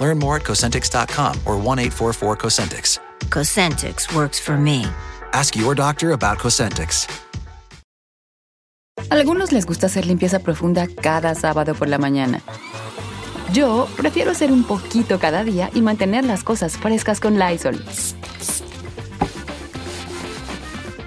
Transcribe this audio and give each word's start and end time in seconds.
Learn 0.00 0.18
more 0.18 0.36
at 0.36 0.42
Cosentix.com 0.42 1.40
or 1.46 1.56
1 1.56 1.78
844 1.78 2.36
Cosentix. 2.36 2.98
Cosentix 3.28 4.14
works 4.14 4.40
for 4.40 4.56
me. 4.56 4.86
Ask 5.32 5.54
your 5.54 5.74
doctor 5.74 6.12
about 6.12 6.38
Cosentix. 6.38 7.06
Algunos 9.10 9.50
les 9.52 9.66
gusta 9.66 9.86
hacer 9.86 10.06
limpieza 10.06 10.38
profunda 10.38 10.86
cada 10.86 11.34
sábado 11.34 11.74
por 11.74 11.88
la 11.88 11.98
mañana. 11.98 12.42
Yo 13.52 13.88
prefiero 13.96 14.30
hacer 14.30 14.52
un 14.52 14.62
poquito 14.62 15.18
cada 15.18 15.42
día 15.42 15.70
y 15.74 15.80
mantener 15.80 16.24
las 16.24 16.44
cosas 16.44 16.76
frescas 16.76 17.18
con 17.18 17.38
Lysol. 17.38 17.84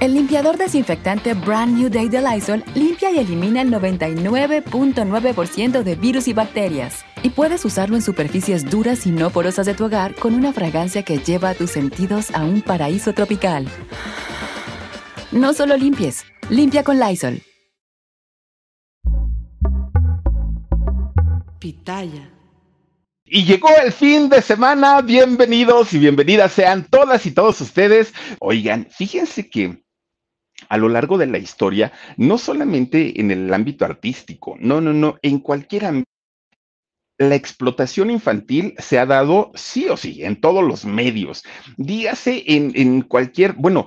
El 0.04 0.14
limpiador 0.16 0.58
desinfectante 0.58 1.34
Brand 1.34 1.78
New 1.78 1.90
Day 1.90 2.10
de 2.10 2.22
Lysol 2.22 2.62
limpia 2.76 3.10
y 3.10 3.20
elimina 3.20 3.62
el 3.62 3.72
99.9% 3.72 5.82
de 5.82 5.96
virus 5.96 6.28
y 6.28 6.34
bacterias. 6.34 7.06
Y 7.22 7.30
puedes 7.30 7.64
usarlo 7.64 7.96
en 7.96 8.02
superficies 8.02 8.70
duras 8.70 9.08
y 9.08 9.12
no 9.12 9.30
porosas 9.30 9.66
de 9.66 9.74
tu 9.74 9.86
hogar 9.86 10.14
con 10.16 10.34
una 10.34 10.52
fragancia 10.52 11.04
que 11.04 11.20
lleva 11.20 11.52
a 11.52 11.56
tus 11.56 11.72
sentidos 11.72 12.32
a 12.32 12.44
un 12.44 12.62
paraíso 12.62 13.14
tropical. 13.14 13.66
No 15.32 15.54
solo 15.54 15.78
limpies, 15.78 16.26
limpia 16.50 16.84
con 16.84 17.00
Lysol. 17.00 17.42
Pitaya. 21.60 22.30
Y 23.24 23.46
llegó 23.46 23.70
el 23.82 23.94
fin 23.94 24.28
de 24.28 24.42
semana. 24.42 25.00
Bienvenidos 25.00 25.94
y 25.94 26.00
bienvenidas 26.00 26.52
sean 26.52 26.86
todas 26.90 27.26
y 27.26 27.32
todos 27.32 27.62
ustedes. 27.62 28.14
Oigan, 28.42 28.86
fíjense 28.92 29.50
que 29.50 29.82
a 30.74 30.78
lo 30.78 30.90
largo 30.90 31.20
de 31.20 31.28
la 31.28 31.38
historia, 31.38 31.92
no 32.18 32.40
solamente 32.40 33.22
en 33.22 33.30
el 33.30 33.54
ámbito 33.54 33.86
artístico, 33.86 34.56
no, 34.60 34.82
no, 34.82 34.92
no, 34.92 35.20
en 35.22 35.38
cualquier 35.38 35.86
ámbito, 35.86 36.10
la 37.20 37.36
explotación 37.36 38.10
infantil 38.10 38.74
se 38.80 38.98
ha 38.98 39.06
dado 39.06 39.52
sí 39.54 39.88
o 39.88 39.98
sí 39.98 40.24
en 40.26 40.42
todos 40.42 40.64
los 40.64 40.84
medios. 40.84 41.44
Dígase 41.78 42.44
en, 42.48 42.72
en 42.74 43.04
cualquier, 43.04 43.54
bueno, 43.54 43.86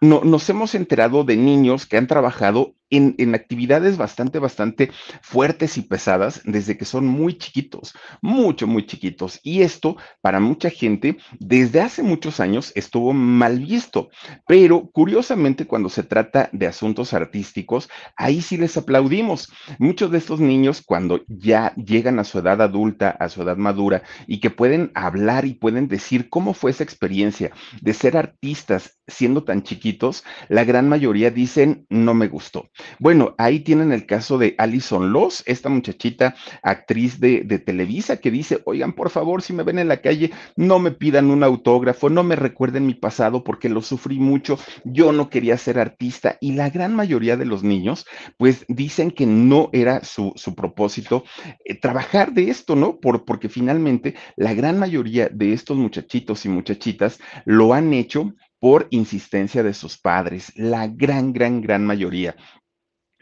no, 0.00 0.22
nos 0.22 0.48
hemos 0.48 0.76
enterado 0.76 1.24
de 1.24 1.36
niños 1.36 1.84
que 1.84 1.96
han 1.96 2.06
trabajado 2.06 2.76
en, 2.96 3.34
actividades 3.34 3.96
bastante, 3.96 4.38
bastante 4.38 4.90
fuertes 5.22 5.76
y 5.78 5.82
pesadas 5.82 6.40
desde 6.44 6.76
que 6.76 6.84
son 6.84 7.06
muy 7.06 7.36
chiquitos, 7.38 7.94
mucho, 8.22 8.66
muy 8.66 8.86
chiquitos. 8.86 9.40
Y 9.42 9.62
esto, 9.62 9.96
para 10.20 10.40
mucha 10.40 10.70
gente, 10.70 11.16
desde 11.38 11.80
hace 11.80 12.02
muchos 12.02 12.40
años 12.40 12.72
estuvo 12.74 13.12
mal 13.12 13.60
visto. 13.60 14.10
Pero 14.46 14.90
curiosamente, 14.90 15.66
cuando 15.66 15.88
se 15.88 16.02
trata 16.02 16.48
de 16.52 16.66
asuntos 16.66 17.12
artísticos, 17.12 17.88
ahí 18.16 18.40
sí 18.40 18.56
les 18.56 18.76
aplaudimos. 18.76 19.52
Muchos 19.78 20.10
de 20.10 20.18
estos 20.18 20.40
niños, 20.40 20.82
cuando 20.84 21.22
ya 21.28 21.74
llegan 21.74 22.18
a 22.18 22.24
su 22.24 22.38
edad 22.38 22.60
adulta, 22.62 23.10
a 23.10 23.28
su 23.28 23.42
edad 23.42 23.56
madura, 23.56 24.02
y 24.26 24.40
que 24.40 24.50
pueden 24.50 24.90
hablar 24.94 25.44
y 25.44 25.54
pueden 25.54 25.88
decir 25.88 26.28
cómo 26.28 26.54
fue 26.54 26.70
esa 26.70 26.84
experiencia 26.84 27.50
de 27.80 27.94
ser 27.94 28.16
artistas 28.16 28.98
siendo 29.06 29.44
tan 29.44 29.62
chiquitos, 29.62 30.24
la 30.48 30.64
gran 30.64 30.88
mayoría 30.88 31.30
dicen, 31.30 31.86
no 31.88 32.14
me 32.14 32.28
gustó. 32.28 32.70
Bueno, 32.98 33.34
ahí 33.38 33.60
tienen 33.60 33.92
el 33.92 34.06
caso 34.06 34.38
de 34.38 34.54
Alison 34.58 35.12
Loss, 35.12 35.42
esta 35.46 35.68
muchachita 35.68 36.34
actriz 36.62 37.20
de, 37.20 37.44
Televisa 37.64 38.16
que 38.18 38.30
dice, 38.30 38.60
oigan, 38.64 38.92
por 38.92 39.10
favor, 39.10 39.42
si 39.42 39.52
me 39.52 39.62
ven 39.62 39.78
en 39.78 39.88
la 39.88 39.98
calle, 39.98 40.32
no 40.56 40.78
me 40.78 40.90
pidan 40.90 41.30
un 41.30 41.42
autógrafo, 41.42 42.10
no 42.10 42.22
me 42.24 42.36
recuerden 42.36 42.86
mi 42.86 42.94
pasado 42.94 43.44
porque 43.44 43.68
lo 43.68 43.80
sufrí 43.80 44.18
mucho, 44.18 44.58
yo 44.84 45.12
no 45.12 45.30
quería 45.30 45.56
ser 45.56 45.78
artista 45.78 46.36
y 46.40 46.52
la 46.52 46.70
gran 46.70 46.94
mayoría 46.94 47.36
de 47.36 47.46
los 47.46 47.62
niños, 47.62 48.06
pues 48.36 48.64
dicen 48.68 49.10
que 49.10 49.26
no 49.26 49.70
era 49.72 50.04
su, 50.04 50.34
propósito 50.56 51.24
eh, 51.64 51.78
trabajar 51.78 52.32
de 52.32 52.50
esto, 52.50 52.76
¿no? 52.76 52.98
Por, 53.00 53.24
porque 53.24 53.48
finalmente 53.48 54.14
la 54.36 54.54
gran 54.54 54.78
mayoría 54.78 55.28
de 55.28 55.52
estos 55.52 55.76
muchachitos 55.76 56.44
y 56.44 56.48
muchachitas 56.48 57.18
lo 57.44 57.72
han 57.72 57.92
hecho 57.92 58.34
por 58.64 58.86
insistencia 58.90 59.62
de 59.62 59.74
sus 59.74 59.98
padres, 59.98 60.50
la 60.56 60.86
gran, 60.86 61.34
gran, 61.34 61.60
gran 61.60 61.84
mayoría. 61.84 62.34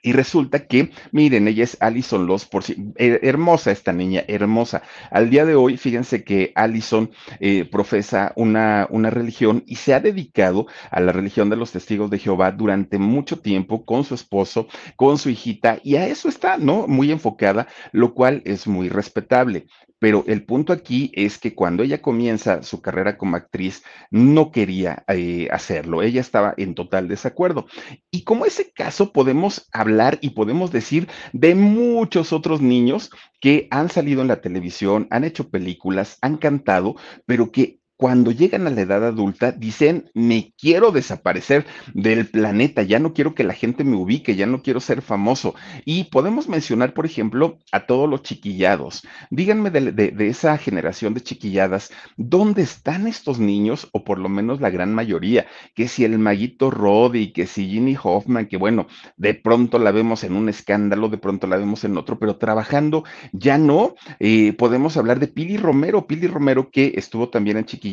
Y 0.02 0.12
resulta 0.12 0.66
que, 0.66 0.90
miren, 1.12 1.46
ella 1.46 1.62
es 1.62 1.76
Alison 1.80 2.26
Loss, 2.26 2.44
por 2.44 2.64
si, 2.64 2.76
hermosa 2.96 3.70
esta 3.70 3.92
niña, 3.92 4.24
hermosa. 4.26 4.82
Al 5.12 5.30
día 5.30 5.44
de 5.44 5.54
hoy, 5.54 5.76
fíjense 5.76 6.24
que 6.24 6.50
Alison 6.56 7.12
eh, 7.38 7.64
profesa 7.64 8.32
una, 8.34 8.88
una 8.90 9.10
religión 9.10 9.62
y 9.64 9.76
se 9.76 9.94
ha 9.94 10.00
dedicado 10.00 10.66
a 10.90 11.00
la 11.00 11.12
religión 11.12 11.50
de 11.50 11.56
los 11.56 11.70
testigos 11.70 12.10
de 12.10 12.18
Jehová 12.18 12.50
durante 12.50 12.98
mucho 12.98 13.38
tiempo 13.38 13.84
con 13.84 14.02
su 14.02 14.14
esposo, 14.14 14.66
con 14.96 15.18
su 15.18 15.30
hijita, 15.30 15.78
y 15.84 15.94
a 15.94 16.08
eso 16.08 16.28
está, 16.28 16.58
¿no? 16.58 16.88
Muy 16.88 17.12
enfocada, 17.12 17.68
lo 17.92 18.12
cual 18.12 18.42
es 18.44 18.66
muy 18.66 18.88
respetable. 18.88 19.66
Pero 20.02 20.24
el 20.26 20.44
punto 20.44 20.72
aquí 20.72 21.12
es 21.14 21.38
que 21.38 21.54
cuando 21.54 21.84
ella 21.84 22.02
comienza 22.02 22.64
su 22.64 22.82
carrera 22.82 23.16
como 23.16 23.36
actriz, 23.36 23.84
no 24.10 24.50
quería 24.50 25.04
eh, 25.06 25.46
hacerlo. 25.52 26.02
Ella 26.02 26.20
estaba 26.20 26.54
en 26.56 26.74
total 26.74 27.06
desacuerdo. 27.06 27.66
Y 28.10 28.24
como 28.24 28.44
ese 28.44 28.72
caso, 28.72 29.12
podemos 29.12 29.68
hablar 29.72 30.18
y 30.20 30.30
podemos 30.30 30.72
decir 30.72 31.06
de 31.32 31.54
muchos 31.54 32.32
otros 32.32 32.60
niños 32.60 33.10
que 33.40 33.68
han 33.70 33.90
salido 33.90 34.22
en 34.22 34.28
la 34.28 34.40
televisión, 34.40 35.06
han 35.10 35.22
hecho 35.22 35.50
películas, 35.50 36.18
han 36.20 36.36
cantado, 36.36 36.96
pero 37.24 37.52
que 37.52 37.78
cuando 38.02 38.32
llegan 38.32 38.66
a 38.66 38.70
la 38.70 38.80
edad 38.80 39.06
adulta, 39.06 39.52
dicen, 39.52 40.10
me 40.12 40.52
quiero 40.58 40.90
desaparecer 40.90 41.64
del 41.94 42.26
planeta, 42.26 42.82
ya 42.82 42.98
no 42.98 43.14
quiero 43.14 43.36
que 43.36 43.44
la 43.44 43.54
gente 43.54 43.84
me 43.84 43.94
ubique, 43.94 44.34
ya 44.34 44.44
no 44.44 44.60
quiero 44.60 44.80
ser 44.80 45.02
famoso. 45.02 45.54
Y 45.84 46.02
podemos 46.10 46.48
mencionar, 46.48 46.94
por 46.94 47.06
ejemplo, 47.06 47.58
a 47.70 47.86
todos 47.86 48.10
los 48.10 48.24
chiquillados. 48.24 49.06
Díganme 49.30 49.70
de, 49.70 50.14
esa 50.28 50.58
generación 50.58 51.14
de 51.14 51.20
chiquilladas, 51.20 51.92
¿dónde 52.16 52.62
están 52.62 53.06
estos 53.06 53.38
niños? 53.38 53.88
O 53.92 54.02
por 54.02 54.18
lo 54.18 54.28
menos 54.28 54.60
la 54.60 54.70
gran 54.70 54.92
mayoría, 54.92 55.46
que 55.76 55.86
si 55.86 56.04
el 56.04 56.18
maguito 56.18 56.72
Roddy, 56.72 57.32
que 57.32 57.46
si 57.46 57.68
Ginny 57.68 57.96
Hoffman, 58.02 58.46
que 58.46 58.56
bueno, 58.56 58.88
de 59.16 59.34
pronto 59.34 59.78
la 59.78 59.92
vemos 59.92 60.24
en 60.24 60.34
un 60.34 60.48
escándalo, 60.48 61.08
de 61.08 61.18
pronto 61.18 61.46
la 61.46 61.56
vemos 61.56 61.84
en 61.84 61.96
otro, 61.96 62.18
pero 62.18 62.36
trabajando 62.36 63.04
ya 63.30 63.58
no. 63.58 63.94
Eh, 64.18 64.54
podemos 64.54 64.96
hablar 64.96 65.20
de 65.20 65.28
Pili 65.28 65.56
Romero, 65.56 66.08
Pili 66.08 66.26
Romero 66.26 66.68
que 66.68 66.94
estuvo 66.96 67.28
también 67.28 67.58
en 67.58 67.64
chiquilladas 67.64 67.91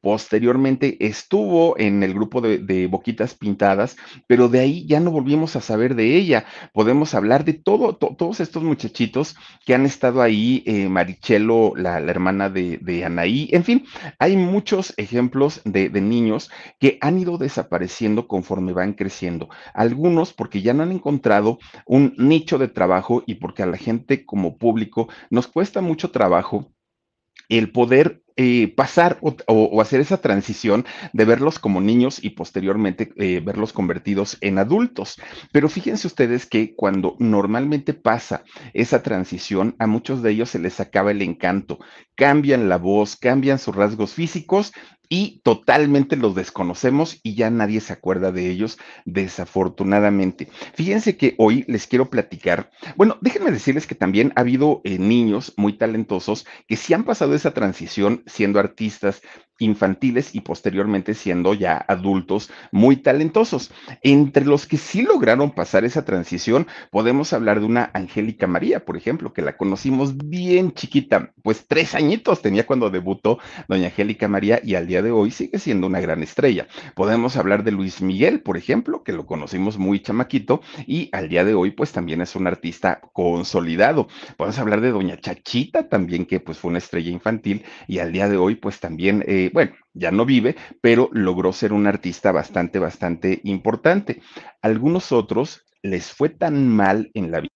Posteriormente 0.00 0.96
estuvo 1.00 1.78
en 1.78 2.02
el 2.02 2.14
grupo 2.14 2.40
de, 2.40 2.86
Boquitas 2.86 3.34
Pintadas, 3.34 3.96
pero 4.26 4.48
de 4.48 4.60
ahí 4.60 4.86
ya 4.86 5.00
no 5.00 5.10
volvimos 5.10 5.56
a 5.56 5.60
saber 5.60 5.94
de 5.94 6.16
ella. 6.16 6.44
Podemos 6.72 7.14
hablar 7.14 7.44
de 7.44 7.54
todo, 7.54 7.96
to, 7.96 8.14
todos 8.16 8.40
estos 8.40 8.62
muchachitos 8.62 9.36
que 9.64 9.74
han 9.74 9.86
estado 9.86 10.22
ahí, 10.22 10.62
eh, 10.66 10.88
Marichelo, 10.88 11.72
la, 11.76 11.98
hermana 11.98 12.50
de, 12.50 12.78
de, 12.78 13.04
Anaí, 13.04 13.48
en 13.52 13.64
fin, 13.64 13.84
hay 14.18 14.36
muchos 14.36 14.94
ejemplos 14.96 15.60
de, 15.64 15.88
de 15.88 16.00
niños 16.00 16.50
que 16.78 16.98
han 17.00 17.18
ido 17.18 17.38
desapareciendo 17.38 18.26
conforme 18.26 18.72
van 18.72 18.94
creciendo. 18.94 19.48
Algunos 19.74 20.32
porque 20.32 20.62
ya 20.62 20.74
no 20.74 20.82
han 20.82 20.92
encontrado 20.92 21.58
un 21.86 22.14
nicho 22.18 22.58
de 22.58 22.68
trabajo 22.68 23.22
y 23.26 23.36
porque 23.36 23.62
a 23.62 23.66
la 23.66 23.76
gente 23.76 24.24
como 24.24 24.58
público 24.58 25.08
nos 25.30 25.46
cuesta 25.46 25.80
mucho 25.80 26.10
trabajo 26.10 26.72
el 27.50 27.70
poder 27.70 28.22
eh, 28.36 28.72
pasar 28.74 29.18
o, 29.20 29.82
hacer 29.82 30.00
esa 30.00 30.22
transición 30.22 30.86
de 31.12 31.26
verlos 31.26 31.58
como 31.58 31.82
niños 31.82 32.24
y 32.24 32.30
posteriormente 32.30 33.12
eh, 33.16 33.42
verlos 33.44 33.74
convertidos 33.74 34.38
en 34.40 34.58
adultos. 34.58 35.20
Pero 35.52 35.68
fíjense 35.68 36.06
ustedes 36.06 36.46
que 36.46 36.74
cuando 36.74 37.16
normalmente 37.18 37.92
pasa 37.92 38.42
esa 38.72 39.02
transición, 39.02 39.76
a 39.78 39.86
muchos 39.86 40.22
de 40.22 40.30
ellos 40.30 40.48
se 40.48 40.58
les 40.58 40.80
acaba 40.80 41.10
el 41.10 41.20
encanto, 41.20 41.80
cambian 42.14 42.70
la 42.70 42.78
voz, 42.78 43.16
cambian 43.16 43.58
sus 43.58 43.76
rasgos 43.76 44.14
físicos 44.14 44.72
y 45.10 45.40
totalmente 45.42 46.16
los 46.16 46.34
desconocemos 46.34 47.18
y 47.24 47.34
ya 47.34 47.50
nadie 47.50 47.80
se 47.80 47.92
acuerda 47.92 48.30
de 48.32 48.48
ellos, 48.48 48.78
desafortunadamente. 49.04 50.48
Fíjense 50.74 51.16
que 51.16 51.34
hoy 51.36 51.64
les 51.66 51.88
quiero 51.88 52.08
platicar, 52.08 52.70
bueno, 52.96 53.18
déjenme 53.20 53.50
decirles 53.50 53.88
que 53.88 53.96
también 53.96 54.32
ha 54.36 54.40
habido 54.40 54.80
eh, 54.84 54.98
niños 54.98 55.52
muy 55.56 55.74
talentosos 55.74 56.46
que 56.68 56.76
sí 56.76 56.94
han 56.94 57.04
pasado 57.04 57.34
esa 57.34 57.52
transición 57.52 58.22
siendo 58.26 58.60
artistas 58.60 59.20
infantiles 59.60 60.34
y 60.34 60.40
posteriormente 60.40 61.14
siendo 61.14 61.54
ya 61.54 61.76
adultos 61.76 62.50
muy 62.72 62.96
talentosos. 62.96 63.70
Entre 64.02 64.44
los 64.44 64.66
que 64.66 64.76
sí 64.76 65.02
lograron 65.02 65.52
pasar 65.52 65.84
esa 65.84 66.04
transición, 66.04 66.66
podemos 66.90 67.32
hablar 67.32 67.60
de 67.60 67.66
una 67.66 67.90
Angélica 67.94 68.46
María, 68.46 68.84
por 68.84 68.96
ejemplo, 68.96 69.32
que 69.32 69.42
la 69.42 69.56
conocimos 69.56 70.16
bien 70.16 70.72
chiquita, 70.72 71.32
pues 71.42 71.66
tres 71.66 71.94
añitos 71.94 72.42
tenía 72.42 72.66
cuando 72.66 72.90
debutó 72.90 73.38
doña 73.68 73.86
Angélica 73.86 74.28
María 74.28 74.60
y 74.62 74.74
al 74.74 74.86
día 74.86 75.02
de 75.02 75.10
hoy 75.10 75.30
sigue 75.30 75.58
siendo 75.58 75.86
una 75.86 76.00
gran 76.00 76.22
estrella. 76.22 76.66
Podemos 76.94 77.36
hablar 77.36 77.64
de 77.64 77.72
Luis 77.72 78.00
Miguel, 78.02 78.40
por 78.40 78.56
ejemplo, 78.56 79.02
que 79.02 79.12
lo 79.12 79.26
conocimos 79.26 79.78
muy 79.78 80.00
chamaquito 80.00 80.60
y 80.86 81.08
al 81.12 81.28
día 81.28 81.44
de 81.44 81.54
hoy 81.54 81.70
pues 81.70 81.92
también 81.92 82.20
es 82.20 82.34
un 82.36 82.46
artista 82.46 83.00
consolidado. 83.12 84.08
Podemos 84.36 84.58
hablar 84.58 84.80
de 84.80 84.90
doña 84.90 85.18
Chachita 85.18 85.88
también, 85.88 86.26
que 86.26 86.40
pues 86.40 86.58
fue 86.58 86.70
una 86.70 86.78
estrella 86.78 87.10
infantil 87.10 87.64
y 87.86 87.98
al 87.98 88.12
día 88.12 88.28
de 88.28 88.36
hoy 88.36 88.54
pues 88.56 88.80
también, 88.80 89.24
eh, 89.26 89.49
bueno, 89.52 89.72
ya 89.92 90.10
no 90.10 90.24
vive, 90.24 90.56
pero 90.80 91.08
logró 91.12 91.52
ser 91.52 91.72
un 91.72 91.86
artista 91.86 92.32
bastante, 92.32 92.78
bastante 92.78 93.40
importante. 93.44 94.22
Algunos 94.62 95.12
otros 95.12 95.64
les 95.82 96.12
fue 96.12 96.28
tan 96.28 96.68
mal 96.68 97.10
en 97.14 97.30
la 97.30 97.40
vida 97.40 97.50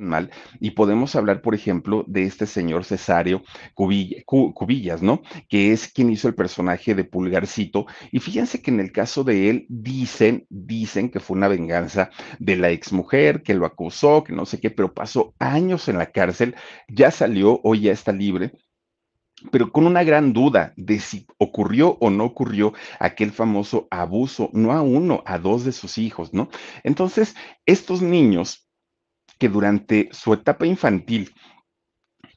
mal. 0.00 0.30
Y 0.60 0.72
podemos 0.72 1.16
hablar, 1.16 1.42
por 1.42 1.54
ejemplo, 1.54 2.04
de 2.06 2.24
este 2.24 2.46
señor 2.46 2.84
Cesario 2.84 3.42
Cubillas, 3.74 5.02
¿no? 5.02 5.22
Que 5.48 5.72
es 5.72 5.92
quien 5.92 6.10
hizo 6.10 6.28
el 6.28 6.34
personaje 6.34 6.94
de 6.94 7.04
Pulgarcito. 7.04 7.86
Y 8.12 8.20
fíjense 8.20 8.62
que 8.62 8.70
en 8.70 8.80
el 8.80 8.92
caso 8.92 9.24
de 9.24 9.50
él 9.50 9.66
dicen, 9.68 10.46
dicen 10.48 11.10
que 11.10 11.20
fue 11.20 11.36
una 11.36 11.48
venganza 11.48 12.10
de 12.38 12.56
la 12.56 12.70
exmujer, 12.70 13.42
que 13.42 13.54
lo 13.54 13.66
acusó, 13.66 14.24
que 14.24 14.32
no 14.32 14.46
sé 14.46 14.60
qué, 14.60 14.70
pero 14.70 14.94
pasó 14.94 15.34
años 15.38 15.88
en 15.88 15.98
la 15.98 16.06
cárcel, 16.06 16.54
ya 16.88 17.10
salió, 17.10 17.60
hoy 17.62 17.82
ya 17.82 17.92
está 17.92 18.12
libre 18.12 18.52
pero 19.50 19.72
con 19.72 19.86
una 19.86 20.04
gran 20.04 20.32
duda 20.32 20.72
de 20.76 21.00
si 21.00 21.26
ocurrió 21.38 21.96
o 22.00 22.10
no 22.10 22.24
ocurrió 22.24 22.72
aquel 22.98 23.32
famoso 23.32 23.88
abuso, 23.90 24.50
no 24.52 24.72
a 24.72 24.82
uno, 24.82 25.22
a 25.26 25.38
dos 25.38 25.64
de 25.64 25.72
sus 25.72 25.98
hijos, 25.98 26.32
¿no? 26.34 26.48
Entonces, 26.84 27.34
estos 27.66 28.02
niños 28.02 28.68
que 29.38 29.48
durante 29.48 30.08
su 30.12 30.32
etapa 30.34 30.66
infantil 30.66 31.32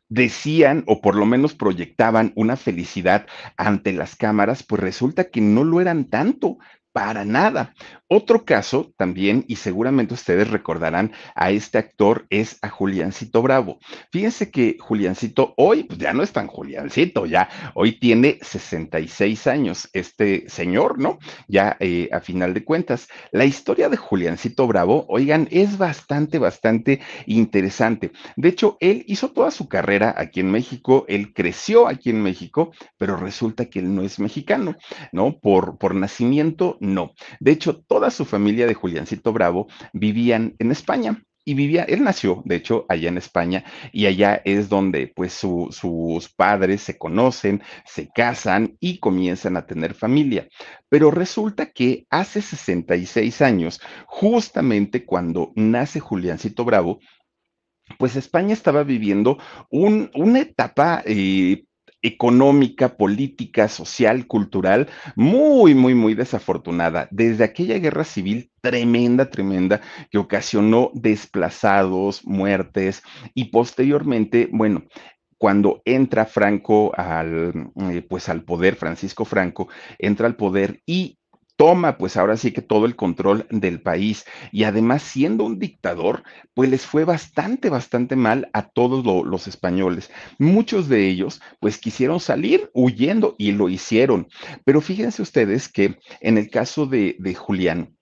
decían 0.10 0.84
o 0.88 1.02
por 1.02 1.16
lo 1.16 1.26
menos 1.26 1.56
proyectaban 1.56 2.34
una 2.36 2.58
felicidad 2.58 3.26
ante 3.58 3.94
las 3.94 4.16
cámaras, 4.16 4.62
pues 4.64 4.82
resulta 4.82 5.30
que 5.30 5.42
no 5.42 5.64
lo 5.64 5.80
eran 5.80 6.06
tanto, 6.10 6.58
para 6.92 7.26
nada. 7.26 7.74
Otro 8.14 8.44
caso 8.44 8.92
también, 8.98 9.46
y 9.48 9.56
seguramente 9.56 10.14
ustedes 10.14 10.50
recordarán 10.50 11.14
a 11.34 11.52
este 11.52 11.78
actor, 11.78 12.26
es 12.30 12.58
a 12.62 12.68
Juliancito 12.68 13.42
Bravo. 13.42 13.80
Fíjense 14.12 14.52
que 14.52 14.76
Juliancito 14.82 15.54
hoy, 15.56 15.86
pues 15.86 15.98
ya 15.98 16.12
no 16.12 16.22
es 16.22 16.34
tan 16.34 16.48
Juliancito, 16.48 17.26
ya 17.26 17.48
hoy 17.74 17.98
tiene 18.00 18.38
66 18.42 19.48
años, 19.48 19.90
este 19.94 20.44
señor, 20.50 21.00
¿no? 21.00 21.20
Ya 21.48 21.78
eh, 21.80 22.10
a 22.12 22.20
final 22.20 22.54
de 22.54 22.66
cuentas. 22.66 23.08
La 23.32 23.46
historia 23.46 23.88
de 23.88 23.96
Juliancito 23.96 24.68
Bravo, 24.68 25.06
oigan, 25.08 25.48
es 25.50 25.78
bastante, 25.78 26.38
bastante 26.38 27.00
interesante. 27.28 28.12
De 28.36 28.50
hecho, 28.50 28.76
él 28.82 29.06
hizo 29.08 29.30
toda 29.30 29.52
su 29.52 29.70
carrera 29.70 30.14
aquí 30.18 30.42
en 30.42 30.52
México, 30.52 31.06
él 31.08 31.34
creció 31.34 31.88
aquí 31.88 32.10
en 32.10 32.22
México, 32.22 32.74
pero 32.98 33.16
resulta 33.16 33.68
que 33.68 33.80
él 33.80 33.96
no 33.96 34.02
es 34.02 34.20
mexicano, 34.20 34.76
¿no? 35.14 35.40
Por, 35.40 35.78
por 35.78 35.96
nacimiento, 35.96 36.76
no. 36.82 37.14
De 37.40 37.52
hecho, 37.52 37.80
toda 37.88 38.01
su 38.10 38.26
familia 38.26 38.66
de 38.66 38.74
Juliancito 38.74 39.34
Bravo 39.34 39.68
vivían 39.94 40.56
en 40.60 40.72
España 40.72 41.22
y 41.44 41.56
vivía, 41.56 41.84
él 41.84 42.04
nació, 42.04 42.44
de 42.46 42.56
hecho, 42.56 42.86
allá 42.88 43.10
en 43.10 43.18
España, 43.18 43.64
y 43.92 44.06
allá 44.06 44.42
es 44.46 44.70
donde 44.70 45.12
pues 45.16 45.34
sus 45.34 46.30
padres 46.36 46.82
se 46.82 46.98
conocen, 46.98 47.64
se 47.86 48.10
casan 48.10 48.78
y 48.80 49.00
comienzan 49.00 49.58
a 49.58 49.66
tener 49.66 49.96
familia. 49.96 50.48
Pero 50.88 51.10
resulta 51.10 51.72
que 51.72 52.06
hace 52.10 52.42
66 52.42 53.42
años, 53.42 53.82
justamente 54.06 55.04
cuando 55.06 55.52
nace 55.56 56.00
Juliancito 56.00 56.64
Bravo, 56.64 57.00
pues 57.98 58.16
España 58.16 58.54
estaba 58.54 58.84
viviendo 58.84 59.38
una 59.72 60.40
etapa 60.40 61.02
eh, 61.06 61.64
económica, 62.02 62.98
política, 62.98 63.68
social, 63.68 64.28
cultural, 64.28 64.88
muy, 65.16 65.76
muy, 65.76 65.96
muy 65.96 66.14
desafortunada. 66.14 67.08
Desde 67.12 67.44
aquella 67.44 67.78
guerra 67.78 68.04
civil 68.04 68.52
tremenda, 68.62 69.30
tremenda, 69.30 69.82
que 70.10 70.18
ocasionó 70.18 70.92
desplazados, 70.94 72.26
muertes 72.26 73.04
y 73.34 73.46
posteriormente, 73.46 74.50
bueno, 74.52 74.84
cuando 75.38 75.82
entra 75.86 76.28
Franco 76.28 76.92
al, 76.96 77.72
eh, 77.90 78.06
pues 78.08 78.30
al 78.30 78.44
poder, 78.44 78.76
Francisco 78.76 79.26
Franco 79.26 79.70
entra 79.98 80.28
al 80.28 80.36
poder 80.36 80.82
y 80.86 81.18
toma 81.62 82.00
pues 82.00 82.18
ahora 82.18 82.38
sí 82.38 82.52
que 82.52 82.64
todo 82.64 82.88
el 82.88 82.96
control 82.96 83.46
del 83.52 83.84
país 83.84 84.26
y 84.52 84.64
además 84.64 85.04
siendo 85.04 85.44
un 85.44 85.60
dictador, 85.60 86.24
pues 86.56 86.72
les 86.72 86.88
fue 86.88 87.06
bastante, 87.06 87.70
bastante 87.70 88.16
mal 88.16 88.50
a 88.52 88.70
todos 88.70 89.06
los 89.06 89.48
españoles. 89.48 90.10
Muchos 90.40 90.90
de 90.90 91.08
ellos 91.08 91.40
pues 91.60 91.78
quisieron 91.78 92.20
salir 92.20 92.72
huyendo 92.74 93.36
y 93.38 93.52
lo 93.52 93.70
hicieron. 93.70 94.28
Pero 94.66 94.82
fíjense 94.82 95.22
ustedes 95.22 95.70
que 95.70 96.00
en 96.20 96.40
el 96.40 96.50
caso 96.50 96.88
de, 96.88 97.16
de 97.20 97.36
Julián, 97.36 97.96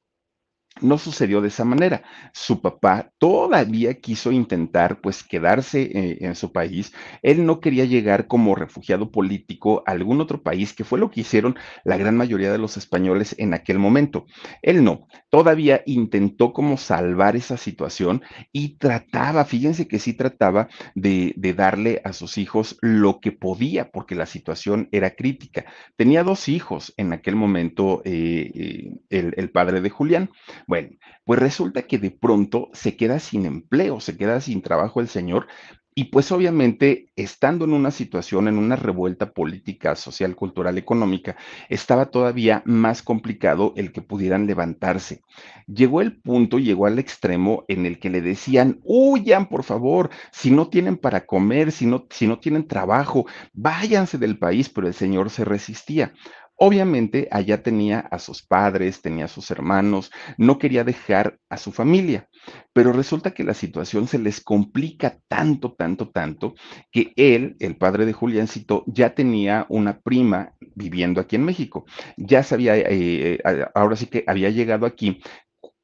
no 0.81 0.97
sucedió 0.97 1.41
de 1.41 1.49
esa 1.49 1.65
manera. 1.65 2.03
Su 2.33 2.61
papá 2.61 3.11
todavía 3.17 3.95
quiso 3.95 4.31
intentar 4.31 5.01
pues 5.01 5.23
quedarse 5.23 5.81
eh, 5.81 6.17
en 6.21 6.35
su 6.35 6.51
país. 6.51 6.93
Él 7.21 7.45
no 7.45 7.59
quería 7.59 7.85
llegar 7.85 8.27
como 8.27 8.55
refugiado 8.55 9.11
político 9.11 9.83
a 9.85 9.91
algún 9.91 10.21
otro 10.21 10.41
país, 10.41 10.73
que 10.73 10.83
fue 10.83 10.99
lo 10.99 11.11
que 11.11 11.21
hicieron 11.21 11.55
la 11.83 11.97
gran 11.97 12.15
mayoría 12.17 12.51
de 12.51 12.57
los 12.57 12.77
españoles 12.77 13.35
en 13.37 13.53
aquel 13.53 13.79
momento. 13.79 14.25
Él 14.61 14.83
no, 14.83 15.07
todavía 15.29 15.81
intentó 15.85 16.53
como 16.53 16.77
salvar 16.77 17.35
esa 17.35 17.57
situación 17.57 18.21
y 18.51 18.77
trataba, 18.77 19.45
fíjense 19.45 19.87
que 19.87 19.99
sí 19.99 20.13
trataba 20.13 20.69
de, 20.95 21.33
darle 21.49 21.99
a 22.03 22.13
sus 22.13 22.37
hijos 22.37 22.77
lo 22.81 23.19
que 23.19 23.31
podía, 23.31 23.89
porque 23.91 24.15
la 24.15 24.27
situación 24.27 24.87
era 24.91 25.15
crítica. 25.15 25.65
Tenía 25.95 26.23
dos 26.23 26.47
hijos 26.47 26.93
en 26.95 27.11
aquel 27.11 27.35
momento, 27.35 28.01
eh, 28.05 28.51
eh, 28.53 28.91
el, 29.09 29.33
el 29.35 29.49
padre 29.49 29.81
de 29.81 29.89
Julián. 29.89 30.29
Bueno, 30.69 30.89
pues 31.25 31.39
resulta 31.39 31.88
que 31.88 31.98
de 31.98 32.12
pronto 32.12 32.69
se 32.74 32.95
queda 32.95 33.18
sin 33.18 33.48
empleo, 33.48 34.00
se 34.00 34.16
queda 34.16 34.39
sin 34.39 34.62
trabajo 34.62 35.01
el 35.01 35.07
señor 35.07 35.48
y 35.95 36.06
pues 36.06 36.31
obviamente, 36.31 37.10
estando 37.16 37.66
en 37.66 37.74
una 37.74 37.89
situación, 37.89 38.48
en 38.48 38.60
una 38.60 38.75
revuelta 38.75 39.31
política, 39.33 39.95
social, 39.95 40.36
cultural, 40.36 40.77
económica, 40.77 41.38
estaba 41.69 42.12
todavía 42.12 42.62
más 42.66 43.01
complicado 43.01 43.74
el 43.77 43.92
que 43.92 44.04
pudieran 44.04 44.45
levantarse. 44.45 45.21
Llegó 45.66 46.01
el 46.01 46.21
punto, 46.21 46.60
llegó 46.60 46.86
al 46.86 47.00
extremo 47.00 47.66
en 47.68 47.88
el 47.88 47.98
que 47.98 48.12
le 48.12 48.21
decían, 48.21 48.80
huyan, 48.83 49.49
por 49.49 49.64
favor, 49.64 50.11
si 50.31 50.52
no 50.52 50.69
tienen 50.69 50.97
para 50.97 51.26
comer, 51.26 51.71
si 51.71 51.88
no, 51.88 52.06
si 52.11 52.28
no 52.28 52.38
tienen 52.38 52.68
trabajo, 52.68 53.26
váyanse 53.54 54.19
del 54.19 54.38
país, 54.38 54.69
pero 54.69 54.88
el 54.88 54.94
señor 54.94 55.31
se 55.31 55.45
resistía. 55.45 56.14
Obviamente 56.61 57.30
allá 57.31 57.63
tenía 57.63 57.99
a 57.99 58.19
sus 58.19 58.45
padres, 58.45 59.01
tenía 59.01 59.25
a 59.25 59.28
sus 59.30 59.49
hermanos, 59.49 60.11
no 60.37 60.59
quería 60.59 60.83
dejar 60.83 61.39
a 61.49 61.56
su 61.56 61.71
familia, 61.71 62.28
pero 62.73 62.92
resulta 62.92 63.31
que 63.31 63.45
la 63.45 63.54
situación 63.54 64.07
se 64.07 64.19
les 64.19 64.42
complica 64.42 65.19
tanto, 65.30 65.73
tanto, 65.73 66.09
tanto, 66.09 66.56
que 66.92 67.13
él, 67.16 67.56
el 67.61 67.78
padre 67.78 68.06
de 68.06 68.11
Juliancito, 68.11 68.83
ya 68.87 69.16
tenía 69.16 69.68
una 69.69 70.01
prima 70.01 70.54
viviendo 70.75 71.21
aquí 71.21 71.37
en 71.37 71.45
México. 71.45 71.85
Ya 72.18 72.44
sabía, 72.44 72.75
eh, 72.75 72.85
eh, 72.89 73.66
ahora 73.73 73.95
sí 73.95 74.07
que 74.07 74.25
había 74.28 74.49
llegado 74.49 74.85
aquí 74.85 75.21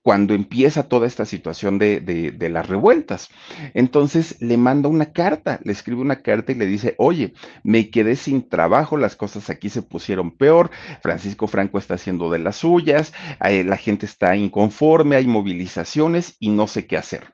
cuando 0.06 0.36
empieza 0.36 0.88
toda 0.88 1.08
esta 1.08 1.26
situación 1.26 1.80
de, 1.80 2.36
las 2.52 2.70
revueltas. 2.70 3.30
Entonces 3.74 4.40
le 4.40 4.56
manda 4.56 4.88
una 4.88 5.12
carta, 5.12 5.60
le 5.64 5.72
escribe 5.72 6.00
una 6.00 6.22
carta 6.22 6.52
y 6.52 6.56
le 6.56 6.68
dice, 6.68 6.94
oye, 7.00 7.34
me 7.64 7.90
quedé 7.90 8.16
sin 8.16 8.48
trabajo, 8.48 8.98
las 8.98 9.16
cosas 9.16 9.50
aquí 9.50 9.68
se 9.70 9.82
pusieron 9.82 10.38
peor, 10.38 10.70
Francisco 11.02 11.48
Franco 11.48 11.80
está 11.80 11.96
haciendo 11.96 12.30
de 12.30 12.38
las 12.38 12.58
suyas, 12.58 13.14
eh, 13.44 13.64
la 13.64 13.78
gente 13.78 14.06
está 14.06 14.36
inconforme, 14.36 15.16
hay 15.16 15.26
movilizaciones 15.26 16.36
y 16.40 16.50
no 16.50 16.68
sé 16.68 16.86
qué 16.86 16.98
hacer. 16.98 17.34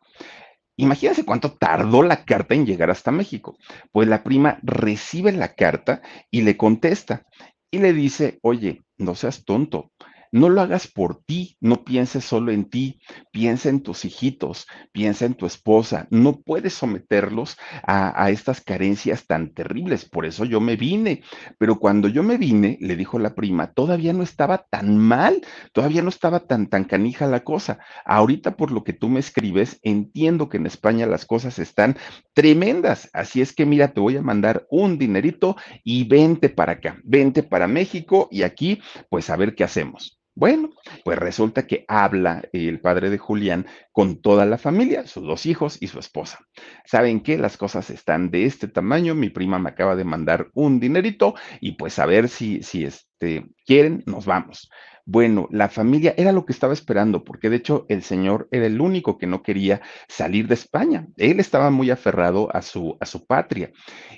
Imagínense 0.78 1.26
cuánto 1.26 1.52
tardó 1.52 2.04
la 2.04 2.24
carta 2.24 2.56
en 2.56 2.66
llegar 2.66 2.90
hasta 2.90 3.12
México. 3.12 3.58
Pues 3.92 4.08
la 4.08 4.24
prima 4.24 4.60
recibe 4.64 5.34
la 5.34 5.56
carta 5.56 6.02
y 6.32 6.44
le 6.44 6.56
contesta 6.56 7.26
y 7.70 7.80
le 7.80 7.92
dice, 7.92 8.40
oye, 8.44 8.82
no 8.98 9.16
seas 9.16 9.44
tonto, 9.44 9.92
no 10.32 10.50
lo 10.50 10.62
hagas 10.62 10.88
por 10.88 11.24
ti, 11.24 11.58
no 11.60 11.84
pienses 11.84 12.24
solo 12.24 12.52
en 12.52 12.70
ti, 12.70 13.00
piensa 13.32 13.70
en 13.70 13.82
tus 13.82 14.06
hijitos, 14.06 14.66
piensa 14.94 15.26
en 15.26 15.34
tu 15.34 15.46
esposa, 15.46 16.08
no 16.10 16.42
puedes 16.42 16.74
someterlos 16.74 17.58
a, 17.84 18.30
estas 18.32 18.62
carencias 18.62 19.28
tan 19.28 19.54
terribles, 19.54 20.06
por 20.06 20.26
eso 20.26 20.46
yo 20.46 20.62
me 20.62 20.78
vine, 20.78 21.22
pero 21.58 21.80
cuando 21.80 22.08
yo 22.08 22.24
me 22.24 22.38
vine, 22.38 22.78
le 22.80 22.96
dijo 22.96 23.20
la 23.20 23.36
prima, 23.36 23.74
todavía 23.74 24.14
no 24.14 24.24
estaba 24.24 24.66
tan 24.70 24.98
mal, 24.98 25.42
todavía 25.74 26.02
no 26.02 26.10
estaba 26.10 26.42
tan, 26.42 26.68
tan 26.68 26.86
canija 26.86 27.28
la 27.28 27.44
cosa, 27.44 27.80
ahorita 28.06 28.56
por 28.56 28.72
lo 28.72 28.84
que 28.84 28.94
tú 28.94 29.10
me 29.10 29.20
escribes, 29.20 29.80
entiendo 29.84 30.48
que 30.48 30.58
en 30.58 30.66
España 30.66 31.06
las 31.08 31.26
cosas 31.26 31.60
están 31.60 31.98
tremendas, 32.34 33.10
así 33.12 33.42
es 33.42 33.54
que 33.54 33.66
mira, 33.66 33.94
te 33.94 34.00
voy 34.00 34.16
a 34.16 34.22
mandar 34.22 34.66
un 34.70 34.98
dinerito 34.98 35.58
y 35.84 36.06
vente 36.06 36.50
para 36.50 36.74
acá, 36.74 37.00
vente 37.04 37.44
para 37.44 37.68
México 37.68 38.30
y 38.32 38.44
aquí, 38.44 38.82
pues 39.10 39.30
a 39.30 39.36
ver 39.36 39.56
qué 39.56 39.66
hacemos. 39.66 40.21
Bueno, 40.34 40.70
pues 41.04 41.20
resulta 41.20 41.68
que 41.68 41.84
habla 41.90 42.42
el 42.54 42.80
padre 42.80 43.10
de 43.10 43.18
Julián 43.18 43.68
con 43.92 44.22
toda 44.22 44.46
la 44.46 44.58
familia, 44.58 45.06
sus 45.06 45.24
dos 45.24 45.46
hijos 45.46 45.78
y 45.82 45.88
su 45.88 46.00
esposa. 46.00 46.40
¿Saben 46.86 47.22
qué? 47.22 47.38
Las 47.38 47.58
cosas 47.58 47.90
están 47.90 48.32
de 48.32 48.46
este 48.46 48.70
tamaño. 48.70 49.14
Mi 49.14 49.30
prima 49.30 49.60
me 49.60 49.70
acaba 49.70 49.96
de 49.98 50.06
mandar 50.06 50.48
un 50.54 50.80
dinerito 50.80 51.36
y 51.60 51.74
pues 51.74 52.00
a 52.00 52.06
ver 52.06 52.30
si, 52.30 52.64
si 52.64 52.86
este, 52.86 53.46
quieren, 53.66 54.04
nos 54.06 54.26
vamos. 54.26 54.70
Bueno, 55.06 55.48
la 55.52 55.70
familia 55.70 56.14
era 56.18 56.32
lo 56.32 56.46
que 56.46 56.54
estaba 56.54 56.74
esperando, 56.74 57.24
porque 57.24 57.50
de 57.50 57.58
hecho 57.58 57.86
el 57.90 58.04
señor 58.04 58.48
era 58.52 58.66
el 58.66 58.80
único 58.80 59.18
que 59.18 59.28
no 59.28 59.42
quería 59.42 59.82
salir 60.08 60.48
de 60.48 60.54
España. 60.54 61.08
Él 61.18 61.40
estaba 61.40 61.72
muy 61.72 61.90
aferrado 61.90 62.54
a 62.56 62.62
su, 62.62 62.98
a 63.00 63.06
su 63.06 63.26
patria. 63.26 63.72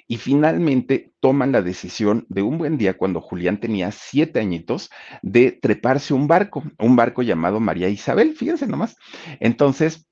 Y 0.08 0.18
finalmente 0.18 1.14
toman 1.20 1.52
la 1.52 1.62
decisión 1.62 2.26
de 2.30 2.42
un 2.42 2.58
buen 2.58 2.78
día, 2.78 2.98
cuando 2.98 3.22
Julián 3.22 3.60
tenía 3.60 3.92
siete 3.92 4.40
añitos, 4.40 4.90
de 5.22 5.52
treparse 5.52 6.14
un 6.14 6.28
barco, 6.28 6.64
un 6.80 6.96
barco 6.96 7.22
llamado 7.22 7.60
María 7.60 7.90
Isabel, 7.90 8.36
fíjense 8.36 8.68
nomás. 8.68 8.96
Entonces, 9.40 10.08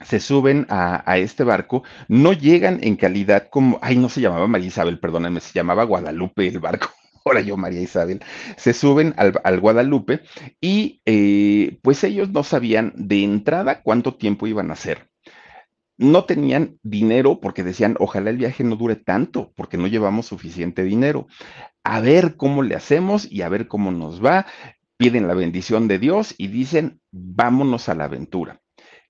se 0.00 0.20
suben 0.20 0.66
a, 0.68 1.08
a, 1.10 1.18
este 1.18 1.44
barco, 1.44 1.84
no 2.08 2.32
llegan 2.32 2.80
en 2.82 2.96
calidad 2.96 3.48
como, 3.48 3.78
ay, 3.80 3.96
no 3.96 4.08
se 4.08 4.20
llamaba 4.20 4.46
María 4.48 4.68
Isabel, 4.68 4.98
perdónenme, 4.98 5.40
se 5.40 5.52
llamaba 5.54 5.84
Guadalupe 5.84 6.48
el 6.48 6.58
barco 6.58 6.90
ahora 7.24 7.40
yo, 7.40 7.56
María 7.56 7.80
Isabel, 7.80 8.20
se 8.56 8.72
suben 8.72 9.14
al, 9.16 9.40
al 9.44 9.60
Guadalupe 9.60 10.20
y 10.60 11.00
eh, 11.06 11.78
pues 11.82 12.04
ellos 12.04 12.30
no 12.30 12.44
sabían 12.44 12.92
de 12.96 13.24
entrada 13.24 13.82
cuánto 13.82 14.14
tiempo 14.14 14.46
iban 14.46 14.70
a 14.70 14.74
hacer. 14.74 15.08
No 15.96 16.24
tenían 16.24 16.78
dinero 16.82 17.40
porque 17.40 17.62
decían, 17.62 17.96
ojalá 18.00 18.30
el 18.30 18.36
viaje 18.36 18.64
no 18.64 18.76
dure 18.76 18.96
tanto, 18.96 19.52
porque 19.54 19.76
no 19.76 19.86
llevamos 19.86 20.26
suficiente 20.26 20.82
dinero. 20.82 21.28
A 21.84 22.00
ver 22.00 22.36
cómo 22.36 22.62
le 22.62 22.74
hacemos 22.74 23.30
y 23.30 23.42
a 23.42 23.48
ver 23.48 23.68
cómo 23.68 23.92
nos 23.92 24.24
va. 24.24 24.46
Piden 24.96 25.28
la 25.28 25.34
bendición 25.34 25.86
de 25.86 25.98
Dios 26.00 26.34
y 26.36 26.48
dicen, 26.48 27.00
vámonos 27.12 27.88
a 27.88 27.94
la 27.94 28.04
aventura 28.04 28.63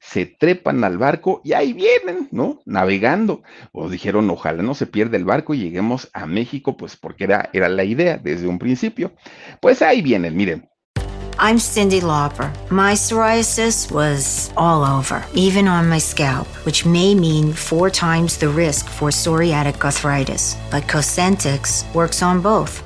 se 0.07 0.27
trepan 0.27 0.85
al 0.85 0.99
barco 0.99 1.41
y 1.45 1.55
ahí 1.55 1.73
vienen, 1.73 2.29
¿no? 2.31 2.61
Navegando. 2.67 3.43
O 3.73 3.89
dijeron, 3.89 4.29
ojalá 4.31 4.63
no 4.63 4.75
se 4.75 4.87
pierda 4.87 5.17
el 5.17 5.25
barco 5.25 5.55
y 5.55 5.59
lleguemos 5.59 6.11
a 6.13 6.27
México, 6.27 6.77
pues 6.77 6.97
porque 6.97 7.25
era, 7.25 7.51
la 7.53 7.85
idea 7.85 8.19
desde 8.19 8.47
un 8.47 8.59
principio. 8.59 9.13
Pues 9.61 9.83
ahí 9.83 10.03
vienen, 10.03 10.37
miren. 10.37 10.69
I'm 11.37 11.59
Cindy 11.59 12.01
Lauper. 12.01 12.53
My 12.71 12.93
psoriasis 12.93 13.91
was 13.91 14.53
all 14.57 14.85
over, 14.85 15.25
even 15.35 15.67
on 15.67 15.89
my 15.89 15.99
scalp, 15.99 16.47
which 16.65 16.87
may 16.87 17.13
mean 17.15 17.53
four 17.53 17.91
times 17.91 18.37
the 18.39 18.49
risk 18.49 18.89
for 18.89 19.11
psoriatic 19.11 19.83
arthritis. 19.85 20.57
But 20.71 20.85
Cosentix 20.85 21.93
works 21.93 22.23
on 22.23 22.41
both. 22.41 22.84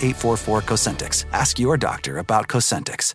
844 0.00 0.62
Cosentix. 0.62 1.24
Ask 1.32 1.58
your 1.58 1.78
doctor 1.78 2.18
about 2.18 2.48
Cosentix. 2.48 3.14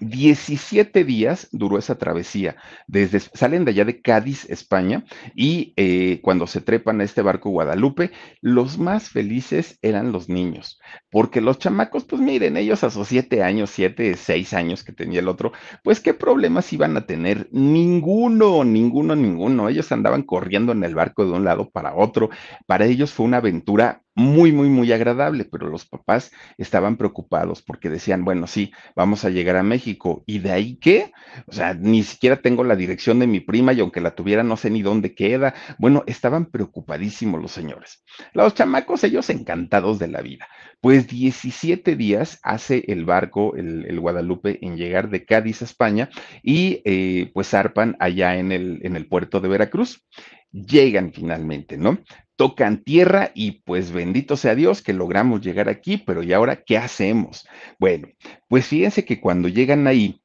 17 0.00 1.04
días 1.04 1.48
duró 1.52 1.78
esa 1.78 1.98
travesía. 1.98 2.56
Desde, 2.86 3.20
salen 3.20 3.64
de 3.64 3.72
allá 3.72 3.84
de 3.84 4.00
Cádiz, 4.00 4.48
España, 4.48 5.04
y 5.34 5.72
eh, 5.76 6.20
cuando 6.22 6.46
se 6.46 6.60
trepan 6.60 7.00
a 7.00 7.04
este 7.04 7.22
barco 7.22 7.50
Guadalupe, 7.50 8.10
los 8.40 8.78
más 8.78 9.10
felices 9.10 9.78
eran 9.82 10.12
los 10.12 10.28
niños, 10.28 10.78
porque 11.10 11.40
los 11.40 11.58
chamacos, 11.58 12.04
pues 12.04 12.22
miren, 12.22 12.56
ellos 12.56 12.84
a 12.84 12.90
sus 12.90 13.08
7 13.08 13.42
años, 13.42 13.70
7, 13.70 14.14
6 14.14 14.54
años 14.54 14.84
que 14.84 14.92
tenía 14.92 15.20
el 15.20 15.28
otro, 15.28 15.52
pues 15.82 16.00
qué 16.00 16.14
problemas 16.14 16.72
iban 16.72 16.96
a 16.96 17.06
tener. 17.06 17.48
Ninguno, 17.50 18.64
ninguno, 18.64 19.16
ninguno. 19.16 19.68
Ellos 19.68 19.90
andaban 19.92 20.22
corriendo 20.22 20.72
en 20.72 20.84
el 20.84 20.94
barco 20.94 21.24
de 21.24 21.32
un 21.32 21.44
lado 21.44 21.70
para 21.70 21.94
otro. 21.94 22.30
Para 22.66 22.86
ellos 22.86 23.12
fue 23.12 23.26
una 23.26 23.38
aventura 23.38 24.02
muy, 24.18 24.50
muy, 24.50 24.68
muy 24.68 24.92
agradable, 24.92 25.44
pero 25.44 25.68
los 25.68 25.86
papás 25.86 26.32
estaban 26.58 26.96
preocupados 26.96 27.62
porque 27.62 27.88
decían, 27.88 28.24
bueno, 28.24 28.48
sí, 28.48 28.72
vamos 28.96 29.24
a 29.24 29.30
llegar 29.30 29.56
a 29.56 29.62
México. 29.62 30.24
¿Y 30.26 30.40
de 30.40 30.50
ahí 30.50 30.76
qué? 30.76 31.12
O 31.46 31.52
sea, 31.52 31.74
ni 31.74 32.02
siquiera 32.02 32.42
tengo 32.42 32.64
la 32.64 32.74
dirección 32.74 33.20
de 33.20 33.28
mi 33.28 33.38
prima 33.38 33.72
y 33.72 33.80
aunque 33.80 34.00
la 34.00 34.16
tuviera, 34.16 34.42
no 34.42 34.56
sé 34.56 34.70
ni 34.70 34.82
dónde 34.82 35.14
queda. 35.14 35.54
Bueno, 35.78 36.02
estaban 36.08 36.46
preocupadísimos 36.46 37.40
los 37.40 37.52
señores. 37.52 38.02
Los 38.32 38.54
chamacos, 38.54 39.04
ellos 39.04 39.30
encantados 39.30 40.00
de 40.00 40.08
la 40.08 40.20
vida. 40.20 40.48
Pues 40.80 41.06
17 41.06 41.94
días 41.94 42.40
hace 42.42 42.84
el 42.88 43.04
barco, 43.04 43.54
el, 43.54 43.86
el 43.86 44.00
Guadalupe, 44.00 44.58
en 44.66 44.76
llegar 44.76 45.10
de 45.10 45.24
Cádiz 45.24 45.62
a 45.62 45.64
España 45.64 46.10
y 46.42 46.82
eh, 46.84 47.30
pues 47.32 47.50
zarpan 47.50 47.96
allá 48.00 48.36
en 48.36 48.50
el, 48.50 48.80
en 48.82 48.96
el 48.96 49.06
puerto 49.06 49.40
de 49.40 49.48
Veracruz 49.48 50.04
llegan 50.50 51.12
finalmente, 51.12 51.76
¿no? 51.76 51.98
Tocan 52.38 52.84
tierra 52.84 53.32
y 53.34 53.62
pues 53.62 53.90
bendito 53.90 54.36
sea 54.36 54.54
Dios 54.54 54.80
que 54.80 54.92
logramos 54.92 55.40
llegar 55.40 55.68
aquí, 55.68 55.96
pero 55.98 56.22
¿y 56.22 56.32
ahora 56.32 56.62
qué 56.62 56.78
hacemos? 56.78 57.48
Bueno, 57.80 58.06
pues 58.46 58.64
fíjense 58.68 59.04
que 59.04 59.20
cuando 59.20 59.48
llegan 59.48 59.88
ahí, 59.88 60.22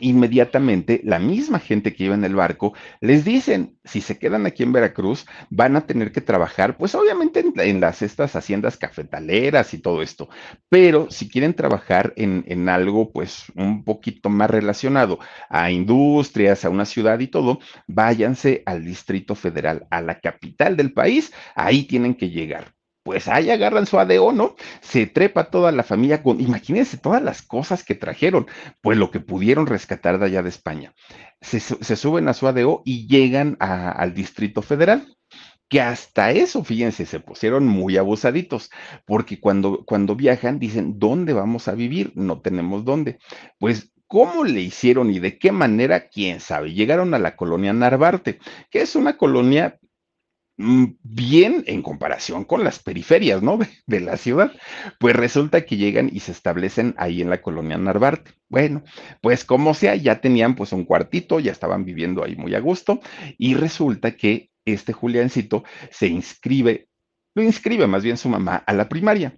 inmediatamente 0.00 1.00
la 1.04 1.18
misma 1.18 1.58
gente 1.58 1.94
que 1.94 2.04
iba 2.04 2.14
en 2.14 2.24
el 2.24 2.34
barco 2.34 2.74
les 3.00 3.24
dicen, 3.24 3.78
si 3.84 4.00
se 4.00 4.18
quedan 4.18 4.46
aquí 4.46 4.62
en 4.62 4.72
Veracruz, 4.72 5.26
van 5.50 5.76
a 5.76 5.86
tener 5.86 6.12
que 6.12 6.20
trabajar, 6.20 6.76
pues 6.76 6.94
obviamente 6.94 7.44
en, 7.56 7.80
las 7.80 8.02
estas 8.02 8.36
haciendas 8.36 8.76
cafetaleras 8.76 9.74
y 9.74 9.78
todo 9.78 10.02
esto, 10.02 10.28
pero 10.68 11.08
si 11.10 11.28
quieren 11.28 11.54
trabajar 11.54 12.12
en, 12.16 12.44
en, 12.48 12.68
algo 12.68 13.12
pues 13.12 13.44
un 13.54 13.84
poquito 13.84 14.30
más 14.30 14.50
relacionado 14.50 15.18
a 15.48 15.70
industrias, 15.70 16.64
a 16.64 16.70
una 16.70 16.84
ciudad 16.84 17.20
y 17.20 17.28
todo, 17.28 17.60
váyanse 17.86 18.62
al 18.66 18.84
Distrito 18.84 19.34
Federal, 19.34 19.86
a 19.90 20.00
la 20.00 20.20
capital 20.20 20.76
del 20.76 20.92
país, 20.92 21.32
ahí 21.54 21.84
tienen 21.84 22.14
que 22.14 22.30
llegar 22.30 22.73
pues 23.04 23.28
ahí 23.28 23.50
agarran 23.50 23.86
su 23.86 24.00
ADO, 24.00 24.32
¿no? 24.32 24.56
Se 24.80 25.06
trepa 25.06 25.44
toda 25.44 25.70
la 25.70 25.84
familia 25.84 26.22
con, 26.22 26.40
imagínense 26.40 26.96
todas 26.96 27.22
las 27.22 27.42
cosas 27.42 27.84
que 27.84 27.94
trajeron, 27.94 28.46
pues 28.80 28.98
lo 28.98 29.10
que 29.10 29.20
pudieron 29.20 29.66
rescatar 29.66 30.18
de 30.18 30.26
allá 30.26 30.42
de 30.42 30.48
España. 30.48 30.94
Se, 31.40 31.60
suben 31.60 32.28
a 32.28 32.34
su 32.34 32.48
ADO 32.48 32.82
y 32.84 33.06
llegan 33.06 33.56
al 33.60 34.14
Distrito 34.14 34.62
Federal 34.62 35.06
que 35.68 35.80
hasta 35.80 36.30
eso, 36.30 36.64
fíjense, 36.64 37.04
se 37.04 37.20
pusieron 37.20 37.66
muy 37.66 37.96
abusaditos, 37.96 38.70
porque 39.04 39.40
cuando, 39.40 39.84
cuando 39.84 40.14
viajan 40.14 40.58
dicen, 40.58 40.98
¿dónde 40.98 41.32
vamos 41.32 41.68
a 41.68 41.72
vivir? 41.72 42.12
No 42.14 42.40
tenemos 42.40 42.84
dónde. 42.84 43.18
Pues 43.58 43.90
¿Cómo 44.06 44.44
le 44.44 44.60
hicieron 44.60 45.10
y 45.10 45.18
de 45.18 45.38
qué 45.38 45.50
manera? 45.50 46.08
¿Quién 46.08 46.38
sabe? 46.38 46.72
Llegaron 46.72 47.14
a 47.14 47.18
la 47.18 47.36
colonia 47.36 47.72
Narvarte, 47.72 48.38
que 48.70 48.82
es 48.82 48.94
una 48.94 49.16
colonia 49.16 49.78
bien 50.56 51.64
en 51.66 51.82
comparación 51.82 52.44
con 52.44 52.62
las 52.62 52.78
periferias, 52.78 53.42
¿no? 53.42 53.56
De, 53.64 53.68
de, 53.86 54.00
la 54.00 54.16
ciudad. 54.16 54.52
Pues 54.98 55.16
resulta 55.16 55.64
que 55.64 55.76
llegan 55.76 56.10
y 56.12 56.20
se 56.20 56.32
establecen 56.32 56.94
ahí 56.96 57.22
en 57.22 57.30
la 57.30 57.42
colonia 57.42 57.76
Narvarte. 57.76 58.32
Bueno, 58.48 58.82
pues 59.20 59.44
como 59.44 59.74
sea, 59.74 59.96
ya 59.96 60.20
tenían 60.20 60.54
pues 60.54 60.72
un 60.72 60.84
cuartito, 60.84 61.40
ya 61.40 61.52
estaban 61.52 61.84
viviendo 61.84 62.24
ahí 62.24 62.36
muy 62.36 62.54
a 62.54 62.60
gusto 62.60 63.00
y 63.38 63.54
resulta 63.54 64.16
que 64.16 64.50
este 64.64 64.92
Juliancito 64.92 65.64
se 65.90 66.06
inscribe, 66.06 66.88
lo 67.34 67.42
inscribe 67.42 67.86
más 67.86 68.02
bien 68.02 68.16
su 68.16 68.28
mamá 68.28 68.56
a 68.66 68.72
la 68.72 68.88
primaria. 68.88 69.36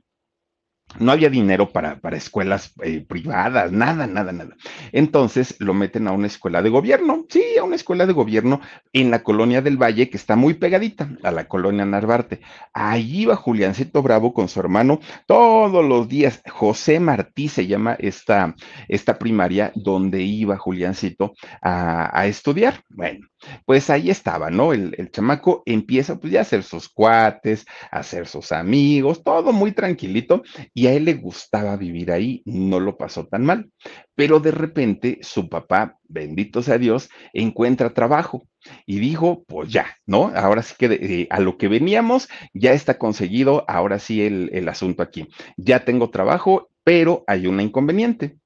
No 0.98 1.12
había 1.12 1.30
dinero 1.30 1.70
para, 1.70 1.98
para 2.00 2.16
escuelas 2.16 2.72
eh, 2.82 3.04
privadas, 3.06 3.72
nada, 3.72 4.06
nada, 4.06 4.32
nada. 4.32 4.56
Entonces 4.92 5.56
lo 5.58 5.74
meten 5.74 6.08
a 6.08 6.12
una 6.12 6.26
escuela 6.26 6.62
de 6.62 6.70
gobierno, 6.70 7.26
sí, 7.28 7.42
a 7.58 7.64
una 7.64 7.76
escuela 7.76 8.06
de 8.06 8.12
gobierno 8.12 8.60
en 8.92 9.10
la 9.10 9.22
colonia 9.22 9.62
del 9.62 9.76
Valle, 9.80 10.10
que 10.10 10.16
está 10.16 10.36
muy 10.36 10.54
pegadita 10.54 11.10
a 11.22 11.30
la 11.30 11.48
colonia 11.48 11.84
Narvarte. 11.84 12.40
Ahí 12.72 13.22
iba 13.22 13.36
Juliancito 13.36 14.02
Bravo 14.02 14.32
con 14.32 14.48
su 14.48 14.60
hermano 14.60 15.00
todos 15.26 15.84
los 15.84 16.08
días. 16.08 16.42
José 16.50 17.00
Martí 17.00 17.48
se 17.48 17.66
llama 17.66 17.96
esta, 17.98 18.54
esta 18.88 19.18
primaria 19.18 19.72
donde 19.74 20.22
iba 20.22 20.56
Juliancito 20.56 21.34
a, 21.60 22.18
a 22.18 22.26
estudiar. 22.26 22.82
Bueno, 22.88 23.26
pues 23.64 23.90
ahí 23.90 24.10
estaba, 24.10 24.50
¿no? 24.50 24.72
El, 24.72 25.10
chamaco 25.10 25.62
empieza 25.66 26.18
pues 26.18 26.32
ya 26.32 26.40
a 26.40 26.42
hacer 26.42 26.62
sus 26.62 26.88
cuates, 26.88 27.66
a 27.90 28.00
hacer 28.00 28.26
sus 28.26 28.52
amigos, 28.52 29.22
todo 29.22 29.52
muy 29.52 29.72
tranquilito 29.72 30.42
y 30.74 30.86
a 30.86 30.92
él 30.92 31.04
le 31.04 31.14
gustaba 31.14 31.76
vivir 31.76 32.12
ahí, 32.12 32.42
no 32.44 32.80
lo 32.80 32.96
pasó 32.96 33.26
tan 33.26 33.44
mal. 33.44 33.70
Pero 34.14 34.40
de 34.40 34.50
repente 34.50 35.18
su 35.22 35.48
papá, 35.48 35.98
bendito 36.08 36.62
sea 36.62 36.78
Dios, 36.78 37.08
encuentra 37.32 37.94
trabajo 37.94 38.46
y 38.84 38.98
dijo, 38.98 39.44
pues 39.46 39.70
ya, 39.70 39.86
¿no? 40.06 40.32
Ahora 40.34 40.62
sí 40.62 40.74
que 40.78 40.86
eh, 40.86 41.26
a 41.30 41.40
lo 41.40 41.56
que 41.56 41.68
veníamos 41.68 42.28
ya 42.52 42.72
está 42.72 42.98
conseguido, 42.98 43.64
ahora 43.68 43.98
sí 43.98 44.22
el, 44.22 44.50
el 44.52 44.68
asunto 44.68 45.02
aquí. 45.02 45.28
Ya 45.56 45.84
tengo 45.84 46.10
trabajo, 46.10 46.70
pero 46.84 47.24
hay 47.26 47.46
un 47.46 47.60
inconveniente 47.60 48.38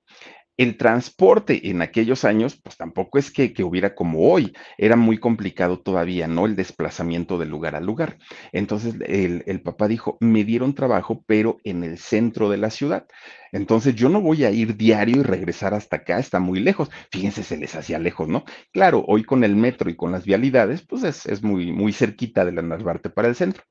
el 0.60 0.76
transporte 0.76 1.70
en 1.70 1.80
aquellos 1.80 2.26
años, 2.26 2.54
pues 2.62 2.76
tampoco 2.76 3.18
es 3.18 3.30
que, 3.30 3.54
que, 3.54 3.64
hubiera 3.64 3.94
como 3.94 4.30
hoy, 4.30 4.52
era 4.76 4.94
muy 4.94 5.16
complicado 5.16 5.80
todavía, 5.80 6.28
¿no? 6.28 6.44
El 6.44 6.54
desplazamiento 6.54 7.38
de 7.38 7.46
lugar 7.46 7.76
a 7.76 7.80
lugar. 7.80 8.18
Entonces 8.52 8.94
el, 9.06 9.42
el, 9.46 9.62
papá 9.62 9.88
dijo, 9.88 10.18
me 10.20 10.44
dieron 10.44 10.74
trabajo, 10.74 11.24
pero 11.26 11.60
en 11.64 11.82
el 11.82 11.96
centro 11.96 12.50
de 12.50 12.58
la 12.58 12.68
ciudad. 12.68 13.06
Entonces 13.52 13.94
yo 13.94 14.08
no 14.08 14.20
voy 14.20 14.44
a 14.44 14.50
ir 14.50 14.76
diario 14.76 15.20
y 15.20 15.22
regresar 15.22 15.74
hasta 15.74 15.96
acá, 15.96 16.18
está 16.18 16.38
muy 16.40 16.60
lejos. 16.60 16.90
Fíjense, 17.10 17.42
se 17.42 17.56
les 17.56 17.74
hacía 17.74 17.98
lejos, 17.98 18.28
¿no? 18.28 18.44
Claro, 18.72 19.04
hoy 19.06 19.24
con 19.24 19.44
el 19.44 19.56
metro 19.56 19.90
y 19.90 19.96
con 19.96 20.12
las 20.12 20.24
vialidades, 20.24 20.82
pues 20.82 21.02
es, 21.04 21.26
es 21.26 21.42
muy, 21.42 21.72
muy 21.72 21.92
cerquita 21.92 22.44
de 22.44 22.52
la 22.52 22.62
Narvarte 22.62 23.10
para 23.10 23.28
el 23.28 23.34
centro. 23.34 23.62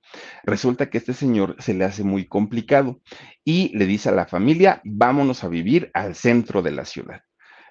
Resulta 0.44 0.90
que 0.90 0.98
este 0.98 1.14
señor 1.14 1.56
se 1.60 1.74
le 1.74 1.86
hace 1.86 2.04
muy 2.04 2.28
complicado 2.28 3.02
y 3.44 3.76
le 3.78 3.86
dice 3.86 4.10
a 4.10 4.14
la 4.14 4.26
familia, 4.26 4.82
vámonos 4.84 5.44
a 5.44 5.50
vivir 5.50 5.92
al 5.94 6.16
centro 6.16 6.62
de 6.62 6.72
la 6.72 6.86
ciudad 6.86 7.22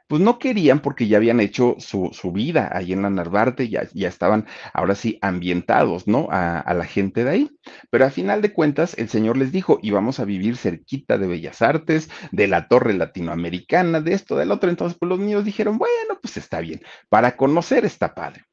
pues 0.08 0.22
no 0.22 0.38
querían 0.38 0.80
porque 0.80 1.06
ya 1.06 1.18
habían 1.18 1.38
hecho 1.38 1.76
su, 1.78 2.10
su 2.12 2.32
vida 2.32 2.70
ahí 2.72 2.92
en 2.92 3.02
la 3.02 3.10
Narvarte, 3.10 3.68
ya, 3.68 3.86
ya 3.92 4.08
estaban 4.08 4.46
ahora 4.72 4.94
sí 4.94 5.18
ambientados, 5.20 6.08
¿no? 6.08 6.28
A, 6.30 6.74
la 6.74 6.84
gente 6.84 7.24
de 7.24 7.30
ahí. 7.30 7.50
Pero 7.90 8.06
a 8.06 8.10
final 8.10 8.40
de 8.40 8.52
cuentas, 8.52 8.96
el 8.98 9.08
Señor 9.08 9.36
les 9.36 9.52
dijo, 9.52 9.78
íbamos 9.82 10.18
a 10.18 10.24
vivir 10.24 10.56
cerquita 10.56 11.18
de 11.18 11.26
Bellas 11.26 11.60
Artes, 11.60 12.08
de 12.32 12.46
la 12.48 12.68
Torre 12.68 12.94
Latinoamericana, 12.94 14.00
de 14.00 14.14
esto, 14.14 14.36
del 14.36 14.50
otro. 14.50 14.70
Entonces, 14.70 14.96
pues 14.98 15.08
los 15.08 15.18
niños 15.18 15.44
dijeron, 15.44 15.76
bueno, 15.76 16.18
pues 16.22 16.36
está 16.36 16.60
bien, 16.60 16.80
para 17.08 17.36
conocer 17.36 17.84
está 17.84 18.14
padre. 18.14 18.44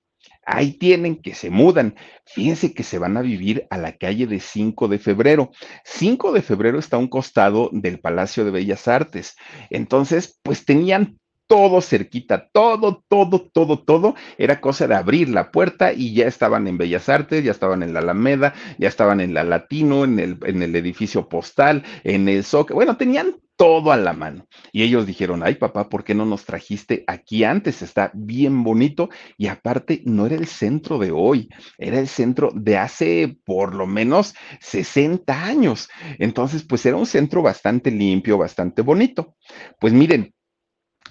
Ahí 0.45 0.73
tienen 0.73 1.21
que 1.21 1.33
se 1.33 1.49
mudan. 1.49 1.95
Fíjense 2.25 2.73
que 2.73 2.83
se 2.83 2.99
van 2.99 3.17
a 3.17 3.21
vivir 3.21 3.65
a 3.69 3.77
la 3.77 3.97
calle 3.97 4.27
de 4.27 4.39
5 4.39 4.87
de 4.87 4.99
febrero. 4.99 5.51
5 5.85 6.33
de 6.33 6.41
febrero 6.43 6.77
está 6.77 6.97
a 6.97 6.99
un 6.99 7.07
costado 7.07 7.69
del 7.71 7.99
Palacio 7.99 8.45
de 8.45 8.51
Bellas 8.51 8.87
Artes. 8.87 9.35
Entonces, 9.71 10.39
pues 10.43 10.63
tenían 10.63 11.17
todo 11.47 11.81
cerquita, 11.81 12.49
todo, 12.51 13.03
todo, 13.07 13.41
todo, 13.53 13.79
todo. 13.79 14.15
Era 14.37 14.61
cosa 14.61 14.87
de 14.87 14.95
abrir 14.95 15.29
la 15.29 15.51
puerta 15.51 15.93
y 15.93 16.13
ya 16.13 16.27
estaban 16.27 16.67
en 16.67 16.77
Bellas 16.77 17.09
Artes, 17.09 17.43
ya 17.43 17.51
estaban 17.51 17.83
en 17.83 17.93
la 17.93 17.99
Alameda, 17.99 18.53
ya 18.77 18.87
estaban 18.87 19.19
en 19.19 19.33
la 19.33 19.43
Latino, 19.43 20.03
en 20.03 20.19
el, 20.19 20.39
en 20.45 20.61
el 20.61 20.75
edificio 20.75 21.27
postal, 21.29 21.83
en 22.03 22.27
el 22.29 22.43
SOC. 22.43 22.71
Bueno, 22.73 22.97
tenían 22.97 23.35
todo 23.55 23.91
a 23.91 23.97
la 23.97 24.13
mano. 24.13 24.47
Y 24.71 24.83
ellos 24.83 25.05
dijeron, 25.05 25.41
ay 25.43 25.55
papá, 25.55 25.89
¿por 25.89 26.03
qué 26.03 26.13
no 26.13 26.25
nos 26.25 26.45
trajiste 26.45 27.03
aquí 27.07 27.43
antes? 27.43 27.81
Está 27.81 28.11
bien 28.13 28.63
bonito. 28.63 29.09
Y 29.37 29.47
aparte, 29.47 30.01
no 30.05 30.25
era 30.25 30.35
el 30.35 30.47
centro 30.47 30.97
de 30.97 31.11
hoy, 31.11 31.49
era 31.77 31.99
el 31.99 32.07
centro 32.07 32.51
de 32.53 32.77
hace 32.77 33.37
por 33.45 33.73
lo 33.75 33.87
menos 33.87 34.35
60 34.59 35.45
años. 35.45 35.89
Entonces, 36.19 36.63
pues 36.63 36.85
era 36.85 36.97
un 36.97 37.05
centro 37.05 37.41
bastante 37.41 37.91
limpio, 37.91 38.37
bastante 38.37 38.81
bonito. 38.81 39.35
Pues 39.79 39.93
miren, 39.93 40.34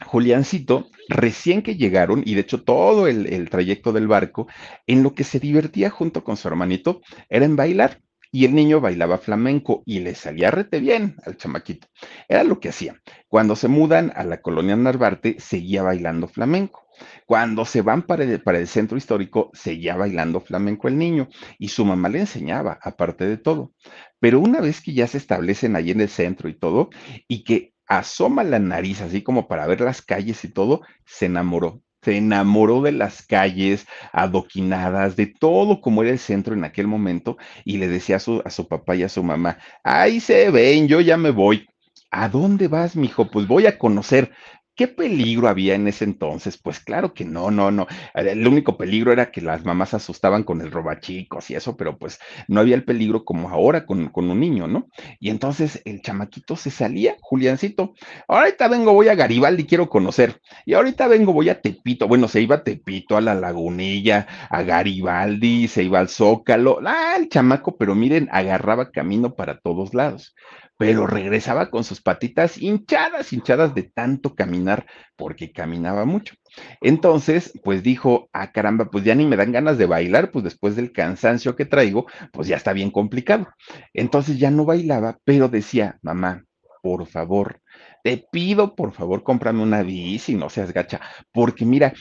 Juliancito, 0.06 0.88
recién 1.08 1.62
que 1.62 1.76
llegaron, 1.76 2.22
y 2.24 2.34
de 2.34 2.42
hecho 2.42 2.62
todo 2.62 3.06
el, 3.06 3.50
trayecto 3.50 3.92
del 3.92 4.06
barco, 4.06 4.46
en 4.86 5.02
lo 5.02 5.14
que 5.14 5.24
se 5.24 5.40
divertía 5.40 5.90
junto 5.90 6.24
con 6.24 6.36
su 6.36 6.48
hermanito 6.48 7.00
era 7.28 7.44
en 7.44 7.56
bailar. 7.56 8.00
Y 8.32 8.44
el 8.46 8.54
niño 8.56 8.80
bailaba 8.80 9.18
flamenco 9.18 9.84
y 9.86 10.00
le 10.00 10.16
salía 10.16 10.50
rete 10.50 10.80
bien 10.80 11.14
al 11.24 11.36
chamaquito. 11.36 11.86
Era 12.28 12.42
lo 12.42 12.58
que 12.58 12.70
hacía. 12.70 13.00
Cuando 13.28 13.54
se 13.54 13.68
mudan 13.68 14.12
a 14.16 14.24
la 14.24 14.42
colonia 14.42 14.74
Narvarte, 14.74 15.36
seguía 15.38 15.84
bailando 15.84 16.26
flamenco. 16.26 16.84
Cuando 17.26 17.64
se 17.64 17.82
van 17.82 18.02
para 18.02 18.24
el, 18.24 18.42
para 18.42 18.58
el 18.58 18.66
centro 18.66 18.98
histórico, 18.98 19.50
seguía 19.52 19.96
bailando 19.96 20.40
flamenco 20.40 20.88
el 20.88 20.98
niño 20.98 21.28
y 21.58 21.68
su 21.68 21.84
mamá 21.84 22.08
le 22.08 22.20
enseñaba, 22.20 22.78
aparte 22.82 23.26
de 23.26 23.36
todo. 23.36 23.72
Pero 24.18 24.40
una 24.40 24.60
vez 24.60 24.80
que 24.80 24.94
ya 24.94 25.06
se 25.06 25.18
establecen 25.18 25.76
ahí 25.76 25.90
en 25.90 26.00
el 26.00 26.08
centro 26.08 26.48
y 26.48 26.58
todo, 26.58 26.90
y 27.28 27.44
que 27.44 27.73
asoma 27.86 28.44
la 28.44 28.58
nariz 28.58 29.00
así 29.00 29.22
como 29.22 29.48
para 29.48 29.66
ver 29.66 29.80
las 29.80 30.02
calles 30.02 30.44
y 30.44 30.48
todo, 30.48 30.82
se 31.04 31.26
enamoró. 31.26 31.82
Se 32.02 32.16
enamoró 32.18 32.82
de 32.82 32.92
las 32.92 33.22
calles 33.26 33.86
adoquinadas, 34.12 35.16
de 35.16 35.26
todo 35.26 35.80
como 35.80 36.02
era 36.02 36.12
el 36.12 36.18
centro 36.18 36.54
en 36.54 36.64
aquel 36.64 36.86
momento, 36.86 37.38
y 37.64 37.78
le 37.78 37.88
decía 37.88 38.16
a 38.16 38.18
su, 38.20 38.42
a 38.44 38.50
su 38.50 38.68
papá 38.68 38.94
y 38.94 39.02
a 39.04 39.08
su 39.08 39.22
mamá, 39.22 39.58
ahí 39.82 40.20
se 40.20 40.50
ven, 40.50 40.86
yo 40.86 41.00
ya 41.00 41.16
me 41.16 41.30
voy. 41.30 41.66
¿A 42.10 42.28
dónde 42.28 42.68
vas, 42.68 42.94
mijo? 42.94 43.30
Pues 43.30 43.46
voy 43.46 43.66
a 43.66 43.78
conocer. 43.78 44.32
¿Qué 44.76 44.88
peligro 44.88 45.48
había 45.48 45.76
en 45.76 45.86
ese 45.86 46.04
entonces? 46.04 46.58
Pues 46.58 46.80
claro 46.80 47.14
que 47.14 47.24
no, 47.24 47.52
no, 47.52 47.70
no. 47.70 47.86
El 48.12 48.44
único 48.46 48.76
peligro 48.76 49.12
era 49.12 49.30
que 49.30 49.40
las 49.40 49.64
mamás 49.64 49.94
asustaban 49.94 50.42
con 50.42 50.60
el 50.60 50.72
robachicos 50.72 51.48
y 51.50 51.54
eso, 51.54 51.76
pero 51.76 51.96
pues 51.96 52.18
no 52.48 52.60
había 52.60 52.74
el 52.74 52.84
peligro 52.84 53.24
como 53.24 53.50
ahora 53.50 53.86
con, 53.86 54.08
con 54.08 54.28
un 54.28 54.40
niño, 54.40 54.66
¿no? 54.66 54.88
Y 55.20 55.30
entonces 55.30 55.80
el 55.84 56.02
chamaquito 56.02 56.56
se 56.56 56.72
salía, 56.72 57.16
Juliancito. 57.20 57.94
Ahorita 58.26 58.66
vengo, 58.66 58.92
voy 58.92 59.08
a 59.08 59.14
Garibaldi, 59.14 59.64
quiero 59.64 59.88
conocer. 59.88 60.40
Y 60.66 60.74
ahorita 60.74 61.06
vengo, 61.06 61.32
voy 61.32 61.50
a 61.50 61.60
Tepito. 61.60 62.08
Bueno, 62.08 62.26
se 62.26 62.40
iba 62.40 62.56
a 62.56 62.64
Tepito, 62.64 63.16
a 63.16 63.20
la 63.20 63.36
Lagunilla, 63.36 64.26
a 64.50 64.62
Garibaldi, 64.62 65.68
se 65.68 65.84
iba 65.84 66.00
al 66.00 66.08
Zócalo. 66.08 66.80
Ah, 66.84 67.14
el 67.16 67.28
chamaco, 67.28 67.76
pero 67.76 67.94
miren, 67.94 68.28
agarraba 68.32 68.90
camino 68.90 69.36
para 69.36 69.58
todos 69.60 69.94
lados 69.94 70.34
pero 70.76 71.06
regresaba 71.06 71.70
con 71.70 71.84
sus 71.84 72.00
patitas 72.00 72.60
hinchadas, 72.60 73.32
hinchadas 73.32 73.74
de 73.74 73.84
tanto 73.84 74.34
caminar, 74.34 74.86
porque 75.16 75.52
caminaba 75.52 76.04
mucho. 76.04 76.34
Entonces, 76.80 77.52
pues 77.62 77.82
dijo, 77.82 78.28
ah, 78.32 78.52
caramba, 78.52 78.86
pues 78.90 79.04
ya 79.04 79.14
ni 79.14 79.24
me 79.26 79.36
dan 79.36 79.52
ganas 79.52 79.78
de 79.78 79.86
bailar, 79.86 80.30
pues 80.30 80.44
después 80.44 80.76
del 80.76 80.92
cansancio 80.92 81.56
que 81.56 81.64
traigo, 81.64 82.06
pues 82.32 82.48
ya 82.48 82.56
está 82.56 82.72
bien 82.72 82.90
complicado. 82.90 83.48
Entonces 83.92 84.38
ya 84.38 84.50
no 84.50 84.64
bailaba, 84.64 85.18
pero 85.24 85.48
decía, 85.48 85.98
mamá, 86.02 86.44
por 86.82 87.06
favor, 87.06 87.60
te 88.02 88.26
pido, 88.30 88.74
por 88.74 88.92
favor, 88.92 89.22
cómprame 89.22 89.62
una 89.62 89.82
bici, 89.82 90.34
no 90.34 90.50
seas 90.50 90.72
gacha, 90.72 91.00
porque 91.32 91.64
mira, 91.64 91.94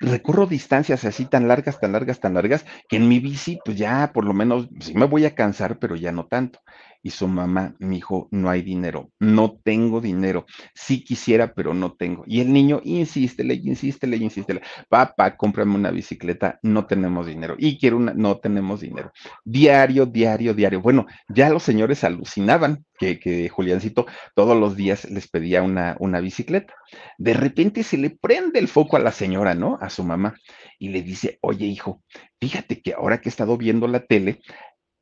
recorro 0.00 0.46
distancias 0.46 1.04
así 1.04 1.24
tan 1.24 1.48
largas, 1.48 1.80
tan 1.80 1.92
largas, 1.92 2.20
tan 2.20 2.34
largas, 2.34 2.64
que 2.88 2.96
en 2.96 3.08
mi 3.08 3.18
bici, 3.18 3.58
pues 3.64 3.76
ya 3.76 4.12
por 4.12 4.24
lo 4.24 4.34
menos, 4.34 4.68
sí 4.80 4.94
me 4.94 5.06
voy 5.06 5.24
a 5.24 5.34
cansar, 5.34 5.78
pero 5.78 5.96
ya 5.96 6.12
no 6.12 6.26
tanto 6.26 6.60
y 7.02 7.10
su 7.10 7.28
mamá, 7.28 7.74
mi 7.78 7.98
hijo, 7.98 8.28
no 8.30 8.50
hay 8.50 8.62
dinero, 8.62 9.10
no 9.20 9.58
tengo 9.62 10.00
dinero, 10.00 10.46
sí 10.74 11.04
quisiera, 11.04 11.54
pero 11.54 11.74
no 11.74 11.92
tengo. 11.92 12.24
Y 12.26 12.40
el 12.40 12.52
niño, 12.52 12.80
insístele, 12.84 13.54
insístele, 13.54 14.16
insístele, 14.16 14.62
papá, 14.88 15.36
cómprame 15.36 15.74
una 15.74 15.90
bicicleta, 15.90 16.58
no 16.62 16.86
tenemos 16.86 17.26
dinero. 17.26 17.54
Y 17.58 17.78
quiero 17.78 17.96
una, 17.96 18.14
no 18.14 18.38
tenemos 18.38 18.80
dinero. 18.80 19.12
Diario, 19.44 20.06
diario, 20.06 20.54
diario. 20.54 20.80
Bueno, 20.80 21.06
ya 21.28 21.50
los 21.50 21.62
señores 21.62 22.04
alucinaban 22.04 22.84
que, 22.98 23.18
que 23.18 23.48
Juliancito 23.48 24.06
todos 24.34 24.56
los 24.56 24.76
días 24.76 25.08
les 25.10 25.28
pedía 25.28 25.62
una, 25.62 25.96
una 26.00 26.20
bicicleta. 26.20 26.74
De 27.16 27.34
repente 27.34 27.82
se 27.82 27.96
le 27.96 28.10
prende 28.10 28.58
el 28.58 28.68
foco 28.68 28.96
a 28.96 29.00
la 29.00 29.12
señora, 29.12 29.54
¿no? 29.54 29.78
A 29.80 29.90
su 29.90 30.04
mamá. 30.04 30.34
Y 30.78 30.90
le 30.90 31.02
dice, 31.02 31.38
oye 31.40 31.66
hijo, 31.66 32.02
fíjate 32.40 32.80
que 32.82 32.94
ahora 32.94 33.20
que 33.20 33.28
he 33.28 33.30
estado 33.30 33.56
viendo 33.56 33.88
la 33.88 34.00
tele, 34.00 34.40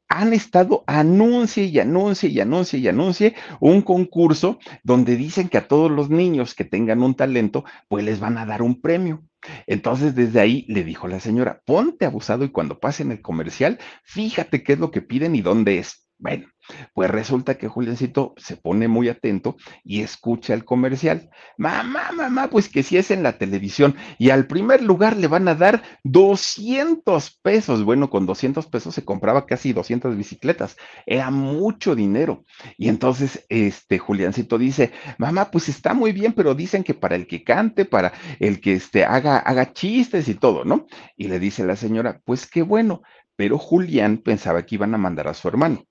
han 0.09 0.33
estado 0.33 0.85
anuncie 0.87 1.65
y 1.65 1.79
anuncie 1.79 2.31
y 2.31 2.41
anuncie 2.41 2.79
y 2.79 2.89
anuncie 2.89 3.35
un 3.61 3.83
concurso 3.83 4.59
donde 4.83 5.17
dicen 5.17 5.49
que 5.49 5.59
a 5.59 5.69
todos 5.69 5.91
los 5.91 6.11
niños 6.11 6.55
que 6.55 6.65
tengan 6.65 7.03
un 7.03 7.15
talento, 7.15 7.65
pues 7.89 8.05
les 8.05 8.21
van 8.21 8.39
a 8.39 8.47
dar 8.47 8.63
un 8.63 8.81
premio. 8.81 9.25
Entonces, 9.67 10.15
desde 10.15 10.41
ahí 10.41 10.65
le 10.69 10.85
dijo 10.85 11.09
la 11.09 11.21
señora, 11.21 11.63
ponte 11.65 12.05
abusado 12.05 12.45
y 12.45 12.51
cuando 12.51 12.79
pasen 12.81 13.13
el 13.13 13.23
comercial, 13.23 13.79
fíjate 14.05 14.63
qué 14.63 14.75
es 14.75 14.79
lo 14.79 14.91
que 14.91 15.03
piden 15.03 15.35
y 15.35 15.43
dónde 15.43 15.79
es. 15.79 16.09
Bueno, 16.19 16.49
Pues 16.95 17.11
resulta 17.11 17.57
que 17.59 17.69
Juliancito 17.69 18.35
se 18.37 18.57
pone 18.57 18.89
muy 18.89 19.09
atento 19.09 19.57
y 19.85 20.03
escucha 20.03 20.55
el 20.55 20.65
comercial. 20.65 21.31
Mamá, 21.57 22.13
mamá, 22.13 22.49
pues 22.49 22.69
que 22.69 22.83
si 22.83 22.97
es 22.97 23.11
en 23.11 23.23
la 23.23 23.39
televisión 23.39 23.97
y 24.19 24.31
al 24.31 24.47
primer 24.47 24.83
lugar 24.83 25.17
le 25.17 25.29
van 25.29 25.49
a 25.49 25.55
dar 25.55 25.83
200 26.05 27.39
pesos. 27.43 27.85
Bueno, 27.85 28.11
con 28.11 28.27
200 28.27 28.67
pesos 28.67 28.95
se 28.95 29.05
compraba 29.05 29.47
casi 29.47 29.73
200 29.73 30.17
bicicletas. 30.17 30.77
Era 31.07 31.31
mucho 31.31 31.95
dinero. 31.95 32.45
Y 32.77 32.89
entonces, 32.89 33.45
este, 33.49 33.99
Juliancito 33.99 34.59
dice, 34.59 34.93
mamá, 35.19 35.51
pues 35.51 35.69
está 35.69 35.95
muy 35.95 36.13
bien, 36.13 36.33
pero 36.33 36.55
dicen 36.55 36.83
que 36.83 36.95
para 36.95 37.17
el 37.17 37.27
que 37.27 37.45
cante, 37.45 37.85
para 37.85 38.13
el 38.41 38.61
que 38.61 38.75
este, 38.75 39.05
haga 39.05 39.73
chistes 39.73 40.29
y 40.29 40.35
todo, 40.35 40.65
¿no? 40.65 40.87
Y 41.17 41.29
le 41.29 41.39
dice 41.39 41.65
la 41.65 41.77
señora, 41.77 42.21
pues 42.25 42.47
qué 42.47 42.63
bueno, 42.63 43.03
pero 43.37 43.59
Julián 43.59 44.19
pensaba 44.19 44.65
que 44.65 44.77
iban 44.77 44.95
a 44.95 44.99
mandar 44.99 45.29
a 45.29 45.35
su 45.35 45.49
hermano. 45.49 45.85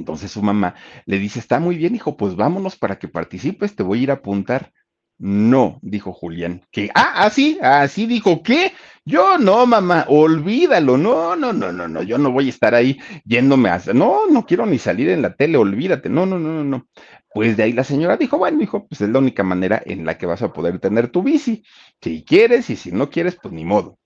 Entonces 0.00 0.30
su 0.30 0.42
mamá 0.42 0.74
le 1.04 1.18
dice, 1.18 1.38
está 1.38 1.60
muy 1.60 1.76
bien, 1.76 1.94
hijo, 1.94 2.16
pues 2.16 2.34
vámonos 2.34 2.74
para 2.76 2.98
que 2.98 3.06
participes, 3.06 3.76
te 3.76 3.82
voy 3.82 4.00
a 4.00 4.02
ir 4.04 4.10
a 4.10 4.14
apuntar. 4.14 4.72
No, 5.18 5.78
dijo 5.82 6.14
Julián, 6.14 6.62
que, 6.70 6.88
ah, 6.94 7.12
así, 7.26 7.58
así 7.60 8.06
dijo, 8.06 8.42
¿qué? 8.42 8.72
Yo 9.04 9.36
no, 9.36 9.66
mamá, 9.66 10.06
olvídalo, 10.08 10.96
no, 10.96 11.36
no, 11.36 11.52
no, 11.52 11.70
no, 11.70 11.86
no, 11.86 12.02
yo 12.02 12.16
no 12.16 12.32
voy 12.32 12.46
a 12.46 12.48
estar 12.48 12.74
ahí 12.74 12.98
yéndome 13.26 13.68
a, 13.68 13.82
no, 13.92 14.26
no 14.30 14.46
quiero 14.46 14.64
ni 14.64 14.78
salir 14.78 15.10
en 15.10 15.20
la 15.20 15.34
tele, 15.34 15.58
olvídate, 15.58 16.08
no, 16.08 16.24
no, 16.24 16.38
no, 16.38 16.48
no, 16.54 16.64
no. 16.64 16.88
Pues 17.34 17.58
de 17.58 17.64
ahí 17.64 17.74
la 17.74 17.84
señora 17.84 18.16
dijo, 18.16 18.38
bueno, 18.38 18.62
hijo, 18.62 18.88
pues 18.88 19.02
es 19.02 19.10
la 19.10 19.18
única 19.18 19.42
manera 19.42 19.82
en 19.84 20.06
la 20.06 20.16
que 20.16 20.24
vas 20.24 20.40
a 20.40 20.54
poder 20.54 20.78
tener 20.78 21.08
tu 21.08 21.22
bici, 21.22 21.62
si 22.00 22.24
quieres 22.24 22.70
y 22.70 22.76
si 22.76 22.90
no 22.90 23.10
quieres, 23.10 23.36
pues 23.36 23.52
ni 23.52 23.66
modo 23.66 23.99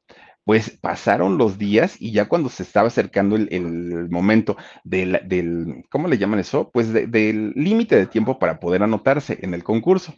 pues 0.44 0.70
pasaron 0.70 1.38
los 1.38 1.58
días 1.58 1.96
y 1.98 2.12
ya 2.12 2.26
cuando 2.26 2.48
se 2.48 2.62
estaba 2.62 2.88
acercando 2.88 3.36
el, 3.36 4.08
momento 4.10 4.56
del, 4.84 5.20
del, 5.24 5.84
¿cómo 5.90 6.08
le 6.08 6.18
llaman 6.18 6.40
eso? 6.40 6.70
Pues 6.70 6.92
del 6.92 7.52
límite 7.56 7.96
de 7.96 8.06
tiempo 8.06 8.38
para 8.38 8.60
poder 8.60 8.82
anotarse 8.82 9.38
en 9.42 9.54
el 9.54 9.64
concurso. 9.64 10.14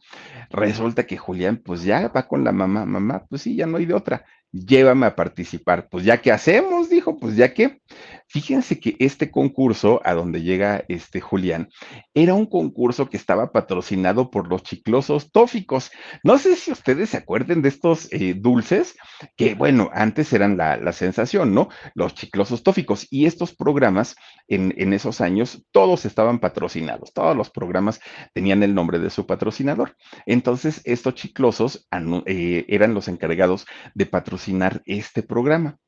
Resulta 0.51 1.07
que 1.07 1.17
Julián, 1.17 1.63
pues 1.65 1.85
ya 1.85 2.09
va 2.09 2.27
con 2.27 2.45
la 2.45 2.53
mamá, 2.53 2.85
mamá, 2.87 3.25
pues 3.29 3.43
sí, 3.43 3.57
ya 3.57 3.67
no 3.67 3.79
hay 3.79 3.87
de 3.87 3.95
otra 3.95 4.25
llévame 4.53 5.07
a 5.07 5.17
participar. 5.17 5.89
Pues 5.89 6.05
ya 6.05 6.21
que 6.21 6.33
hacemos, 6.33 6.89
dijo, 6.89 7.19
pues 7.19 7.37
ya 7.37 7.53
que. 7.53 7.81
Fíjense 8.29 8.81
que 8.81 8.97
este 8.99 9.31
concurso 9.31 10.01
a 10.05 10.15
donde 10.15 10.43
llega 10.43 10.85
este 10.89 11.21
Julián 11.21 11.69
era 12.13 12.35
un 12.35 12.47
concurso 12.47 13.09
que 13.09 13.17
estaba 13.17 13.53
patrocinado 13.53 14.31
por 14.31 14.49
los 14.49 14.63
chiclosos 14.65 15.31
tóficos. 15.31 15.91
No 16.25 16.37
sé 16.39 16.57
si 16.57 16.73
ustedes 16.73 17.11
se 17.11 17.19
acuerden 17.19 17.63
de 17.63 17.69
estos 17.69 18.13
eh, 18.13 18.35
dulces 18.35 18.97
que, 19.37 19.55
bueno, 19.55 19.91
antes 19.93 20.33
eran 20.33 20.57
la, 20.57 20.93
sensación, 20.93 21.55
¿no? 21.55 21.69
Los 21.95 22.15
chiclosos 22.15 22.63
tóficos. 22.63 23.07
Y 23.11 23.27
estos 23.27 23.55
programas 23.55 24.17
en, 24.49 24.75
en, 24.77 24.93
esos 24.93 25.21
años, 25.21 25.65
todos 25.71 26.05
estaban 26.05 26.41
patrocinados. 26.41 27.13
Todos 27.13 27.37
los 27.37 27.51
programas 27.51 28.01
tenían 28.35 28.63
el 28.63 28.75
nombre 28.75 28.99
de 28.99 29.11
su 29.11 29.27
patrocinador. 29.27 29.97
Entonces, 30.27 30.81
estos 30.85 31.15
chiclosos 31.15 31.87
eh, 32.27 32.65
eran 32.69 32.95
los 32.95 33.09
encargados 33.09 33.67
de 33.95 34.07
patrocinar 34.07 34.83
este 34.85 35.23
programa. 35.23 35.79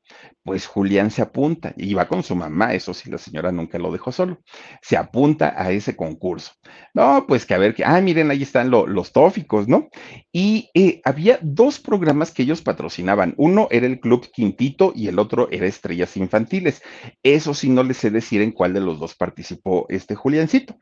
Pues 0.43 0.65
Julián 0.65 1.11
se 1.11 1.21
apunta 1.21 1.73
y 1.77 1.93
va 1.93 2.07
con 2.07 2.23
su 2.23 2.35
mamá, 2.35 2.73
eso 2.73 2.93
sí, 2.93 3.09
la 3.09 3.17
señora 3.17 3.51
nunca 3.51 3.77
lo 3.77 3.91
dejó 3.91 4.11
solo. 4.11 4.39
Se 4.81 4.97
apunta 4.97 5.53
a 5.55 5.71
ese 5.71 5.95
concurso. 5.95 6.53
No, 6.93 7.25
pues 7.27 7.45
que 7.45 7.53
a 7.53 7.57
ver, 7.57 7.75
que, 7.75 7.83
ah, 7.85 7.99
miren, 8.01 8.31
ahí 8.31 8.43
están 8.43 8.71
los 8.71 9.11
tóficos, 9.11 9.67
¿no? 9.67 9.89
Y 10.31 10.69
eh, 10.73 11.01
había 11.03 11.39
dos 11.41 11.79
programas 11.79 12.31
que 12.31 12.43
ellos 12.43 12.61
patrocinaban. 12.61 13.33
Uno 13.37 13.67
era 13.71 13.85
el 13.85 13.99
Club 13.99 14.29
Quintito 14.31 14.93
y 14.95 15.07
el 15.07 15.19
otro 15.19 15.49
era 15.51 15.67
Estrellas 15.67 16.17
Infantiles. 16.17 16.81
Eso 17.23 17.53
sí, 17.53 17.69
no 17.69 17.83
les 17.83 17.97
sé 17.97 18.09
decir 18.09 18.41
en 18.41 18.51
cuál 18.51 18.73
de 18.73 18.81
los 18.81 18.99
dos 18.99 19.15
participó 19.15 19.85
este 19.89 20.15
Juliancito. 20.15 20.77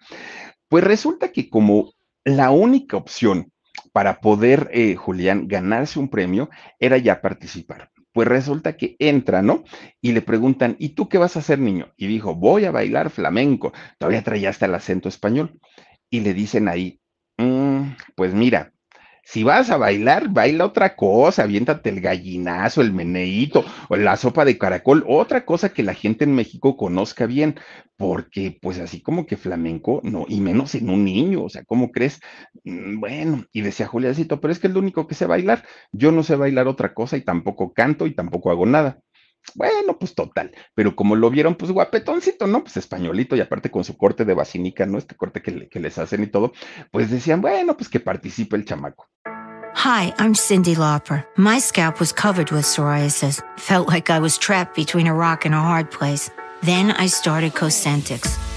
Pues 0.70 0.84
resulta 0.84 1.32
que 1.32 1.50
como 1.50 1.94
la 2.24 2.52
única 2.52 2.98
opción 2.98 3.52
para 3.94 4.20
poder, 4.20 4.70
eh, 4.74 4.96
Julián, 4.96 5.48
ganarse 5.48 6.00
un 6.00 6.10
premio, 6.10 6.50
era 6.80 6.98
ya 6.98 7.22
participar. 7.22 7.92
Pues 8.18 8.28
resulta 8.28 8.78
que 8.78 8.96
entra, 8.98 9.44
¿no? 9.44 9.64
Y 10.02 10.12
le 10.12 10.24
preguntan, 10.24 10.76
¿y 10.80 10.96
tú 10.96 11.08
qué 11.08 11.20
vas 11.20 11.36
a 11.36 11.40
hacer, 11.40 11.60
niño? 11.60 11.94
Y 11.98 12.08
dijo, 12.08 12.34
voy 12.34 12.66
a 12.66 12.72
bailar 12.72 13.12
flamenco. 13.12 13.74
Todavía 14.00 14.24
traía 14.24 14.50
hasta 14.50 14.66
el 14.66 14.74
acento 14.74 15.08
español. 15.08 15.60
Y 16.10 16.22
le 16.22 16.34
dicen 16.34 16.68
ahí, 16.68 17.00
mm, 17.38 17.92
pues 18.16 18.34
mira, 18.34 18.74
si 19.30 19.44
vas 19.44 19.70
a 19.70 19.78
bailar, 19.78 20.30
baila 20.30 20.66
otra 20.66 20.96
cosa, 20.96 21.44
aviéntate 21.44 21.90
el 21.90 22.00
gallinazo, 22.00 22.82
el 22.82 22.94
meneíto 22.94 23.66
o 23.90 23.98
la 23.98 24.16
sopa 24.16 24.46
de 24.46 24.58
caracol, 24.58 25.04
otra 25.06 25.44
cosa 25.46 25.74
que 25.74 25.84
la 25.84 25.94
gente 25.94 26.24
en 26.24 26.34
México 26.34 26.78
conozca 26.78 27.26
bien, 27.26 27.56
porque 27.98 28.58
pues 28.62 28.80
así 28.80 29.02
como 29.02 29.26
que 29.26 29.36
flamenco, 29.36 30.00
no, 30.04 30.26
y 30.30 30.40
menos 30.40 30.76
en 30.76 30.90
un 30.90 31.04
niño, 31.04 31.44
o 31.44 31.50
sea, 31.50 31.66
¿cómo 31.66 31.92
crees? 31.92 32.22
Mm, 32.64 33.00
bueno, 33.02 33.44
y 33.52 33.62
decía 33.62 33.88
Juliáncito, 33.88 34.40
pero 34.40 34.54
es 34.54 34.60
que 34.60 34.68
es 34.68 34.74
lo 34.74 34.80
único 34.80 35.08
que 35.08 35.16
sé 35.16 35.26
bailar, 35.26 35.66
yo 35.92 36.12
no 36.14 36.24
sé 36.24 36.36
bailar 36.38 36.68
otra 36.68 36.94
cosa 36.94 37.18
y 37.18 37.22
tampoco 37.22 37.74
canto 37.74 38.08
y 38.08 38.16
tampoco 38.16 38.50
hago 38.52 38.66
nada. 38.66 39.00
Bueno, 39.56 39.98
pues 39.98 40.14
total, 40.14 40.52
pero 40.76 40.96
como 40.96 41.16
lo 41.16 41.30
vieron, 41.30 41.56
pues 41.56 41.72
guapetoncito, 41.72 42.48
¿no? 42.48 42.64
Pues 42.64 42.78
españolito 42.78 43.36
y 43.36 43.42
aparte 43.42 43.72
con 43.72 43.84
su 43.84 43.98
corte 43.98 44.26
de 44.26 44.34
basinica, 44.34 44.86
¿no? 44.86 44.98
Este 44.98 45.16
corte 45.16 45.42
que, 45.42 45.68
que 45.70 45.80
les 45.80 45.98
hacen 45.98 46.24
y 46.24 46.28
todo, 46.28 46.54
pues 46.92 47.10
decían, 47.10 47.42
bueno, 47.42 47.76
pues 47.76 47.90
que 47.90 48.00
participe 48.00 48.56
el 48.56 48.66
chamaco. 48.66 49.08
Hi, 49.74 50.12
I'm 50.18 50.34
Cindy 50.34 50.76
Lauper. 50.76 51.24
My 51.38 51.60
scalp 51.60 52.00
was 52.00 52.12
covered 52.12 52.52
with 52.52 52.66
psoriasis. 52.66 53.42
Felt 53.58 53.88
like 53.88 54.10
I 54.10 54.20
was 54.20 54.38
trapped 54.38 54.76
between 54.76 55.08
a 55.08 55.14
rock 55.14 55.46
and 55.46 55.54
a 55.54 55.60
hard 55.60 55.92
place. 55.92 56.32
Then 56.64 56.92
I 56.92 57.08
started 57.08 57.54
Cosentix. 57.54 58.57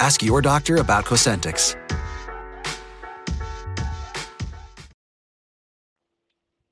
Ask 0.00 0.22
your 0.22 0.42
doctor 0.42 0.76
about 0.76 1.04
Cosentix. 1.04 1.76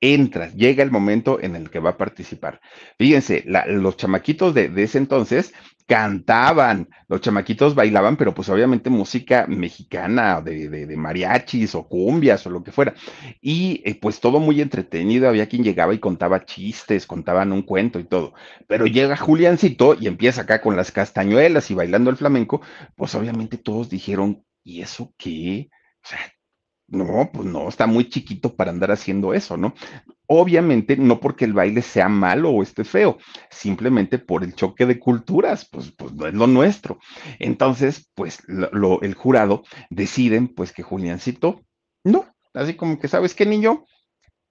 Entras, 0.03 0.55
llega 0.55 0.83
el 0.83 0.91
momento 0.91 1.41
en 1.43 1.57
el 1.57 1.69
que 1.69 1.79
va 1.79 1.91
a 1.91 1.97
participar. 1.99 2.61
Fíjense, 2.99 3.45
la, 3.47 3.67
los 3.67 3.99
chamaquitos 3.99 4.55
de, 4.55 4.73
ese 4.77 4.97
entonces 4.97 5.53
cantaban, 5.87 6.89
los 7.09 7.21
chamaquitos 7.21 7.75
bailaban, 7.75 8.17
pero 8.17 8.33
pues 8.33 8.49
obviamente 8.49 8.89
música 8.89 9.47
mexicana, 9.47 10.41
de, 10.41 10.69
de, 10.69 10.97
mariachis 10.97 11.75
o 11.75 11.87
cumbias 11.87 12.47
o 12.47 12.51
lo 12.51 12.63
que 12.63 12.73
fuera. 12.73 12.95
Y 13.43 13.83
eh, 13.85 13.95
pues 14.01 14.21
todo 14.21 14.41
muy 14.41 14.63
entretenido, 14.63 15.29
había 15.29 15.49
quien 15.49 15.65
llegaba 15.65 15.93
y 15.93 15.99
contaba 15.99 16.47
chistes, 16.47 17.07
contaban 17.07 17.53
un 17.53 17.63
cuento 17.63 17.99
y 18.01 18.05
todo. 18.05 18.33
Pero 18.69 18.87
llega 18.87 19.19
Juliancito 19.19 19.97
y 20.01 20.07
empieza 20.07 20.43
acá 20.43 20.63
con 20.63 20.77
las 20.77 20.93
castañuelas 20.93 21.71
y 21.71 21.75
bailando 21.75 22.09
el 22.09 22.17
flamenco, 22.17 22.63
pues 22.97 23.15
obviamente 23.15 23.59
todos 23.59 23.91
dijeron, 23.91 24.45
¿y 24.65 24.81
eso 24.81 25.13
qué? 25.19 25.69
O 26.03 26.09
sea, 26.09 26.21
no, 26.91 27.31
pues 27.33 27.47
no, 27.47 27.69
está 27.69 27.87
muy 27.87 28.09
chiquito 28.09 28.55
para 28.55 28.71
andar 28.71 28.91
haciendo 28.91 29.33
eso, 29.33 29.57
¿no? 29.57 29.75
Obviamente 30.27 30.97
no 30.97 31.21
porque 31.21 31.45
el 31.45 31.53
baile 31.53 31.83
sea 31.83 32.09
malo 32.09 32.51
o 32.51 32.63
esté 32.63 32.85
feo, 32.85 33.19
simplemente 33.51 34.19
por 34.19 34.45
el 34.45 34.55
choque 34.55 34.87
de 34.87 34.99
culturas, 34.99 35.69
pues, 35.71 35.93
pues 35.93 36.13
no 36.13 36.27
es 36.27 36.35
lo 36.35 36.47
nuestro. 36.47 36.99
Entonces, 37.39 38.11
pues 38.15 38.43
lo, 38.49 39.01
el 39.03 39.15
jurado 39.15 39.63
deciden 39.89 40.49
pues 40.49 40.73
que 40.73 40.83
Juliancito, 40.83 41.63
no, 42.05 42.27
así 42.55 42.75
como 42.75 42.99
que, 42.99 43.09
¿sabes 43.09 43.35
qué, 43.35 43.47
niño? 43.47 43.85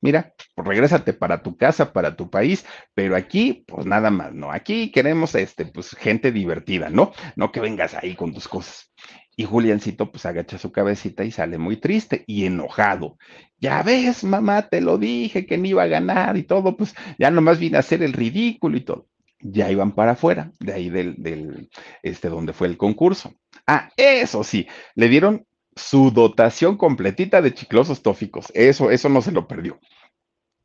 Mira, 0.02 0.34
pues 0.56 0.66
regrésate 0.66 1.12
para 1.14 1.44
tu 1.44 1.58
casa, 1.58 1.92
para 1.92 2.16
tu 2.16 2.30
país, 2.30 2.66
pero 2.94 3.18
aquí, 3.18 3.66
pues 3.68 3.86
nada 3.86 4.10
más, 4.10 4.34
¿no? 4.34 4.50
Aquí 4.52 4.92
queremos, 4.92 5.36
este, 5.36 5.66
pues 5.66 5.90
gente 5.90 6.32
divertida, 6.32 6.90
¿no? 6.90 7.12
No 7.36 7.52
que 7.52 7.60
vengas 7.60 7.94
ahí 7.96 8.16
con 8.16 8.34
tus 8.34 8.48
cosas. 8.48 8.94
Y 9.40 9.46
Juliancito 9.46 10.12
pues 10.12 10.26
agacha 10.26 10.58
su 10.58 10.74
cabecita 10.74 11.24
y 11.24 11.32
sale 11.32 11.58
muy 11.58 11.78
triste 11.78 12.26
y 12.28 12.44
enojado. 12.44 13.18
Ya 13.58 13.82
ves, 13.84 14.26
mamá, 14.26 14.68
te 14.68 14.82
lo 14.82 14.98
dije 14.98 15.46
que 15.46 15.58
no 15.58 15.66
iba 15.66 15.84
a 15.84 15.88
ganar 15.88 16.36
y 16.36 16.44
todo, 16.44 16.76
pues 16.76 16.94
ya 17.18 17.32
nomás 17.32 17.58
vine 17.58 17.78
a 17.78 17.80
hacer 17.80 18.04
el 18.04 18.12
ridículo 18.12 18.76
y 18.76 18.82
todo. 18.82 19.08
Ya 19.40 19.72
iban 19.72 19.94
para 19.94 20.12
afuera, 20.12 20.52
de 20.60 20.74
ahí 20.74 20.90
del, 20.90 21.16
del, 21.24 21.70
este, 22.04 22.28
donde 22.28 22.52
fue 22.52 22.68
el 22.68 22.76
concurso. 22.76 23.34
Ah, 23.66 23.90
eso 23.96 24.44
sí, 24.44 24.68
le 24.96 25.08
dieron 25.08 25.46
su 25.74 26.12
dotación 26.12 26.76
completita 26.76 27.42
de 27.42 27.54
chiclosos 27.54 28.04
tóficos. 28.04 28.52
Eso, 28.54 28.92
eso 28.92 29.08
no 29.08 29.22
se 29.22 29.32
lo 29.32 29.48
perdió. 29.48 29.80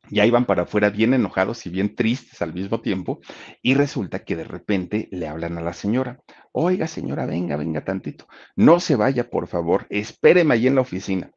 Ya 0.09 0.25
iban 0.25 0.45
para 0.45 0.63
afuera 0.63 0.89
bien 0.89 1.13
enojados 1.13 1.65
y 1.65 1.69
bien 1.69 1.95
tristes 1.95 2.41
al 2.41 2.53
mismo 2.53 2.81
tiempo, 2.81 3.19
y 3.61 3.73
resulta 3.73 4.23
que 4.23 4.35
de 4.35 4.43
repente 4.43 5.07
le 5.11 5.27
hablan 5.27 5.57
a 5.57 5.61
la 5.61 5.73
señora, 5.73 6.21
oiga 6.51 6.87
señora, 6.87 7.25
venga, 7.25 7.57
venga 7.57 7.83
tantito, 7.83 8.27
no 8.55 8.79
se 8.79 8.95
vaya, 8.95 9.29
por 9.29 9.47
favor, 9.47 9.87
espéreme 9.89 10.53
ahí 10.53 10.67
en 10.67 10.75
la 10.75 10.81
oficina. 10.81 11.31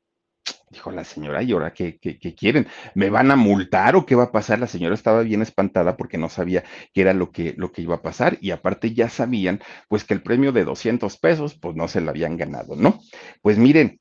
Dijo 0.70 0.90
la 0.90 1.04
señora, 1.04 1.42
¿y 1.42 1.52
ahora 1.52 1.72
qué, 1.72 1.98
qué, 1.98 2.18
qué, 2.18 2.35
quieren? 2.35 2.66
¿Me 2.94 3.09
van 3.09 3.31
a 3.31 3.37
multar 3.37 3.96
o 3.96 4.04
qué 4.04 4.14
va 4.14 4.24
a 4.24 4.33
pasar? 4.33 4.59
La 4.59 4.66
señora 4.66 4.94
estaba 4.94 5.22
bien 5.22 5.40
espantada 5.40 5.96
porque 5.96 6.18
no 6.18 6.28
sabía 6.28 6.62
qué 6.92 7.00
era 7.00 7.14
lo 7.14 7.31
que, 7.31 7.54
lo 7.57 7.72
que 7.72 7.83
iba 7.83 7.96
a 7.96 8.02
pasar 8.02 8.37
y 8.42 8.50
aparte 8.50 8.92
ya 8.92 9.09
sabían 9.09 9.61
pues 9.88 10.04
que 10.04 10.12
el 10.12 10.22
premio 10.22 10.52
de 10.52 10.64
200 10.64 11.16
pesos 11.18 11.54
pues 11.59 11.74
no 11.74 11.88
se 11.88 12.02
lo 12.02 12.11
habían 12.11 12.37
ganado, 12.37 12.76
¿no? 12.76 13.00
Pues 13.40 13.57
miren, 13.57 14.00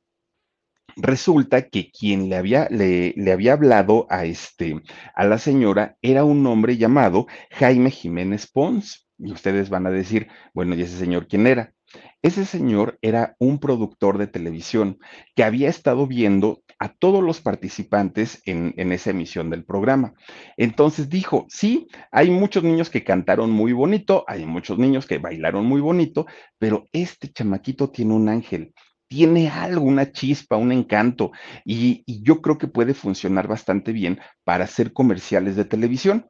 resulta 0.98 1.70
que 1.70 1.92
quien 1.92 2.30
le 2.30 2.36
había, 2.36 2.68
le, 2.70 3.14
le, 3.16 3.32
había 3.32 3.54
hablado 3.54 4.08
a, 4.10 4.26
este, 4.26 4.82
a 5.16 5.26
la 5.26 5.38
señora 5.38 5.98
era 6.02 6.24
un 6.24 6.46
hombre 6.48 6.78
llamado 6.78 7.28
Jaime 7.52 7.92
Jiménez 7.92 8.48
Pons. 8.48 9.08
Y 9.20 9.32
ustedes 9.32 9.70
van 9.70 9.88
a 9.88 9.92
decir, 9.92 10.28
bueno, 10.54 10.76
¿y 10.76 10.84
ese 10.84 10.98
señor 10.98 11.28
quién 11.28 11.48
era? 11.48 11.74
Ese 12.22 12.46
señor 12.46 13.00
era 13.02 13.36
un 13.40 13.60
productor 13.60 14.18
de 14.18 14.28
televisión 14.28 15.00
que 15.36 15.44
había 15.44 15.70
estado 15.70 16.06
viendo 16.08 16.62
a 16.80 16.90
todos 16.90 17.24
los 17.24 17.42
participantes 17.42 18.42
en, 18.46 18.74
en, 18.78 18.92
esa 18.92 19.12
emisión 19.12 19.50
del 19.50 19.64
programa. 19.64 20.14
Entonces 20.58 21.10
dijo, 21.10 21.46
sí, 21.50 21.88
hay 22.12 22.30
muchos 22.30 22.64
niños 22.64 22.90
que 22.90 23.04
cantaron 23.04 23.52
muy 23.52 23.72
bonito, 23.72 24.26
hay 24.28 24.46
muchos 24.46 24.78
niños 24.78 25.08
que 25.08 25.18
bailaron 25.18 25.66
muy 25.66 25.82
bonito, 25.82 26.28
pero 26.60 26.86
este 26.92 27.32
chamaquito 27.32 27.90
tiene 27.90 28.14
un 28.14 28.30
ángel 28.30 28.74
tiene 29.08 29.50
algo, 29.50 29.86
una 29.86 30.12
chispa, 30.12 30.58
un 30.58 30.72
encanto, 30.72 31.32
y, 31.66 32.04
yo 32.24 32.42
creo 32.42 32.58
que 32.58 32.68
puede 32.68 32.94
funcionar 32.94 33.48
bastante 33.48 33.92
bien 33.92 34.20
para 34.44 34.66
hacer 34.66 34.94
comerciales 34.94 35.56
de 35.56 35.66
televisión. 35.66 36.28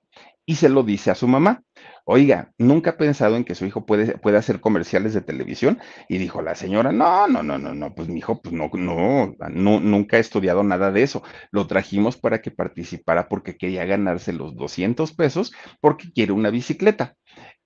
Y 0.49 0.55
se 0.55 0.69
lo 0.69 0.83
dice 0.83 1.11
a 1.11 1.15
su 1.15 1.27
mamá. 1.27 1.61
Oiga, 2.05 2.53
nunca 2.57 2.91
ha 2.91 2.97
pensado 2.97 3.35
en 3.35 3.43
que 3.43 3.53
su 3.53 3.65
hijo 3.65 3.85
puede, 3.85 4.17
puede 4.17 4.37
hacer 4.37 4.61
comerciales 4.61 5.13
de 5.13 5.19
televisión. 5.19 5.79
Y 6.07 6.19
dijo 6.19 6.41
la 6.41 6.55
señora, 6.55 6.93
no, 6.93 7.27
no, 7.27 7.43
no, 7.43 7.57
no, 7.57 7.73
no, 7.73 7.93
pues 7.93 8.07
mi 8.07 8.19
hijo, 8.19 8.41
pues 8.41 8.53
no, 8.53 8.69
no, 8.73 9.35
no, 9.49 9.79
nunca 9.81 10.15
ha 10.15 10.19
estudiado 10.21 10.63
nada 10.63 10.91
de 10.91 11.03
eso. 11.03 11.21
Lo 11.51 11.67
trajimos 11.67 12.15
para 12.15 12.41
que 12.41 12.51
participara 12.51 13.27
porque 13.27 13.57
quería 13.57 13.83
ganarse 13.83 14.31
los 14.31 14.55
200 14.55 15.11
pesos 15.13 15.51
porque 15.81 16.13
quiere 16.13 16.31
una 16.31 16.49
bicicleta. 16.49 17.17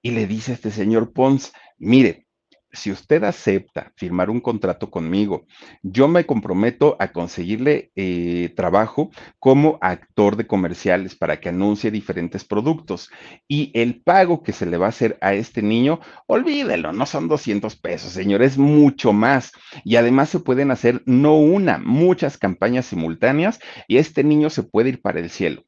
Y 0.02 0.12
le 0.12 0.26
dice 0.26 0.54
a 0.54 0.56
este 0.56 0.72
señor 0.72 1.14
Pons, 1.14 1.54
mire, 1.78 2.26
si 2.74 2.92
usted 2.92 3.24
acepta 3.24 3.92
firmar 3.96 4.30
un 4.30 4.40
contrato 4.40 4.90
conmigo, 4.90 5.46
yo 5.84 6.08
me 6.08 6.26
comprometo 6.26 6.96
a 7.00 7.12
conseguirle 7.12 7.92
eh, 7.96 8.54
trabajo 8.56 9.12
como 9.40 9.78
actor 9.82 10.36
de 10.36 10.48
comerciales 10.48 11.16
para 11.16 11.40
que 11.40 11.50
anuncie 11.50 11.92
diferentes 11.92 12.46
productos. 12.46 13.10
Y 13.48 13.72
el 13.74 14.02
pago 14.02 14.44
que 14.44 14.54
se 14.54 14.66
le 14.66 14.78
va 14.78 14.88
a 14.88 14.90
hacer 14.90 15.18
a 15.22 15.34
este 15.34 15.62
niño, 15.62 16.00
olvídelo, 16.28 16.94
no 16.94 17.06
son 17.06 17.28
200 17.28 17.76
pesos, 17.76 18.12
señor, 18.12 18.42
es 18.42 18.58
mucho 18.58 19.14
más. 19.14 19.52
Y 19.84 19.96
además 19.96 20.30
se 20.30 20.40
pueden 20.40 20.72
hacer 20.72 21.02
no 21.06 21.36
una, 21.38 21.78
muchas 21.78 22.38
campañas 22.38 22.86
simultáneas 22.86 23.60
y 23.88 23.98
este 23.98 24.24
niño 24.24 24.50
se 24.50 24.64
puede 24.64 24.90
ir 24.90 25.02
para 25.02 25.20
el 25.20 25.30
cielo. 25.30 25.64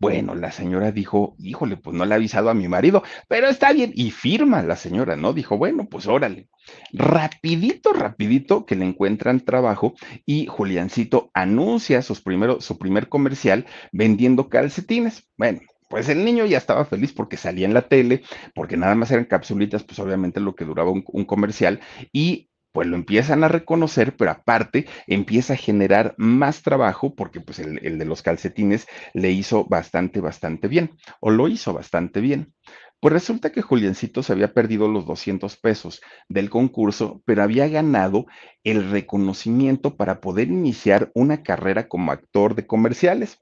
Bueno, 0.00 0.36
la 0.36 0.52
señora 0.52 0.92
dijo, 0.92 1.34
híjole, 1.38 1.76
pues 1.76 1.96
no 1.96 2.04
le 2.04 2.14
ha 2.14 2.16
avisado 2.16 2.50
a 2.50 2.54
mi 2.54 2.68
marido, 2.68 3.02
pero 3.26 3.48
está 3.48 3.72
bien. 3.72 3.90
Y 3.94 4.12
firma 4.12 4.62
la 4.62 4.76
señora, 4.76 5.16
¿no? 5.16 5.32
Dijo, 5.32 5.58
bueno, 5.58 5.88
pues 5.88 6.06
órale. 6.06 6.48
Rapidito, 6.92 7.92
rapidito 7.92 8.64
que 8.64 8.76
le 8.76 8.84
encuentran 8.84 9.40
trabajo 9.40 9.94
y 10.24 10.46
Juliancito 10.46 11.30
anuncia 11.34 12.02
su 12.02 12.22
primer 12.22 13.08
comercial 13.08 13.66
vendiendo 13.90 14.48
calcetines. 14.48 15.28
Bueno, 15.36 15.60
pues 15.88 16.08
el 16.08 16.24
niño 16.24 16.44
ya 16.46 16.58
estaba 16.58 16.84
feliz 16.84 17.12
porque 17.12 17.36
salía 17.36 17.66
en 17.66 17.74
la 17.74 17.88
tele, 17.88 18.22
porque 18.54 18.76
nada 18.76 18.94
más 18.94 19.10
eran 19.10 19.24
capsulitas, 19.24 19.82
pues 19.82 19.98
obviamente 19.98 20.38
lo 20.38 20.54
que 20.54 20.64
duraba 20.64 20.90
un 20.90 21.24
comercial, 21.24 21.80
y 22.12 22.50
pues 22.72 22.86
lo 22.86 22.96
empiezan 22.96 23.44
a 23.44 23.48
reconocer, 23.48 24.16
pero 24.16 24.30
aparte 24.30 24.86
empieza 25.06 25.54
a 25.54 25.56
generar 25.56 26.14
más 26.18 26.62
trabajo 26.62 27.14
porque 27.14 27.40
pues 27.40 27.58
el, 27.58 27.98
de 27.98 28.04
los 28.04 28.22
calcetines 28.22 28.86
le 29.14 29.30
hizo 29.30 29.64
bastante, 29.64 30.20
bastante 30.20 30.68
bien, 30.68 30.96
o 31.20 31.30
lo 31.30 31.48
hizo 31.48 31.72
bastante 31.72 32.20
bien. 32.20 32.54
Pues 33.00 33.12
resulta 33.12 33.50
que 33.50 33.62
Juliancito 33.62 34.24
se 34.24 34.32
había 34.32 34.52
perdido 34.52 34.88
los 34.88 35.06
200 35.06 35.56
pesos 35.56 36.00
del 36.28 36.50
concurso, 36.50 37.22
pero 37.24 37.44
había 37.44 37.68
ganado 37.68 38.26
el 38.64 38.90
reconocimiento 38.90 39.96
para 39.96 40.20
poder 40.20 40.48
iniciar 40.48 41.12
una 41.14 41.44
carrera 41.44 41.86
como 41.86 42.10
actor 42.10 42.56
de 42.56 42.66
comerciales. 42.66 43.40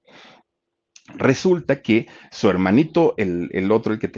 Resulta 1.14 1.83
que 1.83 2.09
su 2.33 2.51
hermanito, 2.51 3.14
el, 3.16 3.71
otro, 3.71 3.92
el 3.92 4.01
que, 4.01 4.11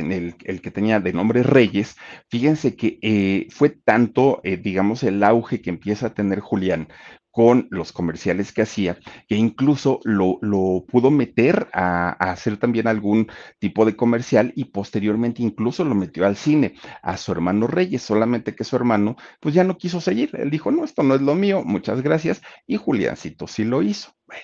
el, 0.45 0.61
que 0.63 0.71
tenía 0.71 1.01
de 1.01 1.13
nombre 1.13 1.43
Reyes, 1.43 1.97
fíjense 2.31 2.77
que 2.77 2.99
eh, 3.03 3.47
fue 3.51 3.69
tanto, 3.71 4.41
eh, 4.43 4.57
digamos, 4.57 5.03
el 5.03 5.23
auge 5.23 5.61
que 5.61 5.71
empieza 5.71 6.07
a 6.07 6.15
tener 6.15 6.41
Julián 6.41 6.89
con 7.31 7.69
los 7.71 7.93
comerciales 7.93 8.53
que 8.53 8.63
hacía, 8.63 8.99
que 9.29 9.37
incluso 9.37 10.01
lo, 10.03 10.39
lo 10.41 10.85
pudo 10.89 11.11
meter 11.11 11.69
a, 11.73 12.09
a, 12.09 12.33
hacer 12.33 12.57
también 12.57 12.89
algún 12.89 13.29
tipo 13.61 13.85
de 13.85 13.95
comercial 13.95 14.53
y 14.57 14.65
posteriormente 14.65 15.43
incluso 15.43 15.85
lo 15.85 15.95
metió 15.95 16.27
al 16.27 16.37
cine 16.37 16.75
a 17.03 17.17
su 17.17 17.31
hermano 17.31 17.67
Reyes, 17.67 18.03
solamente 18.03 18.57
que 18.57 18.65
su 18.65 18.75
hermano 18.77 19.17
pues 19.41 19.55
ya 19.55 19.63
no 19.63 19.77
quiso 19.77 20.01
seguir. 20.01 20.31
Él 20.33 20.51
dijo, 20.51 20.73
no, 20.73 20.85
esto 20.85 21.03
no 21.03 21.15
es 21.15 21.21
lo 21.21 21.35
mío, 21.35 21.63
muchas 21.65 22.03
gracias, 22.03 22.41
y 22.67 22.77
Juliancito 22.77 23.47
sí 23.47 23.65
lo 23.65 23.83
hizo. 23.83 24.15
Bueno, 24.27 24.43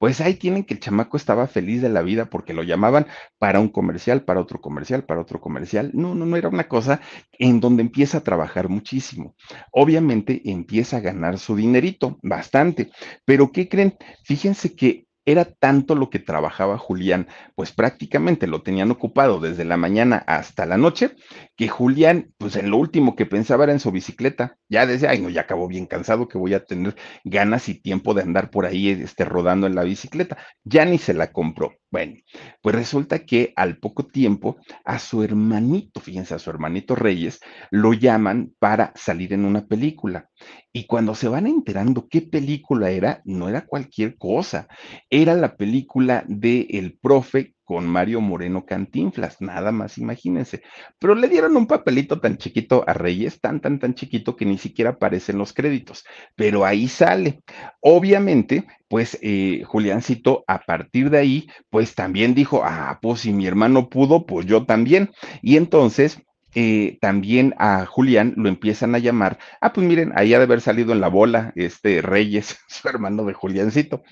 pues 0.00 0.22
ahí 0.22 0.34
tienen 0.34 0.64
que 0.64 0.72
el 0.72 0.80
chamaco 0.80 1.18
estaba 1.18 1.46
feliz 1.46 1.82
de 1.82 1.90
la 1.90 2.00
vida 2.00 2.24
porque 2.30 2.54
lo 2.54 2.62
llamaban 2.62 3.06
para 3.38 3.60
un 3.60 3.68
comercial, 3.68 4.22
para 4.24 4.40
otro 4.40 4.58
comercial, 4.62 5.04
para 5.04 5.20
otro 5.20 5.42
comercial. 5.42 5.90
No, 5.92 6.14
no, 6.14 6.24
no 6.24 6.36
era 6.36 6.48
una 6.48 6.68
cosa 6.68 7.02
en 7.38 7.60
donde 7.60 7.82
empieza 7.82 8.18
a 8.18 8.24
trabajar 8.24 8.70
muchísimo. 8.70 9.36
Obviamente 9.72 10.40
empieza 10.50 10.96
a 10.96 11.00
ganar 11.00 11.38
su 11.38 11.54
dinerito, 11.54 12.18
bastante. 12.22 12.90
Pero 13.26 13.52
¿qué 13.52 13.68
creen? 13.68 13.98
Fíjense 14.24 14.74
que 14.74 15.06
era 15.24 15.44
tanto 15.44 15.94
lo 15.94 16.10
que 16.10 16.18
trabajaba 16.18 16.78
Julián, 16.78 17.28
pues 17.54 17.72
prácticamente 17.72 18.46
lo 18.46 18.62
tenían 18.62 18.90
ocupado 18.90 19.40
desde 19.40 19.64
la 19.64 19.76
mañana 19.76 20.24
hasta 20.26 20.66
la 20.66 20.76
noche, 20.76 21.12
que 21.56 21.68
Julián, 21.68 22.32
pues 22.38 22.56
en 22.56 22.70
lo 22.70 22.76
último 22.78 23.16
que 23.16 23.26
pensaba 23.26 23.64
era 23.64 23.72
en 23.72 23.80
su 23.80 23.90
bicicleta. 23.92 24.56
Ya 24.68 24.86
decía, 24.86 25.10
ay, 25.10 25.20
no, 25.20 25.28
ya 25.28 25.42
acabo 25.42 25.68
bien 25.68 25.86
cansado 25.86 26.28
que 26.28 26.38
voy 26.38 26.54
a 26.54 26.64
tener 26.64 26.94
ganas 27.24 27.68
y 27.68 27.80
tiempo 27.80 28.14
de 28.14 28.22
andar 28.22 28.50
por 28.50 28.66
ahí 28.66 28.90
este, 28.90 29.24
rodando 29.24 29.66
en 29.66 29.74
la 29.74 29.84
bicicleta. 29.84 30.38
Ya 30.64 30.84
ni 30.84 30.98
se 30.98 31.14
la 31.14 31.32
compró. 31.32 31.79
Bueno, 31.90 32.14
pues 32.62 32.74
resulta 32.76 33.26
que 33.26 33.52
al 33.56 33.78
poco 33.78 34.06
tiempo 34.06 34.58
a 34.84 35.00
su 35.00 35.24
hermanito, 35.24 36.00
fíjense, 36.00 36.34
a 36.34 36.38
su 36.38 36.48
hermanito 36.48 36.94
Reyes, 36.94 37.40
lo 37.72 37.92
llaman 37.94 38.54
para 38.60 38.92
salir 38.94 39.32
en 39.32 39.44
una 39.44 39.66
película. 39.66 40.30
Y 40.72 40.86
cuando 40.86 41.16
se 41.16 41.28
van 41.28 41.48
enterando 41.48 42.06
qué 42.08 42.22
película 42.22 42.90
era, 42.90 43.22
no 43.24 43.48
era 43.48 43.66
cualquier 43.66 44.16
cosa, 44.18 44.68
era 45.10 45.34
la 45.34 45.56
película 45.56 46.24
de 46.28 46.68
El 46.70 46.96
profe 46.96 47.54
con 47.70 47.86
Mario 47.86 48.20
Moreno 48.20 48.66
Cantinflas, 48.66 49.40
nada 49.40 49.70
más 49.70 49.96
imagínense. 49.96 50.60
Pero 50.98 51.14
le 51.14 51.28
dieron 51.28 51.56
un 51.56 51.68
papelito 51.68 52.18
tan 52.18 52.36
chiquito 52.36 52.82
a 52.84 52.94
Reyes, 52.94 53.40
tan, 53.40 53.60
tan, 53.60 53.78
tan 53.78 53.94
chiquito 53.94 54.34
que 54.34 54.44
ni 54.44 54.58
siquiera 54.58 54.90
aparecen 54.90 55.38
los 55.38 55.52
créditos, 55.52 56.04
pero 56.34 56.64
ahí 56.64 56.88
sale. 56.88 57.42
Obviamente, 57.78 58.66
pues 58.88 59.16
eh, 59.22 59.62
Juliancito 59.64 60.42
a 60.48 60.58
partir 60.62 61.10
de 61.10 61.18
ahí, 61.18 61.48
pues 61.70 61.94
también 61.94 62.34
dijo, 62.34 62.62
ah, 62.64 62.98
pues 63.00 63.20
si 63.20 63.32
mi 63.32 63.46
hermano 63.46 63.88
pudo, 63.88 64.26
pues 64.26 64.46
yo 64.46 64.66
también. 64.66 65.12
Y 65.40 65.56
entonces 65.56 66.20
eh, 66.56 66.98
también 67.00 67.54
a 67.58 67.86
Julián 67.86 68.34
lo 68.36 68.48
empiezan 68.48 68.96
a 68.96 68.98
llamar, 68.98 69.38
ah, 69.60 69.72
pues 69.72 69.86
miren, 69.86 70.12
ahí 70.16 70.34
ha 70.34 70.38
de 70.38 70.44
haber 70.44 70.60
salido 70.60 70.92
en 70.92 71.00
la 71.00 71.06
bola 71.06 71.52
este 71.54 72.02
Reyes, 72.02 72.58
su 72.68 72.88
hermano 72.88 73.24
de 73.24 73.34
Juliancito. 73.34 74.02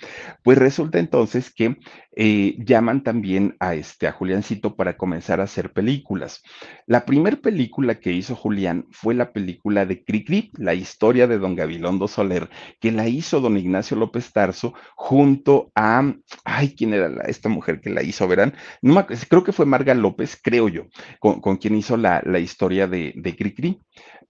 Pues 0.44 0.56
resulta 0.56 1.00
entonces 1.00 1.52
que 1.52 1.76
eh, 2.20 2.56
llaman 2.58 3.04
también 3.04 3.54
a, 3.60 3.76
este, 3.76 4.08
a 4.08 4.12
Juliancito 4.12 4.74
para 4.74 4.96
comenzar 4.96 5.40
a 5.40 5.44
hacer 5.44 5.72
películas. 5.72 6.42
La 6.84 7.04
primera 7.04 7.36
película 7.36 8.00
que 8.00 8.10
hizo 8.10 8.34
Julián 8.34 8.86
fue 8.90 9.14
la 9.14 9.32
película 9.32 9.86
de 9.86 10.02
Cricri, 10.02 10.50
la 10.54 10.74
historia 10.74 11.28
de 11.28 11.38
don 11.38 11.54
Gabilondo 11.54 12.08
Soler, 12.08 12.50
que 12.80 12.90
la 12.90 13.06
hizo 13.06 13.40
don 13.40 13.56
Ignacio 13.56 13.96
López 13.96 14.32
Tarso 14.32 14.74
junto 14.96 15.70
a, 15.76 16.12
ay, 16.44 16.74
¿quién 16.74 16.92
era 16.92 17.08
la, 17.08 17.22
esta 17.22 17.48
mujer 17.48 17.80
que 17.80 17.90
la 17.90 18.02
hizo? 18.02 18.26
Verán, 18.26 18.52
no 18.82 18.94
me, 18.94 19.06
creo 19.06 19.44
que 19.44 19.52
fue 19.52 19.64
Marga 19.64 19.94
López, 19.94 20.36
creo 20.42 20.68
yo, 20.68 20.86
con, 21.20 21.40
con 21.40 21.56
quien 21.56 21.76
hizo 21.76 21.96
la, 21.96 22.20
la 22.26 22.40
historia 22.40 22.88
de, 22.88 23.12
de 23.14 23.36
Cricri 23.36 23.80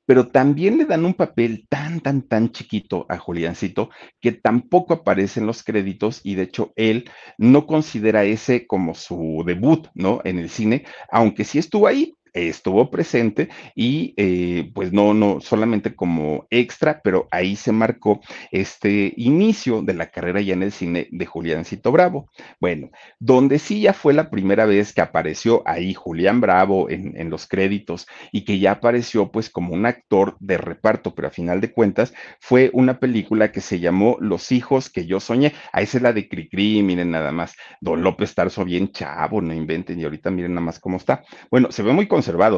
pero 0.08 0.28
también 0.28 0.78
le 0.78 0.86
dan 0.86 1.04
un 1.04 1.12
papel 1.12 1.66
tan, 1.68 2.00
tan, 2.00 2.22
tan 2.22 2.50
chiquito 2.50 3.04
a 3.10 3.18
Juliancito 3.18 3.90
que 4.22 4.32
tampoco 4.32 4.94
aparece 4.94 5.40
en 5.40 5.46
los 5.46 5.62
créditos 5.62 6.22
y 6.24 6.34
de 6.34 6.44
hecho 6.44 6.72
él 6.76 7.10
no 7.36 7.66
considera 7.66 8.24
ese 8.24 8.66
como 8.66 8.94
su 8.94 9.44
debut, 9.46 9.88
¿no? 9.92 10.22
En 10.24 10.38
el 10.38 10.48
cine, 10.48 10.86
aunque 11.12 11.44
sí 11.44 11.58
estuvo 11.58 11.86
ahí, 11.86 12.14
estuvo 12.46 12.90
presente 12.90 13.48
y 13.74 14.14
eh, 14.16 14.70
pues 14.74 14.92
no, 14.92 15.14
no, 15.14 15.40
solamente 15.40 15.94
como 15.94 16.46
extra, 16.50 17.00
pero 17.02 17.26
ahí 17.30 17.56
se 17.56 17.72
marcó 17.72 18.20
este 18.52 19.12
inicio 19.16 19.82
de 19.82 19.94
la 19.94 20.10
carrera 20.10 20.40
ya 20.40 20.54
en 20.54 20.62
el 20.62 20.72
cine 20.72 21.08
de 21.10 21.26
Juliáncito 21.26 21.90
Bravo. 21.90 22.30
Bueno, 22.60 22.90
donde 23.18 23.58
sí 23.58 23.80
ya 23.80 23.92
fue 23.92 24.14
la 24.14 24.30
primera 24.30 24.66
vez 24.66 24.92
que 24.92 25.00
apareció 25.00 25.62
ahí 25.66 25.94
Julián 25.94 26.40
Bravo 26.40 26.90
en, 26.90 27.14
en 27.16 27.30
los 27.30 27.46
créditos 27.46 28.06
y 28.32 28.44
que 28.44 28.58
ya 28.58 28.72
apareció 28.72 29.30
pues 29.30 29.50
como 29.50 29.74
un 29.74 29.86
actor 29.86 30.36
de 30.40 30.58
reparto, 30.58 31.14
pero 31.14 31.28
a 31.28 31.30
final 31.30 31.60
de 31.60 31.72
cuentas 31.72 32.12
fue 32.40 32.70
una 32.72 33.00
película 33.00 33.52
que 33.52 33.60
se 33.60 33.80
llamó 33.80 34.16
Los 34.20 34.52
hijos 34.52 34.90
que 34.90 35.06
yo 35.06 35.20
soñé. 35.20 35.54
Ahí 35.72 35.84
es 35.84 36.00
la 36.00 36.12
de 36.12 36.28
Cricri, 36.28 36.82
miren 36.82 37.10
nada 37.10 37.32
más, 37.32 37.54
Don 37.80 38.02
López 38.02 38.34
Tarso 38.34 38.64
bien 38.64 38.92
chavo, 38.92 39.40
no 39.40 39.54
inventen, 39.54 39.98
y 39.98 40.04
ahorita 40.04 40.30
miren 40.30 40.54
nada 40.54 40.64
más 40.64 40.78
cómo 40.78 40.96
está. 40.96 41.22
Bueno, 41.50 41.72
se 41.72 41.82
ve 41.82 41.92
muy 41.92 42.06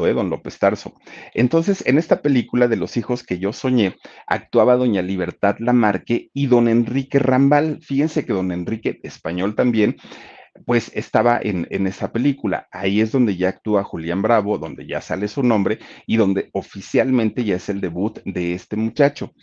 ¿eh? 0.07 0.13
Don 0.13 0.29
López 0.29 0.59
Tarso. 0.59 0.93
Entonces, 1.33 1.83
en 1.85 1.97
esta 1.97 2.21
película 2.21 2.67
de 2.67 2.77
Los 2.77 2.97
hijos 2.97 3.23
que 3.23 3.39
yo 3.39 3.53
soñé, 3.53 3.95
actuaba 4.27 4.75
doña 4.75 5.01
Libertad 5.01 5.55
Lamarque 5.59 6.29
y 6.33 6.47
don 6.47 6.67
Enrique 6.67 7.19
Rambal. 7.19 7.79
Fíjense 7.81 8.25
que 8.25 8.33
don 8.33 8.51
Enrique, 8.51 8.99
español 9.03 9.55
también, 9.55 9.97
pues 10.65 10.91
estaba 10.93 11.39
en, 11.41 11.67
en, 11.69 11.87
esa 11.87 12.11
película. 12.11 12.67
Ahí 12.71 13.01
es 13.01 13.11
donde 13.11 13.37
ya 13.37 13.49
actúa 13.49 13.83
Julián 13.83 14.21
Bravo, 14.21 14.57
donde 14.57 14.85
ya 14.85 15.01
sale 15.01 15.27
su 15.27 15.43
nombre 15.43 15.79
y 16.05 16.17
donde 16.17 16.49
oficialmente 16.53 17.43
ya 17.43 17.55
es 17.55 17.69
el 17.69 17.81
debut 17.81 18.19
de 18.25 18.53
este 18.53 18.75
muchacho. 18.75 19.33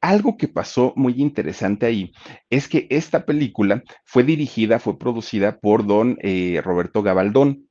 Algo 0.00 0.36
que 0.36 0.48
pasó 0.48 0.92
muy 0.96 1.14
interesante 1.20 1.86
ahí 1.86 2.12
es 2.50 2.68
que 2.68 2.86
esta 2.90 3.24
película 3.24 3.82
fue 4.04 4.22
dirigida, 4.24 4.78
fue 4.78 4.98
producida 4.98 5.58
por 5.58 5.86
don 5.86 6.18
eh, 6.20 6.60
Roberto 6.62 7.02
Gabaldón 7.02 7.65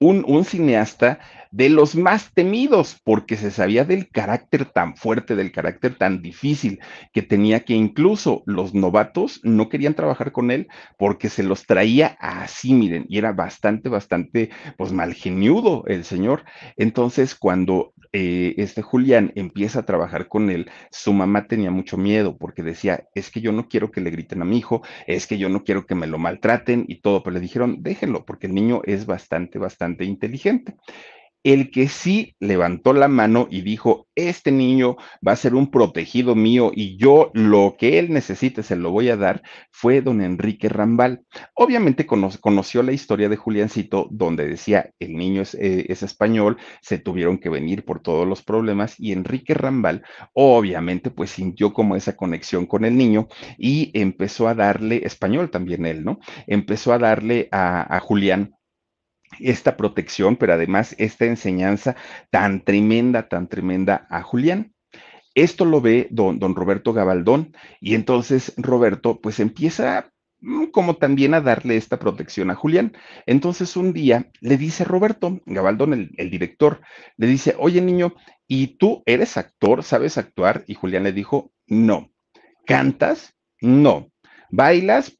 un, 0.00 0.44
cineasta 0.46 1.18
de 1.50 1.68
los 1.68 1.94
más 1.94 2.32
temidos, 2.32 2.98
porque 3.04 3.36
se 3.36 3.50
sabía 3.50 3.84
del 3.84 4.08
carácter 4.08 4.64
tan 4.64 4.96
fuerte, 4.96 5.36
del 5.36 5.52
carácter 5.52 5.94
tan 5.96 6.22
difícil 6.22 6.80
que 7.12 7.22
tenía 7.22 7.60
que 7.60 7.74
incluso 7.74 8.42
los 8.46 8.72
novatos 8.72 9.40
no 9.42 9.68
querían 9.68 9.94
trabajar 9.94 10.32
con 10.32 10.50
él 10.50 10.68
porque 10.96 11.28
se 11.28 11.42
los 11.42 11.66
traía 11.66 12.16
así, 12.18 12.72
miren, 12.72 13.04
y 13.08 13.18
era 13.18 13.32
bastante, 13.32 13.88
bastante, 13.90 14.50
pues 14.78 14.92
malgeniudo 14.92 15.84
el 15.86 16.04
señor. 16.04 16.44
Entonces, 16.76 17.34
cuando 17.34 17.92
eh, 18.12 18.54
este 18.58 18.82
Julián 18.82 19.32
empieza 19.36 19.80
a 19.80 19.86
trabajar 19.86 20.28
con 20.28 20.50
él, 20.50 20.70
su 20.90 21.12
mamá 21.12 21.46
tenía 21.46 21.70
mucho 21.70 21.96
miedo 21.96 22.36
porque 22.36 22.62
decía, 22.62 23.08
es 23.14 23.30
que 23.30 23.40
yo 23.40 23.52
no 23.52 23.68
quiero 23.68 23.90
que 23.90 24.00
le 24.00 24.10
griten 24.10 24.42
a 24.42 24.44
mi 24.44 24.58
hijo, 24.58 24.82
es 25.06 25.26
que 25.26 25.38
yo 25.38 25.48
no 25.48 25.64
quiero 25.64 25.86
que 25.86 25.94
me 25.94 26.06
lo 26.06 26.18
maltraten 26.18 26.84
y 26.88 27.00
todo, 27.00 27.22
pero 27.22 27.34
le 27.34 27.40
dijeron, 27.40 27.82
déjenlo, 27.82 28.24
porque 28.24 28.46
el 28.46 28.54
niño 28.54 28.82
es 28.84 29.06
bastante, 29.06 29.58
bastante 29.58 30.04
inteligente. 30.04 30.76
El 31.42 31.70
que 31.70 31.88
sí 31.88 32.36
levantó 32.38 32.92
la 32.92 33.08
mano 33.08 33.48
y 33.50 33.62
dijo, 33.62 34.08
este 34.14 34.52
niño 34.52 34.96
va 35.26 35.32
a 35.32 35.36
ser 35.36 35.54
un 35.54 35.70
protegido 35.70 36.34
mío 36.34 36.70
y 36.74 36.98
yo 36.98 37.30
lo 37.32 37.76
que 37.78 37.98
él 37.98 38.12
necesite 38.12 38.62
se 38.62 38.76
lo 38.76 38.90
voy 38.90 39.08
a 39.08 39.16
dar, 39.16 39.42
fue 39.70 40.02
don 40.02 40.20
Enrique 40.20 40.68
Rambal. 40.68 41.22
Obviamente 41.54 42.04
conoció 42.04 42.82
la 42.82 42.92
historia 42.92 43.30
de 43.30 43.36
Juliancito, 43.36 44.06
donde 44.10 44.46
decía, 44.46 44.90
el 44.98 45.14
niño 45.14 45.40
es, 45.40 45.54
eh, 45.54 45.86
es, 45.88 46.02
español, 46.02 46.58
se 46.82 46.98
tuvieron 46.98 47.38
que 47.38 47.48
venir 47.48 47.86
por 47.86 48.00
todos 48.00 48.26
los 48.26 48.42
problemas 48.42 48.94
y 48.98 49.12
Enrique 49.12 49.54
Rambal, 49.54 50.02
obviamente, 50.34 51.10
pues 51.10 51.30
sintió 51.30 51.72
como 51.72 51.96
esa 51.96 52.16
conexión 52.16 52.66
con 52.66 52.84
el 52.84 52.98
niño 52.98 53.28
y 53.56 53.90
empezó 53.98 54.46
a 54.46 54.54
darle, 54.54 55.06
español 55.06 55.50
también 55.50 55.86
él, 55.86 56.04
¿no? 56.04 56.18
Empezó 56.46 56.92
a 56.92 56.98
darle 56.98 57.48
a 57.50 57.98
Julián 58.02 58.54
esta 59.42 59.76
protección, 59.76 60.36
pero 60.36 60.54
además 60.54 60.94
esta 60.98 61.24
enseñanza 61.24 61.96
tan 62.30 62.62
tremenda, 62.62 63.28
tan 63.28 63.48
tremenda 63.48 64.06
a 64.10 64.22
Julián. 64.22 64.74
Esto 65.34 65.64
lo 65.64 65.80
ve 65.80 66.08
don, 66.10 66.38
don 66.38 66.54
Roberto 66.54 66.92
Gabaldón 66.92 67.54
y 67.80 67.94
entonces 67.94 68.52
Roberto 68.56 69.20
pues 69.20 69.38
empieza 69.38 70.12
mm, 70.40 70.66
como 70.66 70.96
también 70.96 71.34
a 71.34 71.40
darle 71.40 71.76
esta 71.76 71.98
protección 71.98 72.50
a 72.50 72.56
Julián. 72.56 72.92
Entonces 73.26 73.76
un 73.76 73.92
día 73.92 74.30
le 74.40 74.56
dice 74.56 74.84
Roberto, 74.84 75.40
Gabaldón, 75.46 75.94
el, 75.94 76.10
el, 76.16 76.30
director, 76.30 76.80
le 77.16 77.26
dice, 77.28 77.54
oye 77.58 77.80
niño, 77.80 78.14
¿y 78.48 78.78
tú 78.78 79.02
eres 79.06 79.36
actor? 79.36 79.84
¿Sabes 79.84 80.18
actuar? 80.18 80.64
Y 80.66 80.74
Julián 80.74 81.04
le 81.04 81.12
dijo, 81.12 81.52
no. 81.66 82.10
¿Cantas? 82.66 83.34
No. 83.60 84.10
¿Bailas? 84.50 85.19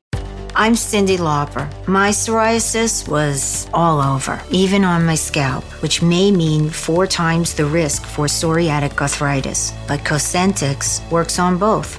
I'm 0.61 0.77
Cindy 0.77 1.17
Lauper. 1.17 1.67
My 1.89 2.11
psoriasis 2.11 3.09
was 3.09 3.67
all 3.73 3.99
over, 3.99 4.43
even 4.51 4.85
on 4.85 5.07
my 5.07 5.15
scalp, 5.15 5.65
which 5.81 6.03
may 6.03 6.31
mean 6.31 6.69
four 6.69 7.07
times 7.07 7.55
the 7.55 7.65
risk 7.65 8.05
for 8.05 8.27
psoriatic 8.27 9.01
arthritis. 9.01 9.73
But 9.89 10.01
Cosentix 10.01 11.01
works 11.11 11.39
on 11.39 11.57
both. 11.57 11.99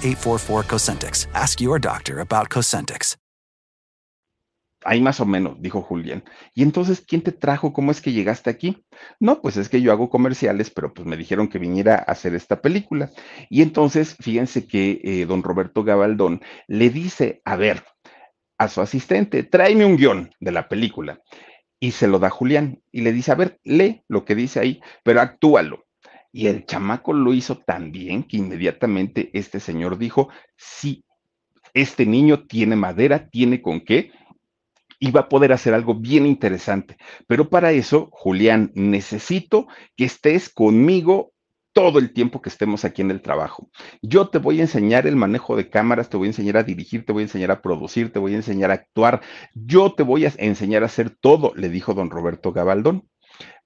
844 0.01 0.67
Cosentix. 0.67 1.27
Ask 1.33 1.61
your 1.61 1.79
doctor 1.79 2.19
about 2.19 2.49
Cosentix. 2.49 3.17
Ahí 4.83 4.99
más 4.99 5.19
o 5.19 5.25
menos, 5.25 5.61
dijo 5.61 5.81
Julián. 5.81 6.23
Y 6.55 6.63
entonces, 6.63 7.03
¿quién 7.07 7.21
te 7.21 7.31
trajo? 7.31 7.71
¿Cómo 7.71 7.91
es 7.91 8.01
que 8.01 8.13
llegaste 8.13 8.49
aquí? 8.49 8.83
No, 9.19 9.39
pues 9.39 9.57
es 9.57 9.69
que 9.69 9.81
yo 9.81 9.91
hago 9.91 10.09
comerciales, 10.09 10.71
pero 10.71 10.91
pues 10.91 11.07
me 11.07 11.17
dijeron 11.17 11.49
que 11.49 11.59
viniera 11.59 11.95
a 11.95 12.11
hacer 12.11 12.33
esta 12.33 12.61
película. 12.61 13.11
Y 13.49 13.61
entonces, 13.61 14.15
fíjense 14.19 14.65
que 14.65 14.99
eh, 15.03 15.25
don 15.27 15.43
Roberto 15.43 15.83
Gabaldón 15.83 16.41
le 16.67 16.89
dice, 16.89 17.41
a 17.45 17.55
ver, 17.57 17.83
a 18.57 18.67
su 18.69 18.81
asistente, 18.81 19.43
tráeme 19.43 19.85
un 19.85 19.97
guion 19.97 20.31
de 20.39 20.51
la 20.51 20.67
película. 20.67 21.19
Y 21.79 21.91
se 21.91 22.07
lo 22.07 22.17
da 22.17 22.31
Julián 22.31 22.81
y 22.91 23.01
le 23.01 23.11
dice, 23.11 23.31
a 23.31 23.35
ver, 23.35 23.59
lee 23.63 24.03
lo 24.07 24.25
que 24.25 24.33
dice 24.33 24.59
ahí, 24.59 24.81
pero 25.03 25.21
actúalo. 25.21 25.85
Y 26.31 26.47
el 26.47 26.65
chamaco 26.65 27.13
lo 27.13 27.33
hizo 27.33 27.57
tan 27.57 27.91
bien 27.91 28.23
que 28.23 28.37
inmediatamente 28.37 29.29
este 29.33 29.59
señor 29.59 29.97
dijo, 29.97 30.29
sí, 30.55 31.03
este 31.73 32.05
niño 32.05 32.45
tiene 32.45 32.75
madera, 32.75 33.29
tiene 33.29 33.61
con 33.61 33.81
qué, 33.81 34.11
y 34.99 35.11
va 35.11 35.21
a 35.21 35.29
poder 35.29 35.51
hacer 35.51 35.73
algo 35.73 35.95
bien 35.95 36.25
interesante. 36.25 36.95
Pero 37.27 37.49
para 37.49 37.71
eso, 37.71 38.09
Julián, 38.11 38.71
necesito 38.75 39.67
que 39.97 40.05
estés 40.05 40.47
conmigo 40.47 41.33
todo 41.73 41.99
el 41.99 42.13
tiempo 42.13 42.41
que 42.41 42.49
estemos 42.49 42.85
aquí 42.85 43.01
en 43.01 43.11
el 43.11 43.21
trabajo. 43.21 43.69
Yo 44.01 44.27
te 44.29 44.37
voy 44.37 44.59
a 44.59 44.63
enseñar 44.63 45.07
el 45.07 45.15
manejo 45.15 45.55
de 45.55 45.69
cámaras, 45.69 46.09
te 46.09 46.17
voy 46.17 46.27
a 46.27 46.31
enseñar 46.31 46.57
a 46.57 46.63
dirigir, 46.63 47.05
te 47.05 47.13
voy 47.13 47.21
a 47.21 47.25
enseñar 47.25 47.51
a 47.51 47.61
producir, 47.61 48.11
te 48.11 48.19
voy 48.19 48.33
a 48.33 48.37
enseñar 48.37 48.71
a 48.71 48.75
actuar, 48.75 49.21
yo 49.53 49.93
te 49.93 50.03
voy 50.03 50.25
a 50.25 50.33
enseñar 50.37 50.83
a 50.83 50.87
hacer 50.87 51.09
todo, 51.09 51.53
le 51.55 51.69
dijo 51.69 51.93
don 51.93 52.09
Roberto 52.09 52.51
Gabaldón. 52.51 53.09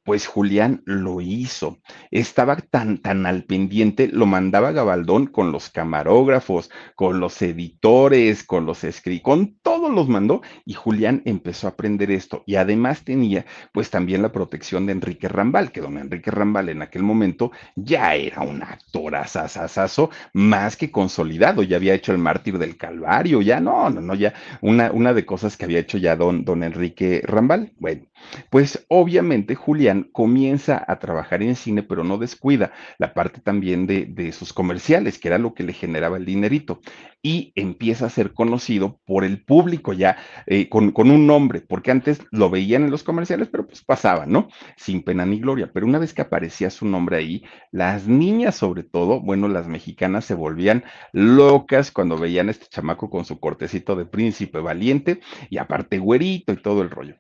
Pues 0.06 0.28
Julián 0.28 0.84
lo 0.86 1.20
hizo. 1.20 1.80
Estaba 2.12 2.58
tan, 2.58 3.00
tan 3.00 3.26
al 3.26 3.44
pendiente, 3.44 4.08
lo 4.08 4.28
mandaba 4.28 4.72
Gabaldón 4.72 5.26
con 5.26 5.52
los 5.52 5.72
camarógrafos, 5.72 6.70
con 6.94 7.20
los 7.20 7.42
editores, 7.42 8.44
con 8.44 8.68
los 8.68 8.84
escritores, 8.84 9.24
con 9.24 9.56
todos 9.64 9.92
los 9.92 10.08
mandó 10.08 10.44
y 10.64 10.74
Julián 10.74 11.24
empezó 11.26 11.66
a 11.66 11.72
aprender 11.72 12.12
esto. 12.12 12.44
Y 12.46 12.56
además 12.56 13.04
tenía 13.04 13.48
pues 13.74 13.90
también 13.90 14.22
la 14.22 14.32
protección 14.32 14.86
de 14.86 14.92
Enrique 14.92 15.28
Rambal, 15.28 15.72
que 15.72 15.82
don 15.82 15.98
Enrique 15.98 16.30
Rambal 16.30 16.70
en 16.70 16.84
aquel 16.84 17.02
momento 17.02 17.52
ya 17.76 18.14
era 18.14 18.42
un 18.42 18.62
actor 18.62 19.16
asasasazo 19.16 20.12
más 20.34 20.78
que 20.78 20.92
consolidado, 20.92 21.64
ya 21.64 21.78
había 21.78 21.96
hecho 21.96 22.12
el 22.12 22.20
mártir 22.20 22.60
del 22.60 22.78
Calvario, 22.78 23.42
ya 23.42 23.60
no, 23.60 23.90
no, 23.90 24.02
no, 24.02 24.14
ya 24.14 24.36
una, 24.62 24.92
una 24.92 25.14
de 25.14 25.26
cosas 25.26 25.58
que 25.58 25.66
había 25.66 25.80
hecho 25.80 25.98
ya 25.98 26.16
don, 26.16 26.46
don 26.46 26.62
Enrique 26.62 27.24
Rambal. 27.26 27.74
Bueno, 27.80 28.06
pues 28.50 28.86
obviamente 28.90 29.56
Julián 29.56 29.95
comienza 30.04 30.84
a 30.88 31.00
trabajar 31.00 31.42
en 31.42 31.56
cine, 31.56 31.84
pero 31.84 32.04
no 32.04 32.18
descuida 32.18 32.72
la 32.98 33.14
parte 33.14 33.42
también 33.42 33.88
de, 33.88 34.06
de, 34.06 34.32
sus 34.32 34.54
comerciales, 34.54 35.20
que 35.20 35.28
era 35.28 35.38
lo 35.38 35.54
que 35.54 35.64
le 35.64 35.74
generaba 35.74 36.18
el 36.18 36.26
dinerito. 36.26 36.82
Y 37.22 37.52
empieza 37.56 38.06
a 38.06 38.10
ser 38.10 38.34
conocido 38.34 39.00
por 39.06 39.24
el 39.24 39.44
público 39.44 39.94
ya 39.94 40.18
eh, 40.46 40.70
con, 40.70 40.94
un 40.96 41.28
nombre, 41.28 41.62
porque 41.62 41.92
antes 41.92 42.22
lo 42.32 42.50
veían 42.50 42.84
en 42.84 42.92
los 42.92 43.04
comerciales, 43.04 43.48
pero 43.50 43.66
pues 43.66 43.84
pasaba, 43.84 44.26
¿no? 44.26 44.48
Sin 44.78 45.02
pena 45.02 45.26
ni 45.26 45.40
gloria. 45.40 45.72
Pero 45.74 45.88
una 45.88 46.00
vez 46.00 46.14
que 46.14 46.22
aparecía 46.22 46.70
su 46.70 46.86
nombre 46.86 47.18
ahí, 47.18 47.44
las 47.72 48.08
niñas 48.08 48.56
sobre 48.56 48.84
todo, 48.84 49.22
bueno, 49.22 49.48
las 49.48 49.68
mexicanas 49.68 50.26
se 50.26 50.36
volvían 50.36 50.84
locas 51.14 51.92
cuando 51.92 52.18
veían 52.18 52.48
a 52.48 52.52
este 52.52 52.68
chamaco 52.68 53.10
con 53.10 53.26
su 53.26 53.40
cortecito 53.40 53.96
de 53.96 54.06
príncipe 54.06 54.60
valiente 54.60 55.20
y 55.50 55.58
aparte 55.58 55.98
güerito 55.98 56.54
y 56.54 56.58
todo 56.58 56.82
el 56.82 56.90
rollo. 56.90 57.16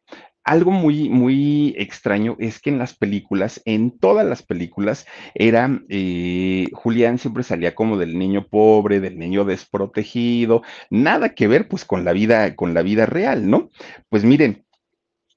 Algo 0.45 0.71
muy, 0.71 1.09
muy 1.09 1.75
extraño 1.77 2.37
es 2.39 2.59
que 2.61 2.69
en 2.69 2.77
las 2.77 2.95
películas, 2.95 3.61
en 3.65 3.97
todas 3.97 4.25
las 4.25 4.43
películas, 4.43 5.05
era 5.33 5.81
eh, 5.89 6.67
Julián 6.73 7.17
siempre 7.17 7.43
salía 7.43 7.75
como 7.75 7.97
del 7.97 8.17
niño 8.17 8.47
pobre, 8.47 8.99
del 8.99 9.17
niño 9.17 9.43
desprotegido, 9.43 10.61
nada 10.89 11.33
que 11.33 11.47
ver 11.47 11.67
pues 11.67 11.83
con 11.83 12.05
la 12.05 12.13
vida, 12.13 12.55
con 12.55 12.73
la 12.75 12.83
vida 12.83 13.07
real, 13.07 13.49
¿no? 13.49 13.71
Pues 14.09 14.23
miren, 14.23 14.65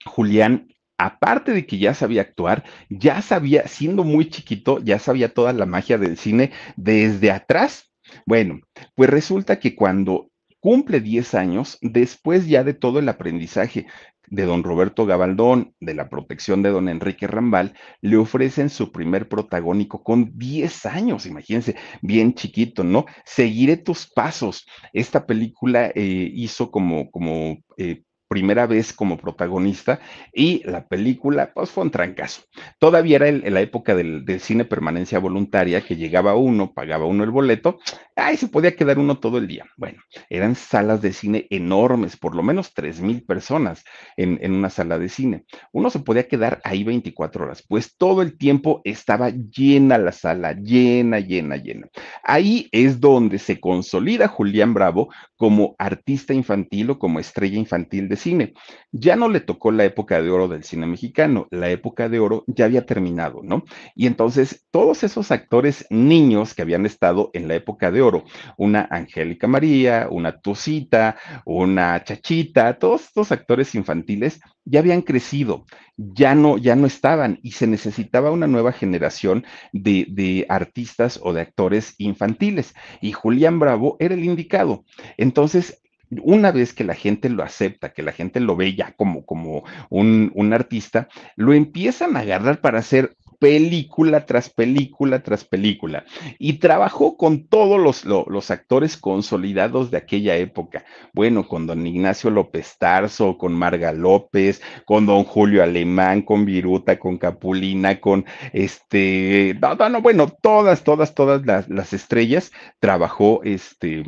Julián 0.05 0.68
aparte 0.99 1.53
de 1.53 1.64
que 1.64 1.79
ya 1.79 1.94
sabía 1.94 2.23
actuar, 2.23 2.64
ya 2.90 3.23
sabía, 3.23 3.66
siendo 3.68 4.05
muy 4.05 4.29
chiquito, 4.29 4.81
ya 4.81 4.99
sabía 4.99 5.33
toda 5.33 5.53
la 5.53 5.64
magia 5.64 5.97
del 5.97 6.18
cine 6.18 6.51
desde 6.77 7.31
atrás. 7.31 7.90
Bueno, 8.27 8.61
pues 8.94 9.09
resulta 9.09 9.61
que 9.61 9.75
cuando 9.77 10.31
cumple 10.61 11.01
10 11.01 11.35
años, 11.35 11.79
después 11.81 12.47
ya 12.49 12.64
de 12.64 12.75
todo 12.75 12.99
el 12.99 13.09
aprendizaje 13.09 13.87
de 14.31 14.44
don 14.44 14.62
Roberto 14.62 15.07
Gabaldón, 15.07 15.75
de 15.81 15.94
la 15.94 16.09
protección 16.09 16.62
de 16.62 16.71
don 16.71 16.88
Enrique 16.88 17.27
Rambal, 17.27 17.75
le 18.01 18.16
ofrecen 18.16 18.68
su 18.68 18.92
primer 18.92 19.29
protagónico 19.29 20.03
con 20.03 20.37
10 20.38 20.87
años, 20.87 21.27
imagínense, 21.27 21.77
bien 22.03 22.35
chiquito, 22.35 22.85
¿no? 22.85 23.07
Seguiré 23.24 23.76
tus 23.76 24.11
pasos. 24.11 24.66
Esta 24.93 25.26
película 25.26 25.91
eh, 25.95 26.30
hizo 26.35 26.70
como, 26.70 27.11
como 27.11 27.59
eh, 27.76 28.03
primera 28.29 28.66
vez 28.66 28.93
como 28.93 29.16
protagonista 29.16 30.01
y 30.33 30.62
la 30.64 30.87
película 30.87 31.53
pues 31.55 31.70
fue 31.70 31.85
un 31.85 31.91
trancazo. 31.91 32.43
Todavía 32.79 33.16
era 33.16 33.29
en 33.29 33.55
la 33.55 33.61
época 33.61 33.95
del, 33.95 34.24
cine 34.41 34.64
permanencia 34.64 35.18
voluntaria 35.18 35.81
que 35.81 35.97
llegaba 35.97 36.37
uno, 36.37 36.72
pagaba 36.74 37.07
uno 37.07 37.24
el 37.24 37.31
boleto, 37.31 37.79
ahí 38.14 38.37
se 38.37 38.49
podía 38.49 38.76
quedar 38.76 38.99
uno 38.99 39.18
todo 39.18 39.39
el 39.39 39.49
día. 39.49 39.66
Bueno, 39.76 40.03
eran 40.29 40.55
salas 40.55 41.01
de 41.01 41.12
cine 41.12 41.47
enormes, 41.51 42.16
por 42.16 42.35
lo 42.35 42.43
menos 42.43 42.74
tres 42.74 43.01
mil 43.01 43.24
personas 43.24 43.83
en, 44.16 44.39
en 44.43 44.53
una 44.53 44.70
sala 44.70 44.99
de 44.99 45.09
cine. 45.09 45.45
Uno 45.72 45.89
se 45.91 46.01
podía 46.01 46.29
quedar 46.29 46.61
ahí 46.64 46.85
24 46.85 47.45
horas, 47.45 47.64
pues 47.66 47.97
todo 47.97 48.20
el 48.20 48.37
tiempo 48.37 48.83
estaba 48.85 49.31
llena 49.31 49.97
la 49.97 50.12
sala, 50.12 50.53
llena, 50.53 51.18
llena, 51.20 51.57
llena. 51.57 51.89
Ahí 52.22 52.68
es 52.72 53.01
donde 53.01 53.39
se 53.39 53.59
consolida 53.59 54.29
Julián 54.29 54.74
Bravo 54.74 55.09
como 55.37 55.74
artista 55.79 56.35
infantil 56.35 56.91
o 56.91 56.99
como 56.99 57.20
estrella 57.20 57.59
infantil 57.59 58.09
de 58.09 58.18
cine. 58.19 58.53
Ya 58.93 59.16
no 59.16 59.29
le 59.29 59.41
tocó 59.41 59.71
la 59.71 59.85
época 59.85 60.21
de 60.21 60.31
oro 60.31 60.49
del 60.49 60.64
cine 60.64 60.87
mexicano, 60.87 61.47
la 61.51 61.71
época 61.71 62.09
de 62.09 62.19
oro 62.19 62.45
ya 62.47 62.66
había 62.66 62.85
terminado, 62.85 63.41
¿no? 63.43 63.64
Y 63.95 64.07
entonces 64.07 64.66
todos 64.71 65.03
esos 65.05 65.31
actores 65.31 65.87
niños 65.91 66.55
que 66.55 66.62
habían 66.62 66.85
estado 66.87 67.31
en 67.33 67.49
la 67.49 67.55
época 67.55 67.91
de 67.91 68.03
oro, 68.03 68.25
una 68.57 68.87
Angélica 68.91 69.47
María, 69.47 70.09
una 70.11 70.41
Tosita, 70.41 71.16
una 71.45 72.03
Chachita, 72.05 72.79
todos 72.79 73.07
estos 73.07 73.33
actores 73.33 73.75
infantiles 73.75 74.41
ya 74.64 74.81
habían 74.81 75.03
crecido, 75.03 75.64
ya 75.97 76.35
no, 76.35 76.59
ya 76.59 76.77
no 76.77 76.87
estaban 76.87 77.41
y 77.43 77.53
se 77.53 77.66
necesitaba 77.66 78.31
una 78.31 78.47
nueva 78.47 78.73
generación 78.73 79.45
de, 79.73 80.07
de, 80.11 80.47
artistas 80.49 81.19
o 81.23 81.33
de 81.33 81.41
actores 81.41 81.95
infantiles. 81.99 82.75
Y 83.01 83.12
Julián 83.12 83.59
Bravo 83.59 83.97
era 83.99 84.14
el 84.14 84.25
indicado. 84.25 84.85
Entonces, 85.16 85.81
una 86.22 86.52
vez 86.52 86.72
que 86.72 86.84
la 86.84 86.94
gente 86.94 87.28
lo 87.28 87.42
acepta, 87.42 87.92
que 87.92 88.02
la 88.02 88.12
gente 88.12 88.40
lo 88.40 88.56
ve 88.56 88.74
ya 88.74 88.92
como, 88.92 89.24
como 89.24 89.64
un, 89.90 90.32
un 90.34 90.52
artista, 90.52 91.09
lo 91.36 91.52
empiezan 91.52 92.16
a 92.16 92.20
agarrar 92.20 92.61
para 92.61 92.78
hacer 92.78 93.16
película 93.39 94.26
tras 94.26 94.51
película 94.51 95.22
tras 95.22 95.45
película 95.45 96.05
y 96.39 96.55
trabajó 96.55 97.16
con 97.16 97.47
todos 97.47 97.80
los, 97.80 98.05
los, 98.05 98.26
los, 98.26 98.51
actores 98.51 98.97
consolidados 98.97 99.91
de 99.91 99.99
aquella 99.99 100.36
época. 100.36 100.84
Bueno, 101.12 101.47
con 101.47 101.66
don 101.66 101.86
Ignacio 101.86 102.30
López 102.30 102.76
Tarso, 102.78 103.39
con 103.39 103.53
Marga 103.53 103.93
López, 103.93 104.61
con 104.84 105.07
don 105.07 105.24
Julio 105.24 105.62
Alemán, 105.62 106.22
con 106.22 106.45
Viruta, 106.45 106.99
con 106.99 107.18
Capulina, 107.18 108.01
con 108.01 108.24
este, 108.53 109.57
no, 109.61 109.74
no, 109.74 109.89
no 109.89 110.03
bueno, 110.03 110.28
todas, 110.28 110.82
todas, 110.84 111.14
todas 111.14 111.45
las, 111.47 111.68
las 111.68 111.93
estrellas 111.93 112.51
trabajó 112.80 113.43
este 113.45 114.03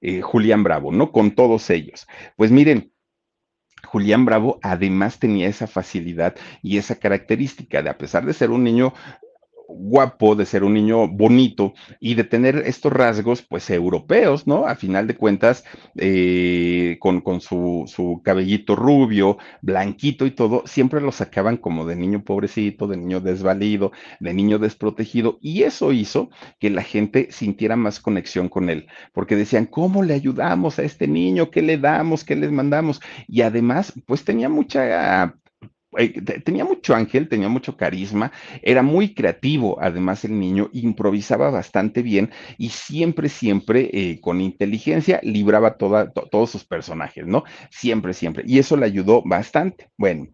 eh, 0.00 0.20
Julián 0.20 0.62
Bravo, 0.62 0.92
¿no? 0.92 1.12
Con 1.12 1.32
todos 1.32 1.70
ellos. 1.70 2.06
Pues 2.36 2.50
miren, 2.50 2.91
Julián 3.86 4.24
Bravo 4.24 4.58
además 4.62 5.18
tenía 5.18 5.48
esa 5.48 5.66
facilidad 5.66 6.34
y 6.62 6.78
esa 6.78 6.96
característica 6.96 7.82
de, 7.82 7.90
a 7.90 7.98
pesar 7.98 8.24
de 8.24 8.34
ser 8.34 8.50
un 8.50 8.64
niño 8.64 8.94
guapo, 9.74 10.34
de 10.34 10.46
ser 10.46 10.64
un 10.64 10.74
niño 10.74 11.08
bonito 11.08 11.74
y 12.00 12.14
de 12.14 12.24
tener 12.24 12.56
estos 12.66 12.92
rasgos, 12.92 13.42
pues, 13.42 13.68
europeos, 13.70 14.46
¿no? 14.46 14.66
A 14.66 14.74
final 14.76 15.06
de 15.06 15.16
cuentas, 15.16 15.64
eh, 15.96 16.96
con, 17.00 17.20
con 17.20 17.40
su, 17.40 17.84
su, 17.86 18.20
cabellito 18.24 18.76
rubio, 18.76 19.38
blanquito 19.60 20.26
y 20.26 20.30
todo, 20.30 20.62
siempre 20.66 21.00
lo 21.00 21.12
sacaban 21.12 21.56
como 21.56 21.86
de 21.86 21.96
niño 21.96 22.24
pobrecito, 22.24 22.86
de 22.86 22.96
niño 22.96 23.20
desvalido, 23.20 23.92
de 24.20 24.34
niño 24.34 24.58
desprotegido, 24.58 25.38
y 25.40 25.62
eso 25.62 25.92
hizo 25.92 26.30
que 26.58 26.70
la 26.70 26.82
gente 26.82 27.28
sintiera 27.30 27.76
más 27.76 28.00
conexión 28.00 28.48
con 28.48 28.70
él, 28.70 28.86
porque 29.12 29.36
decían, 29.36 29.66
¿cómo 29.66 30.02
le 30.02 30.14
ayudamos 30.14 30.78
a 30.78 30.82
este 30.82 31.08
niño? 31.08 31.50
¿Qué 31.50 31.62
le 31.62 31.78
damos? 31.78 32.24
¿Qué 32.24 32.36
les 32.36 32.50
mandamos? 32.50 33.00
Y 33.28 33.42
además, 33.42 33.92
pues 34.06 34.24
tenía 34.24 34.48
mucha 34.48 35.34
tenía 36.44 36.64
mucho 36.64 36.94
ángel, 36.94 37.28
tenía 37.28 37.48
mucho 37.48 37.76
carisma, 37.76 38.32
era 38.62 38.82
muy 38.82 39.14
creativo, 39.14 39.78
además 39.80 40.24
el 40.24 40.38
niño 40.38 40.70
improvisaba 40.72 41.50
bastante 41.50 42.02
bien 42.02 42.30
y 42.58 42.70
siempre, 42.70 43.28
siempre 43.28 43.90
eh, 43.92 44.20
con 44.20 44.40
inteligencia 44.40 45.20
libraba 45.22 45.76
toda, 45.76 46.10
to, 46.10 46.22
todos 46.30 46.50
sus 46.50 46.64
personajes, 46.64 47.26
¿no? 47.26 47.44
Siempre, 47.70 48.14
siempre. 48.14 48.44
Y 48.46 48.58
eso 48.58 48.76
le 48.76 48.86
ayudó 48.86 49.22
bastante. 49.24 49.88
Bueno, 49.98 50.28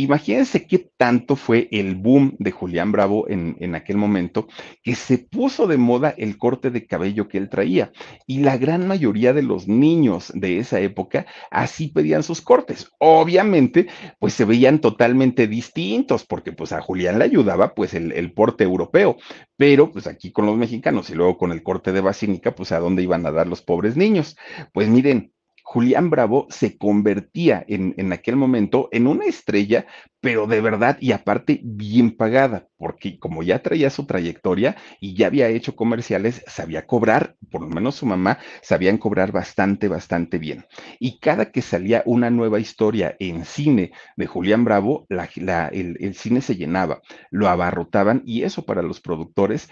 Imagínense 0.00 0.66
qué 0.66 0.90
tanto 0.96 1.36
fue 1.36 1.68
el 1.72 1.94
boom 1.94 2.34
de 2.38 2.52
Julián 2.52 2.90
Bravo 2.90 3.28
en, 3.28 3.58
en, 3.60 3.74
aquel 3.74 3.98
momento 3.98 4.48
que 4.82 4.94
se 4.94 5.18
puso 5.18 5.66
de 5.66 5.76
moda 5.76 6.14
el 6.16 6.38
corte 6.38 6.70
de 6.70 6.86
cabello 6.86 7.28
que 7.28 7.36
él 7.36 7.50
traía. 7.50 7.92
Y 8.26 8.38
la 8.38 8.56
gran 8.56 8.88
mayoría 8.88 9.34
de 9.34 9.42
los 9.42 9.68
niños 9.68 10.32
de 10.34 10.58
esa 10.58 10.80
época 10.80 11.26
así 11.50 11.88
pedían 11.88 12.22
sus 12.22 12.40
cortes. 12.40 12.90
Obviamente, 12.98 13.88
pues 14.18 14.32
se 14.32 14.46
veían 14.46 14.80
totalmente 14.80 15.46
distintos 15.46 16.24
porque 16.24 16.52
pues 16.52 16.72
a 16.72 16.80
Julián 16.80 17.18
le 17.18 17.26
ayudaba 17.26 17.74
pues 17.74 17.92
el, 17.92 18.12
el 18.12 18.32
porte 18.32 18.64
europeo. 18.64 19.18
Pero 19.58 19.92
pues 19.92 20.06
aquí 20.06 20.32
con 20.32 20.46
los 20.46 20.56
mexicanos 20.56 21.10
y 21.10 21.14
luego 21.14 21.36
con 21.36 21.52
el 21.52 21.62
corte 21.62 21.92
de 21.92 22.00
basínica, 22.00 22.54
pues 22.54 22.72
a 22.72 22.78
dónde 22.78 23.02
iban 23.02 23.26
a 23.26 23.32
dar 23.32 23.46
los 23.46 23.60
pobres 23.60 23.98
niños. 23.98 24.34
Pues 24.72 24.88
miren, 24.88 25.34
Julián 25.72 26.10
Bravo 26.10 26.48
se 26.50 26.76
convertía 26.76 27.64
en, 27.68 27.94
en, 27.96 28.12
aquel 28.12 28.34
momento 28.34 28.88
en 28.90 29.06
una 29.06 29.26
estrella, 29.26 29.86
pero 30.20 30.48
de 30.48 30.60
verdad 30.60 30.98
y 30.98 31.12
aparte 31.12 31.60
bien 31.62 32.16
pagada, 32.16 32.66
porque 32.76 33.20
como 33.20 33.44
ya 33.44 33.62
traía 33.62 33.88
su 33.88 34.04
trayectoria 34.04 34.74
y 34.98 35.14
ya 35.14 35.28
había 35.28 35.46
hecho 35.46 35.76
comerciales, 35.76 36.42
sabía 36.48 36.88
cobrar, 36.88 37.36
por 37.52 37.60
lo 37.60 37.68
menos 37.68 37.94
su 37.94 38.04
mamá, 38.04 38.40
sabían 38.62 38.98
cobrar 38.98 39.30
bastante, 39.30 39.86
bastante 39.86 40.38
bien. 40.38 40.64
Y 40.98 41.20
cada 41.20 41.52
que 41.52 41.62
salía 41.62 42.02
una 42.04 42.30
nueva 42.30 42.58
historia 42.58 43.14
en 43.20 43.44
cine 43.44 43.92
de 44.16 44.26
Julián 44.26 44.64
Bravo, 44.64 45.06
el 45.08 46.14
cine 46.16 46.40
se 46.40 46.56
llenaba, 46.56 47.00
lo 47.30 47.48
abarrotaban 47.48 48.22
y 48.26 48.42
eso 48.42 48.64
para 48.64 48.82
los 48.82 49.00
productores 49.00 49.68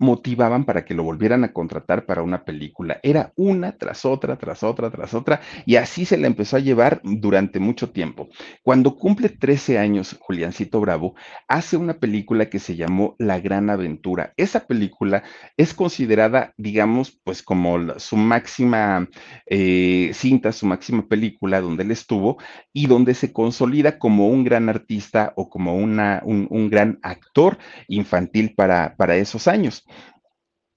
motivaban 0.00 0.64
para 0.64 0.84
que 0.84 0.94
lo 0.94 1.04
volvieran 1.04 1.44
a 1.44 1.52
contratar 1.52 2.06
para 2.06 2.22
una 2.22 2.44
película. 2.44 2.98
Era 3.02 3.32
una 3.36 3.72
tras 3.72 4.04
otra, 4.04 4.36
tras 4.36 4.62
otra, 4.62 4.90
tras 4.90 5.14
otra, 5.14 5.40
y 5.66 5.76
así 5.76 6.06
se 6.06 6.16
la 6.16 6.26
empezó 6.26 6.56
a 6.56 6.60
llevar 6.60 7.00
durante 7.04 7.60
mucho 7.60 7.90
tiempo. 7.90 8.28
Cuando 8.62 8.96
cumple 8.96 9.28
13 9.28 9.78
años, 9.78 10.16
Juliancito 10.18 10.80
Bravo 10.80 11.14
hace 11.48 11.76
una 11.76 11.94
película 11.94 12.48
que 12.48 12.58
se 12.58 12.76
llamó 12.76 13.14
La 13.18 13.40
Gran 13.40 13.68
Aventura. 13.68 14.32
Esa 14.38 14.66
película 14.66 15.22
es 15.56 15.74
considerada, 15.74 16.54
digamos, 16.56 17.20
pues 17.22 17.42
como 17.42 17.98
su 17.98 18.16
máxima 18.16 19.06
eh, 19.46 20.10
cinta, 20.14 20.52
su 20.52 20.66
máxima 20.66 21.06
película 21.06 21.60
donde 21.60 21.82
él 21.82 21.90
estuvo 21.90 22.38
y 22.72 22.86
donde 22.86 23.12
se 23.14 23.32
consolida 23.32 23.98
como 23.98 24.28
un 24.28 24.44
gran 24.44 24.68
artista 24.70 25.34
o 25.36 25.50
como 25.50 25.76
una, 25.76 26.22
un, 26.24 26.46
un 26.50 26.70
gran 26.70 26.98
actor 27.02 27.58
infantil 27.88 28.54
para, 28.54 28.96
para 28.96 29.16
esos 29.16 29.46
años. 29.46 29.84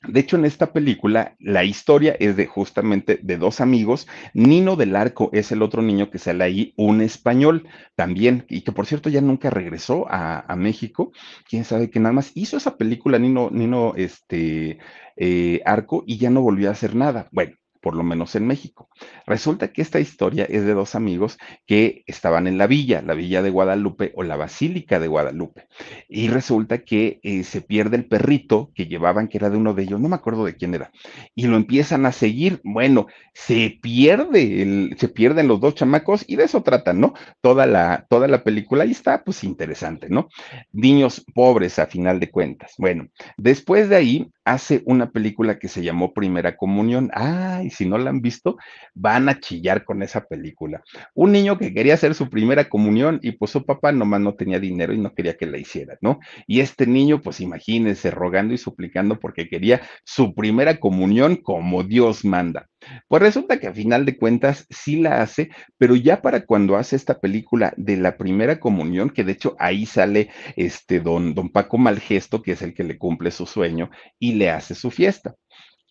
De 0.08 0.20
hecho, 0.20 0.36
en 0.36 0.46
esta 0.46 0.74
película, 0.74 1.36
la 1.40 1.64
historia 1.64 2.16
es 2.20 2.36
de 2.36 2.46
justamente 2.46 3.20
de 3.24 3.38
dos 3.38 3.62
amigos. 3.62 4.08
Nino 4.34 4.76
del 4.76 4.96
Arco 4.96 5.30
es 5.32 5.52
el 5.52 5.62
otro 5.62 5.82
niño 5.82 6.10
que 6.10 6.20
sale 6.20 6.44
ahí, 6.44 6.74
un 6.76 7.02
español 7.02 7.68
también, 7.96 8.46
y 8.50 8.62
que 8.62 8.74
por 8.74 8.86
cierto 8.86 9.10
ya 9.10 9.22
nunca 9.22 9.50
regresó 9.50 10.06
a, 10.10 10.44
México. 10.58 11.12
Quién 11.50 11.66
sabe 11.66 11.90
que 11.90 12.00
nada 12.00 12.14
más 12.14 12.32
hizo 12.36 12.58
esa 12.58 12.78
película 12.78 13.18
Nino, 13.18 13.50
Nino 13.52 13.94
este, 13.96 14.78
eh, 15.16 15.62
Arco 15.66 16.04
y 16.06 16.18
ya 16.18 16.30
no 16.30 16.42
volvió 16.42 16.70
a 16.70 16.74
hacer 16.74 16.96
nada. 16.96 17.28
Bueno, 17.32 17.56
por 17.84 17.96
lo 17.96 18.04
menos 18.04 18.36
en 18.36 18.48
México. 18.48 18.90
Resulta 19.28 19.74
que 19.74 19.82
esta 19.82 20.00
historia 20.00 20.46
es 20.46 20.64
de 20.64 20.74
dos 20.74 20.96
amigos 20.96 21.38
que 21.68 22.04
estaban 22.08 22.48
en 22.48 22.58
la 22.58 22.66
villa, 22.66 23.02
la 23.02 23.14
villa 23.14 23.42
de 23.42 23.50
Guadalupe 23.50 24.14
o 24.16 24.24
la 24.24 24.38
Basílica 24.38 25.02
de 25.02 25.10
Guadalupe. 25.10 25.68
Y 26.08 26.30
resulta 26.30 26.80
que 26.80 27.20
eh, 27.24 27.44
se 27.44 27.60
pierde 27.60 27.98
el 27.98 28.06
perrito 28.06 28.72
que 28.74 28.88
llevaban, 28.88 29.28
que 29.28 29.38
era 29.38 29.50
de 29.50 29.58
uno 29.58 29.74
de 29.74 29.84
ellos, 29.84 30.00
no 30.00 30.08
me 30.08 30.16
acuerdo 30.16 30.46
de 30.46 30.56
quién 30.56 30.74
era, 30.74 30.92
y 31.36 31.48
lo 31.48 31.58
empiezan 31.58 32.06
a 32.06 32.14
seguir. 32.14 32.62
Bueno, 32.64 33.08
se 33.34 33.78
pierde, 33.82 34.96
se 34.98 35.10
pierden 35.10 35.50
los 35.50 35.60
dos 35.60 35.76
chamacos 35.76 36.24
y 36.26 36.38
de 36.38 36.46
eso 36.46 36.64
tratan, 36.64 37.02
¿no? 37.02 37.14
Toda 37.42 37.66
la, 37.66 38.08
toda 38.10 38.30
la 38.30 38.46
película 38.46 38.86
y 38.86 38.92
está 38.92 39.26
pues 39.26 39.44
interesante, 39.44 40.08
¿no? 40.10 40.30
Niños 40.72 41.26
pobres 41.36 41.80
a 41.80 41.88
final 41.88 42.22
de 42.22 42.32
cuentas. 42.32 42.76
Bueno, 42.78 43.10
después 43.36 43.90
de 43.90 43.98
ahí 43.98 44.32
hace 44.46 44.82
una 44.86 45.12
película 45.12 45.60
que 45.60 45.68
se 45.68 45.84
llamó 45.84 46.14
Primera 46.14 46.58
Comunión. 46.58 47.10
Ay, 47.14 47.70
si 47.70 47.86
no 47.86 47.98
la 47.98 48.10
han 48.10 48.22
visto, 48.22 48.58
van 48.94 49.30
a 49.30 49.40
chillar 49.40 49.86
con 49.86 50.04
esa 50.04 50.26
película. 50.26 50.84
Un 51.14 51.32
niño 51.32 51.58
que 51.58 51.74
quería 51.74 51.94
hacer 51.94 52.16
su 52.16 52.30
primera 52.30 52.70
comunión 52.70 53.20
y 53.22 53.34
pues 53.34 53.52
su 53.52 53.66
papá 53.66 53.92
nomás 53.92 54.22
no 54.22 54.36
tenía 54.36 54.60
dinero 54.60 54.94
y 54.94 54.98
no 54.98 55.14
quería 55.14 55.38
que 55.38 55.46
la 55.46 55.58
hiciera, 55.58 55.98
¿no? 56.02 56.20
Y 56.48 56.60
este 56.60 56.88
niño, 56.88 57.22
pues 57.22 57.40
imagínense, 57.40 58.12
rogando 58.12 58.54
y 58.54 58.58
suplicando 58.58 59.20
porque 59.20 59.48
quería 59.48 59.82
su 60.04 60.34
primera 60.34 60.80
comunión 60.80 61.38
como 61.38 61.84
Dios 61.84 62.26
manda. 62.26 62.70
Pues 63.08 63.22
resulta 63.22 63.60
que 63.60 63.68
a 63.68 63.74
final 63.74 64.06
de 64.06 64.18
cuentas 64.18 64.66
sí 64.70 65.02
la 65.02 65.22
hace, 65.22 65.50
pero 65.78 65.96
ya 65.96 66.22
para 66.22 66.46
cuando 66.46 66.76
hace 66.76 66.96
esta 66.96 67.20
película 67.20 67.74
de 67.78 67.98
la 67.98 68.18
primera 68.18 68.60
comunión, 68.60 69.10
que 69.10 69.24
de 69.24 69.34
hecho 69.34 69.56
ahí 69.60 69.86
sale 69.86 70.30
este 70.56 71.00
don, 71.00 71.34
don 71.34 71.50
Paco 71.50 71.78
Malgesto, 71.78 72.42
que 72.42 72.54
es 72.54 72.62
el 72.62 72.74
que 72.74 72.84
le 72.84 72.98
cumple 72.98 73.32
su 73.32 73.46
sueño 73.46 73.90
y 74.20 74.33
le 74.34 74.50
hace 74.50 74.76
su 74.76 74.92
fiesta. 74.92 75.36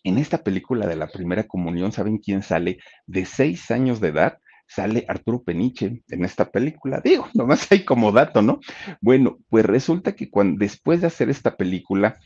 En 0.03 0.17
esta 0.17 0.43
película 0.43 0.85
de 0.85 0.95
la 0.95 1.07
primera 1.07 1.43
comunión, 1.43 1.91
¿saben 1.91 2.17
quién 2.17 2.43
sale? 2.43 2.79
De 3.07 3.25
seis 3.25 3.71
años 3.71 4.01
de 4.01 4.09
edad, 4.09 4.37
sale 4.67 5.05
Arturo 5.07 5.43
Peniche 5.43 6.03
en 6.09 6.25
esta 6.25 6.49
película. 6.49 7.01
Digo, 7.03 7.27
nomás 7.33 7.71
hay 7.71 7.85
como 7.85 8.11
dato, 8.11 8.41
¿no? 8.41 8.59
Bueno, 9.01 9.39
pues 9.49 9.65
resulta 9.65 10.15
que 10.15 10.29
cuando, 10.29 10.59
después 10.59 11.01
de 11.01 11.07
hacer 11.07 11.29
esta 11.29 11.55
película, 11.55 12.17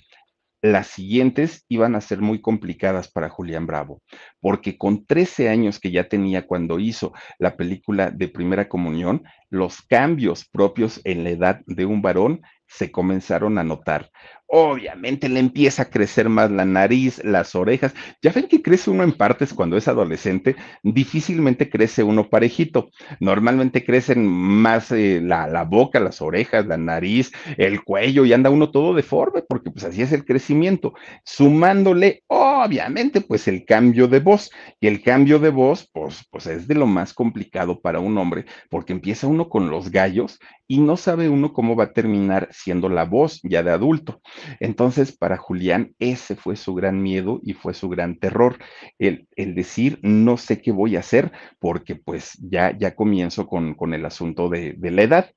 las 0.62 0.88
siguientes 0.88 1.66
iban 1.68 1.96
a 1.96 2.02
ser 2.02 2.22
muy 2.22 2.42
complicadas 2.42 3.12
para 3.12 3.30
Julián 3.30 3.68
Bravo, 3.68 4.02
porque 4.40 4.78
con 4.78 5.06
13 5.06 5.50
años 5.50 5.80
que 5.80 5.92
ya 5.92 6.08
tenía 6.08 6.48
cuando 6.48 6.80
hizo 6.80 7.14
la 7.38 7.56
película 7.56 8.10
de 8.10 8.28
Primera 8.28 8.68
Comunión, 8.68 9.24
los 9.50 9.82
cambios 9.84 10.48
propios 10.50 11.00
en 11.04 11.24
la 11.24 11.30
edad 11.30 11.62
de 11.68 11.86
un 11.86 12.02
varón 12.02 12.42
se 12.68 12.92
comenzaron 12.92 13.60
a 13.60 13.64
notar. 13.64 14.10
Obviamente 14.50 15.28
le 15.28 15.42
empieza 15.42 15.84
a 15.84 15.90
crecer 15.90 16.30
más 16.30 16.50
la 16.50 16.64
nariz, 16.64 17.22
las 17.24 17.54
orejas. 17.54 17.94
Ya 18.22 18.32
ven 18.32 18.48
que 18.48 18.62
crece 18.62 18.90
uno 18.90 19.04
en 19.04 19.12
partes 19.12 19.54
cuando 19.54 19.76
es 19.76 19.90
adolescente, 19.90 20.56
difícilmente 20.84 21.70
crece 21.70 22.02
uno 22.02 22.30
parejito. 22.30 22.90
Normalmente 23.20 23.84
crecen 23.84 24.26
más 24.26 24.92
eh, 24.92 25.20
la, 25.22 25.48
la, 25.48 25.66
boca, 25.66 26.00
las 26.00 26.22
orejas, 26.22 26.66
la 26.66 26.78
nariz, 26.78 27.32
el 27.58 27.84
cuello 27.84 28.24
y 28.24 28.32
anda 28.32 28.50
uno 28.50 28.72
todo 28.72 28.94
deforme 28.94 29.42
porque 29.42 29.70
pues 29.70 29.84
así 29.84 30.02
es 30.02 30.14
el 30.14 30.24
crecimiento. 30.24 30.94
Sumándole, 31.26 32.24
obviamente, 32.28 33.20
pues 33.20 33.50
el 33.50 33.66
cambio 33.66 34.08
de 34.08 34.20
voz. 34.22 34.50
Y 34.80 34.88
el 34.88 35.02
cambio 35.04 35.40
de 35.40 35.50
voz, 35.50 35.90
pues, 35.92 36.26
pues 36.32 36.48
es 36.48 36.68
de 36.68 36.76
lo 36.76 36.88
más 36.88 37.14
complicado 37.14 37.82
para 37.82 38.00
un 38.00 38.18
hombre 38.18 38.46
porque 38.70 38.94
empieza 38.94 39.28
uno 39.28 39.50
con 39.50 39.70
los 39.70 39.92
gallos 39.92 40.40
y 40.68 40.80
no 40.80 40.98
sabe 40.98 41.30
uno 41.30 41.54
cómo 41.54 41.76
va 41.76 41.86
a 41.86 41.94
terminar 41.94 42.50
siendo 42.52 42.90
la 42.90 43.06
voz 43.06 43.40
ya 43.44 43.64
de 43.64 43.72
adulto. 43.72 44.22
Entonces, 44.60 45.16
para 45.16 45.38
Julián, 45.38 45.96
ese 46.00 46.36
fue 46.36 46.56
su 46.56 46.74
gran 46.74 47.02
miedo 47.02 47.40
y 47.44 47.54
fue 47.54 47.74
su 47.74 47.90
gran 47.90 48.20
terror, 48.20 48.58
el, 49.00 49.28
el 49.36 49.56
decir, 49.56 50.00
no 50.02 50.38
sé 50.38 50.62
qué 50.62 50.72
voy 50.72 50.96
a 50.96 51.00
hacer 51.00 51.32
porque 51.60 51.96
pues 51.96 52.38
ya, 52.42 52.78
ya 52.78 52.96
comienzo 52.96 53.48
con, 53.48 53.76
con 53.76 53.94
el 53.94 54.06
asunto 54.06 54.50
de, 54.50 54.74
de 54.74 54.92
la 54.92 55.04
edad. 55.04 55.32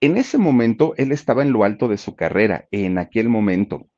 En 0.00 0.16
ese 0.16 0.38
momento, 0.38 0.94
él 0.96 1.12
estaba 1.12 1.42
en 1.42 1.52
lo 1.52 1.64
alto 1.64 1.88
de 1.88 1.98
su 1.98 2.14
carrera, 2.14 2.66
en 2.70 2.98
aquel 2.98 3.28
momento, 3.28 3.88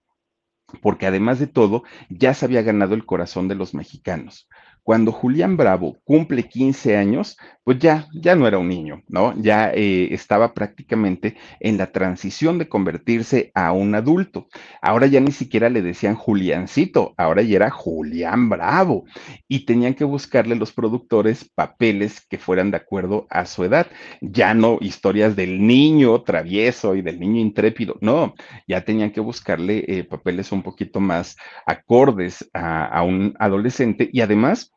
porque 0.82 1.06
además 1.06 1.38
de 1.38 1.46
todo, 1.46 1.82
ya 2.08 2.34
se 2.34 2.44
había 2.44 2.62
ganado 2.62 2.94
el 2.94 3.06
corazón 3.06 3.48
de 3.48 3.54
los 3.54 3.74
mexicanos 3.74 4.48
cuando 4.86 5.10
Julián 5.10 5.56
Bravo 5.56 5.98
cumple 6.04 6.44
15 6.44 6.96
años, 6.96 7.36
pues 7.66 7.80
ya, 7.80 8.06
ya 8.14 8.36
no 8.36 8.46
era 8.46 8.58
un 8.58 8.68
niño, 8.68 9.02
¿no? 9.08 9.34
Ya 9.42 9.72
eh, 9.74 10.14
estaba 10.14 10.54
prácticamente 10.54 11.36
en 11.58 11.78
la 11.78 11.90
transición 11.90 12.58
de 12.58 12.68
convertirse 12.68 13.50
a 13.56 13.72
un 13.72 13.96
adulto. 13.96 14.46
Ahora 14.80 15.08
ya 15.08 15.18
ni 15.18 15.32
siquiera 15.32 15.68
le 15.68 15.82
decían 15.82 16.14
Juliancito, 16.14 17.12
ahora 17.16 17.42
ya 17.42 17.56
era 17.56 17.70
Julián 17.70 18.48
Bravo. 18.48 19.06
Y 19.48 19.66
tenían 19.66 19.94
que 19.94 20.04
buscarle 20.04 20.54
los 20.54 20.72
productores 20.72 21.50
papeles 21.56 22.24
que 22.28 22.38
fueran 22.38 22.70
de 22.70 22.76
acuerdo 22.76 23.26
a 23.30 23.44
su 23.46 23.64
edad. 23.64 23.88
Ya 24.20 24.54
no 24.54 24.78
historias 24.80 25.34
del 25.34 25.66
niño 25.66 26.22
travieso 26.22 26.94
y 26.94 27.02
del 27.02 27.18
niño 27.18 27.40
intrépido, 27.40 27.96
no, 28.00 28.34
ya 28.68 28.84
tenían 28.84 29.10
que 29.10 29.20
buscarle 29.20 29.84
eh, 29.88 30.04
papeles 30.04 30.52
un 30.52 30.62
poquito 30.62 31.00
más 31.00 31.36
acordes 31.66 32.48
a, 32.54 32.86
a 32.86 33.02
un 33.02 33.34
adolescente 33.40 34.08
y 34.12 34.20
además 34.20 34.72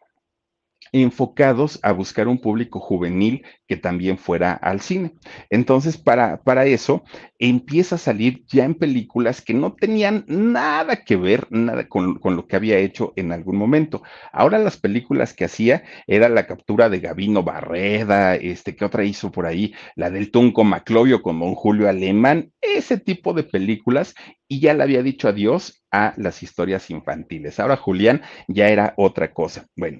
enfocados 0.92 1.80
a 1.84 1.92
buscar 1.92 2.28
un 2.28 2.40
público 2.40 2.80
juvenil 2.80 3.44
que 3.68 3.78
también 3.78 4.18
fuera 4.18 4.54
al 4.54 4.82
cine. 4.82 5.14
Entonces, 5.50 5.98
para, 5.98 6.42
para 6.42 6.66
eso, 6.66 7.04
empieza 7.38 7.96
a 7.96 8.00
salir 8.00 8.44
ya 8.48 8.66
en 8.66 8.76
películas 8.76 9.42
que 9.42 9.54
no 9.54 9.74
tenían 9.74 10.26
nada 10.28 11.04
que 11.04 11.16
ver 11.16 11.48
nada 11.52 11.88
con, 11.88 12.20
con, 12.20 12.36
lo 12.36 12.48
que 12.48 12.56
había 12.56 12.78
hecho 12.78 13.14
en 13.16 13.32
algún 13.32 13.58
momento. 13.58 14.02
Ahora 14.32 14.58
las 14.58 14.78
películas 14.78 15.34
que 15.34 15.46
hacía 15.46 15.84
era 16.08 16.30
la 16.30 16.48
captura 16.48 16.90
de 16.90 17.00
Gavino 17.00 17.44
Barreda, 17.44 18.36
este, 18.36 18.76
¿qué 18.76 18.86
otra 18.86 19.04
hizo 19.04 19.32
por 19.32 19.46
ahí? 19.46 19.74
La 19.96 20.10
del 20.10 20.32
Tunco 20.32 20.64
Maclovio 20.64 21.22
con 21.22 21.40
Don 21.40 21.56
Julio 21.56 21.90
Alemán, 21.90 22.52
ese 22.62 22.98
tipo 22.98 23.34
de 23.34 23.44
películas, 23.44 24.16
y 24.48 24.60
ya 24.60 24.74
le 24.74 24.84
había 24.84 25.04
dicho 25.04 25.28
adiós 25.28 25.84
a 25.92 26.14
las 26.18 26.44
historias 26.44 26.90
infantiles. 26.90 27.60
Ahora 27.60 27.78
Julián 27.78 28.22
ya 28.48 28.70
era 28.70 28.94
otra 28.98 29.34
cosa. 29.34 29.68
Bueno. 29.76 30.00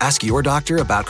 Ask 0.00 0.22
your 0.22 0.42
doctor 0.42 0.80
about. 0.80 1.06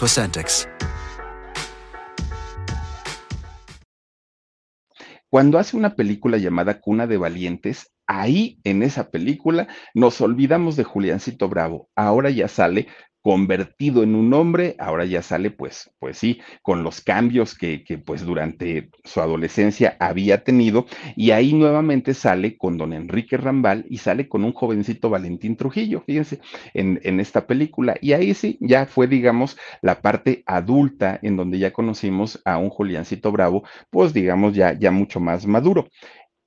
Cuando 5.28 5.58
hace 5.58 5.76
una 5.76 5.94
película 5.94 6.38
llamada 6.38 6.80
Cuna 6.80 7.06
de 7.06 7.16
Valientes, 7.16 7.92
ahí 8.08 8.58
en 8.64 8.82
esa 8.82 9.10
película 9.10 9.68
nos 9.94 10.20
olvidamos 10.20 10.74
de 10.74 10.82
Juliancito 10.82 11.48
Bravo. 11.48 11.88
Ahora 11.94 12.30
ya 12.30 12.48
sale 12.48 12.88
convertido 13.22 14.02
en 14.02 14.14
un 14.14 14.32
hombre, 14.32 14.76
ahora 14.78 15.04
ya 15.04 15.22
sale, 15.22 15.50
pues, 15.50 15.90
pues 15.98 16.16
sí, 16.18 16.40
con 16.62 16.82
los 16.82 17.00
cambios 17.00 17.54
que, 17.56 17.84
que, 17.84 17.98
pues 17.98 18.24
durante 18.24 18.90
su 19.04 19.20
adolescencia 19.20 19.96
había 20.00 20.42
tenido, 20.44 20.86
y 21.16 21.30
ahí 21.32 21.52
nuevamente 21.52 22.14
sale 22.14 22.56
con 22.56 22.78
don 22.78 22.92
Enrique 22.92 23.36
Rambal 23.36 23.84
y 23.88 23.98
sale 23.98 24.28
con 24.28 24.44
un 24.44 24.52
jovencito 24.52 25.10
Valentín 25.10 25.56
Trujillo, 25.56 26.02
fíjense, 26.06 26.40
en, 26.74 27.00
en 27.02 27.20
esta 27.20 27.46
película, 27.46 27.96
y 28.00 28.12
ahí 28.12 28.34
sí, 28.34 28.56
ya 28.60 28.86
fue, 28.86 29.06
digamos, 29.06 29.56
la 29.82 30.00
parte 30.00 30.42
adulta 30.46 31.18
en 31.22 31.36
donde 31.36 31.58
ya 31.58 31.72
conocimos 31.72 32.40
a 32.44 32.58
un 32.58 32.70
Juliancito 32.70 33.32
Bravo, 33.32 33.64
pues 33.90 34.12
digamos, 34.12 34.54
ya, 34.54 34.72
ya 34.78 34.90
mucho 34.90 35.20
más 35.20 35.46
maduro. 35.46 35.88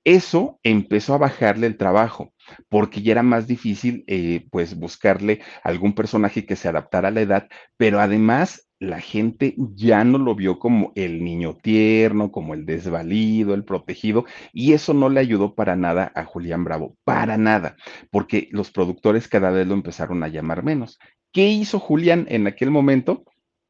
Eso 0.05 0.59
empezó 0.63 1.13
a 1.13 1.17
bajarle 1.17 1.67
el 1.67 1.77
trabajo 1.77 2.33
porque 2.69 3.01
ya 3.01 3.13
era 3.13 3.23
más 3.23 3.47
difícil, 3.47 4.03
eh, 4.07 4.45
pues, 4.51 4.75
buscarle 4.77 5.41
algún 5.63 5.93
personaje 5.93 6.45
que 6.45 6.57
se 6.57 6.67
adaptara 6.67 7.07
a 7.07 7.11
la 7.11 7.21
edad, 7.21 7.47
pero 7.77 8.01
además 8.01 8.67
la 8.79 8.99
gente 8.99 9.55
ya 9.75 10.03
no 10.03 10.17
lo 10.17 10.35
vio 10.35 10.59
como 10.59 10.91
el 10.95 11.23
niño 11.23 11.55
tierno, 11.55 12.31
como 12.33 12.53
el 12.53 12.65
desvalido, 12.65 13.53
el 13.53 13.63
protegido, 13.63 14.25
y 14.51 14.73
eso 14.73 14.93
no 14.93 15.07
le 15.07 15.21
ayudó 15.21 15.55
para 15.55 15.77
nada 15.77 16.11
a 16.15 16.25
Julián 16.25 16.65
Bravo, 16.65 16.97
para 17.05 17.37
nada, 17.37 17.77
porque 18.11 18.49
los 18.51 18.71
productores 18.71 19.29
cada 19.29 19.51
vez 19.51 19.65
lo 19.67 19.73
empezaron 19.73 20.21
a 20.23 20.27
llamar 20.27 20.63
menos. 20.63 20.99
¿Qué 21.31 21.47
hizo 21.47 21.79
Julián 21.79 22.25
en 22.29 22.45
aquel 22.45 22.71
momento? 22.71 23.23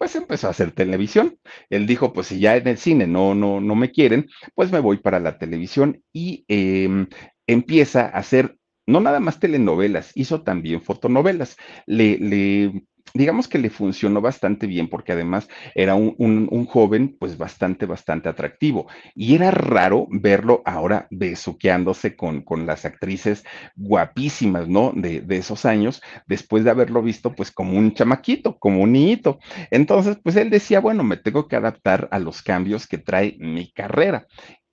Pues 0.03 0.17
empezó 0.17 0.47
a 0.47 0.49
hacer 0.49 0.73
televisión. 0.73 1.39
Él 1.69 1.87
dijo, 1.87 2.11
pues 2.11 2.27
si 2.27 2.37
ya 2.37 2.57
en 2.57 2.67
el 2.67 2.77
cine 2.77 3.07
no, 3.07 3.33
no, 3.35 3.61
no 3.61 3.73
me 3.73 3.89
quieren, 3.89 4.27
pues 4.53 4.69
me 4.69 4.81
voy 4.81 4.97
para 4.97 5.21
la 5.21 5.37
televisión 5.37 6.03
y 6.11 6.43
em, 6.49 7.07
empieza 7.47 8.01
a 8.07 8.17
hacer 8.17 8.57
no 8.85 8.99
nada 8.99 9.21
más 9.21 9.39
telenovelas, 9.39 10.11
hizo 10.15 10.43
también 10.43 10.81
fotonovelas. 10.81 11.55
Le, 11.85 12.17
le 12.17 12.83
digamos 13.13 13.47
que 13.47 13.59
le 13.59 13.69
funcionó 13.69 14.21
bastante 14.21 14.67
bien 14.67 14.87
porque 14.87 15.11
además 15.11 15.47
era 15.75 15.95
un, 15.95 16.15
un, 16.17 16.65
joven 16.65 17.15
pues 17.19 17.37
bastante, 17.37 17.85
bastante 17.85 18.29
atractivo 18.29 18.87
y 19.13 19.35
era 19.35 19.51
raro 19.51 20.07
verlo 20.09 20.63
ahora 20.65 21.07
besuqueándose 21.11 22.15
con, 22.15 22.41
con 22.41 22.65
las 22.65 22.85
actrices 22.85 23.43
guapísimas, 23.75 24.67
¿no? 24.67 24.91
De, 24.95 25.21
de, 25.21 25.37
esos 25.37 25.65
años, 25.65 26.01
después 26.25 26.63
de 26.63 26.71
haberlo 26.71 27.01
visto 27.03 27.33
pues 27.33 27.51
como 27.51 27.77
un 27.77 27.93
chamaquito, 27.93 28.57
como 28.57 28.81
un 28.81 28.93
niñito. 28.93 29.39
Entonces 29.69 30.17
pues 30.23 30.35
él 30.35 30.49
decía, 30.49 30.79
bueno, 30.79 31.03
me 31.03 31.17
tengo 31.17 31.47
que 31.47 31.55
adaptar 31.55 32.07
a 32.11 32.19
los 32.19 32.41
cambios 32.41 32.87
que 32.87 32.97
trae 32.97 33.35
mi 33.39 33.71
carrera. 33.71 34.25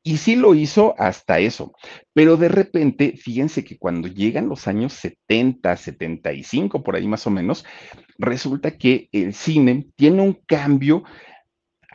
Y 0.02 0.16
sí 0.16 0.36
lo 0.36 0.54
hizo 0.54 0.94
hasta 0.98 1.40
eso. 1.40 1.72
Pero 2.14 2.36
de 2.36 2.48
repente, 2.48 3.14
fíjense 3.16 3.64
que 3.64 3.78
cuando 3.78 4.08
llegan 4.08 4.48
los 4.48 4.66
años 4.66 4.94
70, 4.94 5.76
75, 5.76 6.82
por 6.82 6.96
ahí 6.96 7.06
más 7.06 7.26
o 7.26 7.30
menos, 7.30 7.64
resulta 8.18 8.78
que 8.78 9.08
el 9.12 9.34
cine 9.34 9.88
tiene 9.96 10.22
un 10.22 10.34
cambio 10.46 11.04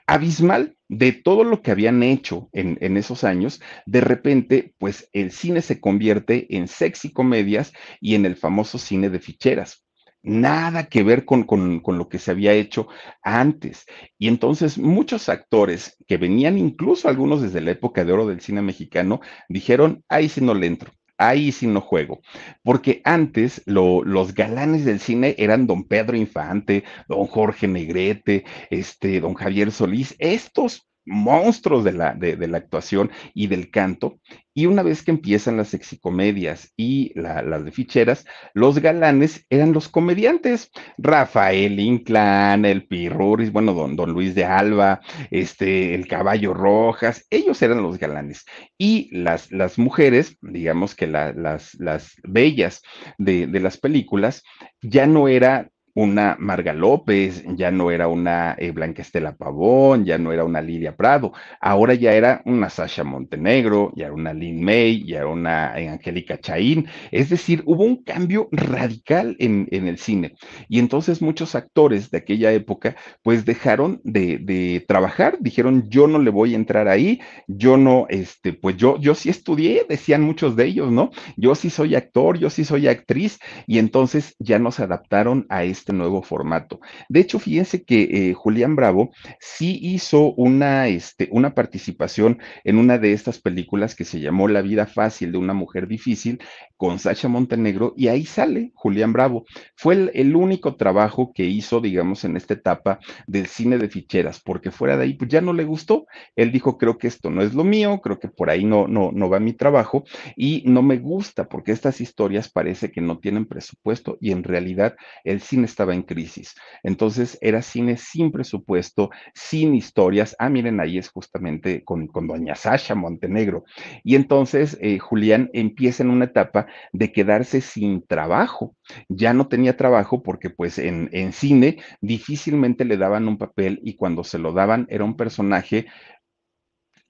abismal 0.07 0.77
de 0.87 1.13
todo 1.13 1.43
lo 1.43 1.61
que 1.61 1.71
habían 1.71 2.03
hecho 2.03 2.49
en, 2.53 2.97
esos 2.97 3.23
años, 3.23 3.61
de 3.87 4.01
repente, 4.01 4.75
pues 4.77 5.09
el 5.13 5.31
cine 5.31 5.61
se 5.61 5.79
convierte 5.79 6.55
en 6.55 6.67
sexy 6.67 7.11
comedias 7.11 7.73
y 7.99 8.13
en 8.13 8.25
el 8.25 8.35
famoso 8.35 8.77
cine 8.77 9.09
de 9.09 9.19
ficheras 9.19 9.84
nada 10.25 10.87
que 10.87 11.03
ver 11.03 11.25
con, 11.25 11.45
lo 11.85 12.09
que 12.09 12.19
se 12.19 12.31
había 12.31 12.53
hecho 12.53 12.87
antes. 13.21 13.85
Y 14.17 14.27
entonces 14.27 14.77
muchos 14.77 15.29
actores 15.29 15.97
que 16.07 16.17
venían 16.17 16.57
incluso 16.57 17.07
algunos 17.07 17.41
desde 17.41 17.61
la 17.61 17.71
época 17.71 18.03
de 18.03 18.13
oro 18.13 18.27
del 18.27 18.41
cine 18.41 18.61
mexicano, 18.61 19.21
dijeron, 19.49 20.03
ahí 20.09 20.29
sí 20.29 20.41
no 20.41 20.53
le 20.53 20.67
entro. 20.67 20.91
Ahí 21.17 21.53
sí 21.53 21.65
no 21.65 21.79
juego, 21.79 22.19
porque 22.61 22.99
antes 23.05 23.61
los 23.65 24.33
galanes 24.33 24.83
del 24.83 24.99
cine 24.99 25.33
eran 25.37 25.65
don 25.65 25.85
Pedro 25.85 26.17
Infante, 26.17 26.83
don 27.07 27.25
Jorge 27.27 27.69
Negrete, 27.69 28.43
este, 28.69 29.21
don 29.21 29.33
Javier 29.33 29.71
Solís, 29.71 30.13
estos 30.19 30.85
monstruos 31.05 31.83
de 31.83 31.93
la, 31.93 32.13
de, 32.13 32.47
la 32.47 32.57
actuación 32.57 33.11
y 33.33 33.47
del 33.47 33.69
canto. 33.69 34.19
Y 34.53 34.67
una 34.67 34.83
vez 34.83 35.03
que 35.03 35.11
empiezan 35.11 35.57
las 35.57 35.67
sexicomedias 35.67 36.71
y 36.77 37.11
las 37.19 37.65
de 37.65 37.71
ficheras, 37.71 38.25
los 38.53 38.79
galanes 38.79 39.45
eran 39.49 39.73
los 39.73 39.89
comediantes. 39.89 40.71
Rafael 40.97 41.79
Inclán, 41.79 42.63
el 42.63 42.87
Pirruris, 42.87 43.51
bueno, 43.51 43.73
don, 43.73 43.95
don 43.95 44.11
Luis 44.11 44.33
de 44.33 44.45
Alba, 44.45 45.01
este, 45.29 45.93
el 45.93 46.07
Caballo 46.07 46.53
Rojas, 46.53 47.25
ellos 47.29 47.61
eran 47.61 47.83
los 47.83 47.97
galanes. 47.99 48.45
Y 48.77 49.09
las, 49.15 49.51
las 49.51 49.77
mujeres, 49.77 50.37
digamos 50.41 50.95
que 50.95 51.07
las, 51.07 51.73
las 51.75 52.15
bellas 52.23 52.81
de, 53.17 53.47
de 53.47 53.59
las 53.59 53.77
películas, 53.77 54.41
ya 54.81 55.05
no 55.05 55.27
era 55.27 55.69
una 55.95 56.35
Marga 56.39 56.73
López, 56.73 57.43
ya 57.55 57.71
no 57.71 57.89
era 57.89 58.09
una 58.09 58.55
eh, 58.59 58.71
Blanca 58.71 59.01
Estela 59.01 59.35
Pavón, 59.35 60.03
ya 60.03 60.17
no 60.17 60.33
era 60.33 60.43
una 60.43 60.61
Lidia 60.61 60.95
Prado, 60.95 61.31
ahora 61.61 61.93
ya 61.93 62.11
era 62.13 62.41
una 62.45 62.69
Sasha 62.69 63.05
Montenegro, 63.05 63.93
ya 63.95 64.07
era 64.07 64.13
una 64.13 64.33
Lin 64.33 64.61
May, 64.61 65.05
ya 65.05 65.19
era 65.19 65.27
una 65.27 65.79
eh, 65.79 65.87
Angélica 65.87 66.37
Chaín, 66.37 66.87
es 67.11 67.29
decir, 67.29 67.63
hubo 67.65 67.85
un 67.85 68.03
cambio 68.03 68.49
radical 68.51 69.37
en, 69.39 69.67
el 69.71 69.97
cine. 69.97 70.35
Y 70.67 70.79
entonces 70.79 71.21
muchos 71.21 71.55
actores 71.55 72.11
de 72.11 72.17
aquella 72.17 72.51
época 72.51 72.95
pues 73.23 73.45
dejaron 73.45 74.01
de, 74.03 74.37
de, 74.37 74.83
trabajar, 74.85 75.37
dijeron 75.39 75.89
yo 75.89 76.07
no 76.07 76.19
le 76.19 76.29
voy 76.29 76.53
a 76.53 76.57
entrar 76.57 76.89
ahí, 76.89 77.21
yo 77.47 77.77
no, 77.77 78.05
este, 78.09 78.51
pues 78.51 78.75
yo, 78.75 78.99
yo 78.99 79.15
sí 79.15 79.29
estudié, 79.29 79.85
decían 79.87 80.23
muchos 80.23 80.57
de 80.57 80.65
ellos, 80.65 80.91
¿no? 80.91 81.11
Yo 81.37 81.55
sí 81.55 81.69
soy 81.69 81.95
actor, 81.95 82.37
yo 82.37 82.49
sí 82.49 82.65
soy 82.65 82.89
actriz, 82.89 83.39
y 83.65 83.79
entonces 83.79 84.35
ya 84.39 84.59
no 84.59 84.71
se 84.71 84.83
adaptaron 84.83 85.45
a 85.47 85.63
este 85.63 85.84
este 85.85 85.93
nuevo 85.93 86.23
formato. 86.23 86.79
De 87.09 87.19
hecho, 87.19 87.37
fíjense 87.37 87.83
que 87.83 88.29
eh, 88.29 88.33
Julián 88.33 88.75
Bravo 88.75 89.11
sí 89.39 89.77
hizo 89.83 90.33
una, 90.33 90.87
este, 90.87 91.29
una 91.31 91.53
participación 91.53 92.39
en 92.63 92.79
una 92.79 92.97
de 92.97 93.13
estas 93.13 93.39
películas 93.39 93.93
que 93.93 94.03
se 94.03 94.19
llamó 94.19 94.47
La 94.47 94.63
vida 94.63 94.87
fácil 94.87 95.31
de 95.31 95.37
una 95.37 95.53
mujer 95.53 95.87
difícil 95.87 96.39
con 96.77 96.99
Sacha 96.99 97.27
Montenegro 97.27 97.93
y 97.95 98.07
ahí 98.07 98.25
sale 98.25 98.71
Julián 98.75 99.13
Bravo. 99.13 99.45
Fue 99.75 100.11
el, 100.13 100.35
único 100.35 100.75
trabajo 100.75 101.31
que 101.33 101.45
hizo, 101.45 101.79
digamos, 101.79 102.25
en 102.25 102.35
esta 102.35 102.53
etapa 102.53 102.99
del 103.27 103.47
cine 103.47 103.77
de 103.77 103.89
ficheras, 103.89 104.41
porque 104.41 104.71
fuera 104.71 104.97
de 104.97 105.05
ahí, 105.05 105.13
pues 105.13 105.29
ya 105.29 105.41
no 105.41 105.53
le 105.53 105.63
gustó. 105.63 106.07
Él 106.35 106.51
dijo, 106.51 106.77
creo 106.77 106.97
que 106.97 107.07
esto 107.07 107.29
no 107.29 107.41
es 107.41 107.53
lo 107.53 107.63
mío, 107.63 108.01
creo 108.01 108.19
que 108.19 108.27
por 108.27 108.49
ahí 108.49 108.65
no, 108.65 108.87
no, 108.87 109.11
no 109.13 109.29
va 109.29 109.39
mi 109.39 109.53
trabajo 109.53 110.03
y 110.35 110.63
no 110.65 110.81
me 110.81 110.97
gusta 110.97 111.47
porque 111.47 111.71
estas 111.71 112.01
historias 112.01 112.49
parece 112.49 112.91
que 112.91 113.01
no 113.01 113.19
tienen 113.19 113.45
presupuesto 113.45 114.17
y 114.19 114.31
en 114.31 114.43
realidad 114.43 114.95
el 115.23 115.41
cine 115.41 115.65
estaba 115.65 115.93
en 115.93 116.03
crisis. 116.03 116.55
Entonces 116.83 117.37
era 117.41 117.61
cine 117.61 117.97
sin 117.97 118.31
presupuesto, 118.31 119.09
sin 119.33 119.75
historias. 119.75 120.35
Ah, 120.39 120.49
miren, 120.49 120.79
ahí 120.79 120.97
es 120.97 121.09
justamente 121.09 121.83
con, 121.83 122.07
con 122.07 122.27
doña 122.27 122.55
Sasha 122.55 122.95
Montenegro. 122.95 123.63
Y 124.03 124.15
entonces 124.15 124.77
eh, 124.81 124.99
Julián 124.99 125.49
empieza 125.53 126.03
en 126.03 126.09
una 126.09 126.25
etapa 126.25 126.64
de 126.91 127.11
quedarse 127.11 127.61
sin 127.61 128.05
trabajo. 128.05 128.75
Ya 129.09 129.33
no 129.33 129.47
tenía 129.47 129.77
trabajo 129.77 130.23
porque 130.23 130.49
pues 130.49 130.79
en, 130.79 131.09
en 131.11 131.33
cine 131.33 131.77
difícilmente 132.01 132.85
le 132.85 132.97
daban 132.97 133.27
un 133.27 133.37
papel 133.37 133.79
y 133.83 133.95
cuando 133.95 134.23
se 134.23 134.39
lo 134.39 134.53
daban 134.53 134.87
era 134.89 135.03
un 135.03 135.17
personaje 135.17 135.87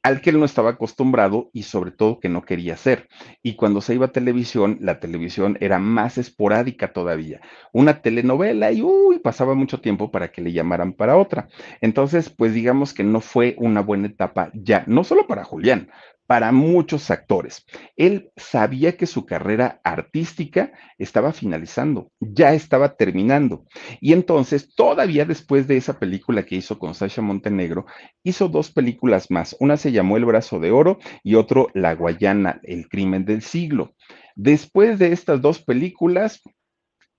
al 0.06 0.22
que 0.22 0.30
él 0.30 0.38
no 0.40 0.46
estaba 0.46 0.70
acostumbrado 0.70 1.50
y 1.52 1.64
sobre 1.64 1.90
todo 1.90 2.20
que 2.20 2.30
no 2.30 2.44
quería 2.44 2.76
hacer. 2.76 3.08
Y 3.42 3.56
cuando 3.56 3.82
se 3.82 3.96
iba 3.96 4.06
a 4.06 4.12
televisión, 4.12 4.78
la 4.80 5.00
televisión 5.00 5.58
era 5.62 5.80
más 5.80 6.20
esporádica 6.20 6.94
todavía. 6.94 7.42
Una 7.74 8.04
telenovela 8.04 8.72
y 8.72 8.84
uy, 8.84 9.18
pasaba 9.18 9.56
mucho 9.56 9.82
tiempo 9.82 10.12
para 10.12 10.32
que 10.32 10.44
le 10.44 10.52
llamaran 10.52 10.94
para 10.94 11.18
otra. 11.18 11.48
Entonces, 11.82 12.30
pues 12.30 12.54
digamos 12.54 12.94
que 12.94 13.04
no 13.04 13.20
fue 13.20 13.56
una 13.58 13.82
buena 13.82 14.06
etapa 14.06 14.52
ya, 14.54 14.84
no 14.86 15.04
solo 15.04 15.26
para 15.26 15.44
Julián, 15.44 15.90
para 16.28 16.52
muchos 16.52 17.12
actores. 17.12 17.66
Él 17.96 18.32
sabía 18.36 18.98
que 18.98 19.06
su 19.06 19.26
carrera 19.26 19.80
artística 19.84 20.72
estaba 20.98 21.34
finalizando, 21.34 22.12
ya 22.20 22.54
estaba 22.54 22.96
terminando. 22.96 23.66
Y 24.02 24.14
entonces, 24.14 24.74
todavía 24.76 25.26
después 25.26 25.68
de 25.68 25.78
esa 25.78 26.00
película 26.00 26.44
que 26.44 26.56
hizo 26.56 26.80
con 26.80 26.96
Sasha 26.96 27.22
Montenegro, 27.22 27.86
hizo 28.24 28.48
dos 28.48 28.72
películas 28.72 29.30
más. 29.30 29.56
Una 29.60 29.78
se 29.78 29.92
llamó 29.92 30.18
El 30.18 30.26
Brazo 30.26 30.60
de 30.60 30.72
Oro 30.72 31.00
y 31.24 31.36
otro 31.36 31.68
La 31.74 31.94
Guayana, 31.94 32.60
El 32.64 32.88
Crimen 32.88 33.26
del 33.26 33.42
Siglo. 33.42 33.94
Después 34.36 35.00
de 35.00 35.12
estas 35.12 35.42
dos 35.42 35.62
películas, 35.62 36.42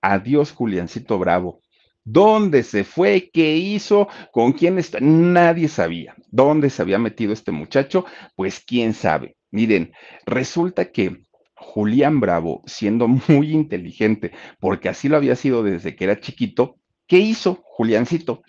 adiós 0.02 0.52
Juliancito 0.52 1.18
Bravo. 1.18 1.60
¿Dónde 2.08 2.62
se 2.62 2.84
fue? 2.84 3.30
¿Qué 3.32 3.56
hizo? 3.56 4.06
¿Con 4.30 4.52
quién 4.52 4.78
está? 4.78 5.00
Nadie 5.00 5.66
sabía. 5.66 6.14
¿Dónde 6.30 6.70
se 6.70 6.80
había 6.80 7.00
metido 7.00 7.32
este 7.32 7.50
muchacho? 7.50 8.04
Pues 8.36 8.62
quién 8.64 8.94
sabe. 8.94 9.36
Miren, 9.50 9.92
resulta 10.24 10.92
que 10.92 11.22
Julián 11.56 12.20
Bravo, 12.20 12.62
siendo 12.64 13.08
muy 13.28 13.50
inteligente, 13.50 14.30
porque 14.60 14.88
así 14.88 15.08
lo 15.08 15.16
había 15.16 15.34
sido 15.34 15.64
desde 15.64 15.96
que 15.96 16.04
era 16.04 16.20
chiquito, 16.20 16.76
¿qué 17.08 17.18
hizo 17.18 17.60
Juliancito? 17.64 18.42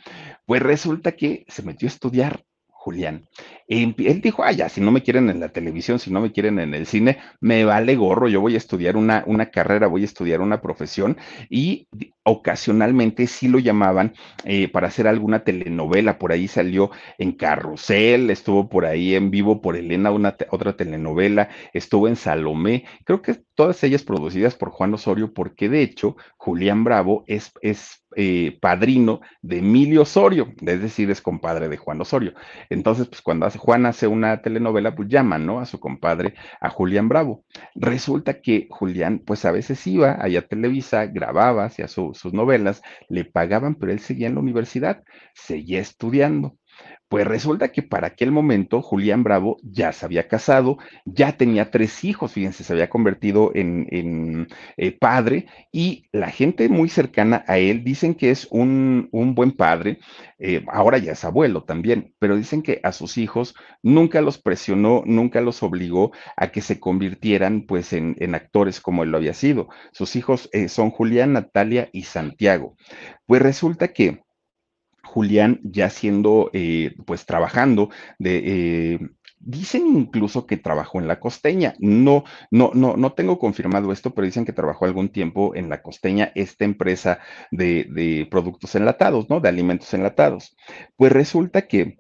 Pues 0.46 0.62
resulta 0.62 1.14
que 1.14 1.44
se 1.48 1.64
metió 1.64 1.88
a 1.88 1.94
estudiar 1.94 2.44
Julián. 2.88 3.28
Él 3.68 4.22
dijo, 4.22 4.46
ah, 4.46 4.54
ya, 4.54 4.70
si 4.70 4.80
no 4.80 4.92
me 4.92 5.04
quieren 5.04 5.30
en 5.30 5.42
la 5.42 5.50
televisión, 5.50 6.00
si 6.00 6.10
no 6.10 6.22
me 6.22 6.32
quieren 6.32 6.58
en 6.58 6.74
el 6.74 6.86
cine, 6.86 7.18
me 7.42 7.66
vale 7.66 7.98
gorro, 7.98 8.30
yo 8.30 8.40
voy 8.40 8.54
a 8.54 8.58
estudiar 8.58 8.96
una, 8.96 9.26
una 9.28 9.48
carrera, 9.48 9.88
voy 9.88 10.04
a 10.04 10.06
estudiar 10.06 10.40
una 10.40 10.62
profesión 10.62 11.18
y 11.50 11.90
ocasionalmente 12.24 13.28
sí 13.28 13.50
lo 13.50 13.60
llamaban 13.60 14.14
eh, 14.46 14.70
para 14.70 14.88
hacer 14.88 15.06
alguna 15.06 15.44
telenovela, 15.44 16.18
por 16.18 16.32
ahí 16.32 16.48
salió 16.48 16.92
en 17.18 17.34
Carrusel, 17.34 18.30
estuvo 18.30 18.70
por 18.70 18.86
ahí 18.86 19.16
en 19.16 19.32
vivo 19.32 19.62
por 19.62 19.76
Elena, 19.76 20.12
una 20.12 20.38
otra 20.50 20.78
telenovela, 20.78 21.50
estuvo 21.74 22.08
en 22.08 22.16
Salomé, 22.16 22.86
creo 23.04 23.22
que 23.22 23.36
todas 23.54 23.84
ellas 23.84 24.04
producidas 24.04 24.56
por 24.56 24.70
Juan 24.70 24.94
Osorio, 24.94 25.34
porque 25.34 25.68
de 25.68 25.82
hecho 25.82 26.16
Julián 26.38 26.86
Bravo 26.86 27.26
es, 27.28 27.52
es 27.62 28.07
eh, 28.20 28.58
padrino 28.60 29.22
de 29.44 29.60
Emilio 29.60 30.02
Osorio, 30.02 30.52
es 30.60 30.82
decir, 30.82 31.12
es 31.12 31.22
compadre 31.22 31.70
de 31.70 31.78
Juan 31.78 32.02
Osorio. 32.02 32.34
Entonces, 32.68 33.08
pues 33.08 33.22
cuando 33.22 33.48
Juan 33.52 33.86
hace 33.86 34.08
una 34.08 34.42
telenovela, 34.42 34.96
pues 34.96 35.08
llaman, 35.08 35.46
¿no? 35.46 35.60
A 35.60 35.68
su 35.68 35.80
compadre, 35.80 36.34
a 36.60 36.72
Julián 36.72 37.10
Bravo. 37.10 37.46
Resulta 37.76 38.42
que 38.42 38.68
Julián, 38.72 39.20
pues 39.20 39.46
a 39.46 39.52
veces 39.52 39.86
iba 39.86 40.18
allá 40.20 40.40
a 40.40 40.48
Televisa, 40.48 41.06
grababa, 41.06 41.66
hacía 41.66 41.88
sus 41.88 42.34
novelas, 42.34 42.82
le 43.08 43.24
pagaban, 43.24 43.76
pero 43.76 43.92
él 43.92 44.00
seguía 44.00 44.26
en 44.28 44.34
la 44.34 44.42
universidad, 44.42 45.04
seguía 45.36 45.80
estudiando. 45.80 46.58
Pues 47.10 47.26
resulta 47.26 47.70
que 47.70 47.84
para 47.84 48.08
aquel 48.08 48.32
momento 48.32 48.82
Julián 48.82 49.24
Bravo 49.24 49.58
ya 49.64 49.94
se 49.94 50.06
había 50.06 50.28
casado, 50.28 50.78
ya 51.06 51.38
tenía 51.38 51.72
tres 51.72 52.04
hijos, 52.04 52.34
fíjense, 52.34 52.66
se 52.66 52.74
había 52.74 52.90
convertido 52.90 53.52
en, 53.56 54.48
eh, 54.76 54.92
padre 54.92 55.48
y 55.72 56.10
la 56.12 56.30
gente 56.30 56.68
muy 56.68 56.90
cercana 56.90 57.46
a 57.48 57.60
él 57.60 57.86
dicen 57.86 58.14
que 58.14 58.30
es 58.32 58.48
un, 58.52 59.08
buen 59.12 59.54
padre, 59.54 60.00
eh, 60.38 60.66
ahora 60.68 60.98
ya 60.98 61.14
es 61.14 61.24
abuelo 61.24 61.64
también, 61.64 62.14
pero 62.20 62.36
dicen 62.36 62.62
que 62.62 62.82
a 62.84 62.92
sus 62.92 63.18
hijos 63.18 63.56
nunca 63.82 64.20
los 64.20 64.38
presionó, 64.38 65.04
nunca 65.06 65.40
los 65.40 65.64
obligó 65.64 66.12
a 66.36 66.48
que 66.48 66.62
se 66.62 66.80
convirtieran 66.80 67.62
pues 67.62 67.94
en, 67.94 68.18
actores 68.36 68.82
como 68.82 69.04
él 69.04 69.12
lo 69.12 69.18
había 69.18 69.34
sido. 69.34 69.70
Sus 69.94 70.18
hijos 70.18 70.50
eh, 70.52 70.68
son 70.68 70.92
Julián, 70.92 71.34
Natalia 71.34 71.90
y 71.94 72.04
Santiago. 72.04 72.76
Pues 73.26 73.42
resulta 73.42 73.90
que 73.90 74.27
Julián 75.08 75.60
ya 75.64 75.90
siendo, 75.90 76.50
eh, 76.54 76.96
pues 77.06 77.26
trabajando 77.26 77.90
de... 78.20 78.44
Eh, 78.46 79.00
dicen 79.40 79.88
incluso 79.96 80.46
que 80.46 80.58
trabajó 80.58 81.00
en 81.00 81.08
la 81.08 81.20
costeña. 81.20 81.76
No, 81.80 82.24
no, 82.52 82.72
no, 82.74 82.98
no 82.98 83.14
tengo 83.14 83.40
confirmado 83.40 83.92
esto, 83.92 84.14
pero 84.14 84.26
dicen 84.26 84.46
que 84.46 84.54
trabajó 84.54 84.86
algún 84.86 85.10
tiempo 85.10 85.56
en 85.56 85.70
la 85.70 85.82
costeña, 85.82 86.32
esta 86.36 86.66
empresa 86.66 87.20
de, 87.52 87.88
de 87.90 88.28
productos 88.30 88.76
enlatados, 88.76 89.30
¿no? 89.30 89.40
De 89.40 89.50
alimentos 89.50 89.94
enlatados. 89.94 90.56
Pues 90.98 91.12
resulta 91.12 91.68
que 91.68 92.00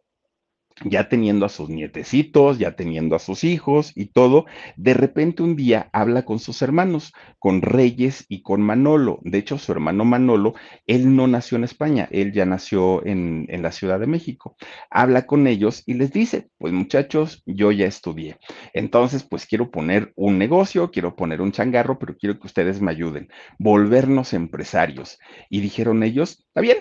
ya 0.83 1.09
teniendo 1.09 1.45
a 1.45 1.49
sus 1.49 1.69
nietecitos, 1.69 2.59
ya 2.59 2.75
teniendo 2.75 3.15
a 3.15 3.19
sus 3.19 3.43
hijos 3.43 3.91
y 3.95 4.07
todo, 4.07 4.45
de 4.75 4.93
repente 4.93 5.43
un 5.43 5.55
día 5.55 5.89
habla 5.93 6.23
con 6.23 6.39
sus 6.39 6.61
hermanos, 6.61 7.13
con 7.39 7.61
Reyes 7.61 8.25
y 8.29 8.41
con 8.41 8.61
Manolo. 8.61 9.19
De 9.23 9.37
hecho, 9.37 9.57
su 9.57 9.71
hermano 9.71 10.05
Manolo, 10.05 10.53
él 10.85 11.15
no 11.15 11.27
nació 11.27 11.57
en 11.57 11.63
España, 11.63 12.07
él 12.11 12.31
ya 12.31 12.45
nació 12.45 13.05
en, 13.05 13.45
en 13.49 13.61
la 13.61 13.71
Ciudad 13.71 13.99
de 13.99 14.07
México. 14.07 14.55
Habla 14.89 15.25
con 15.25 15.47
ellos 15.47 15.83
y 15.85 15.95
les 15.95 16.11
dice, 16.11 16.49
pues 16.57 16.73
muchachos, 16.73 17.43
yo 17.45 17.71
ya 17.71 17.85
estudié. 17.85 18.37
Entonces, 18.73 19.23
pues 19.23 19.45
quiero 19.45 19.71
poner 19.71 20.13
un 20.15 20.37
negocio, 20.37 20.91
quiero 20.91 21.15
poner 21.15 21.41
un 21.41 21.51
changarro, 21.51 21.99
pero 21.99 22.15
quiero 22.17 22.39
que 22.39 22.47
ustedes 22.47 22.81
me 22.81 22.91
ayuden, 22.91 23.29
volvernos 23.59 24.33
empresarios. 24.33 25.19
Y 25.49 25.61
dijeron 25.61 26.03
ellos, 26.03 26.45
está 26.47 26.61
bien, 26.61 26.77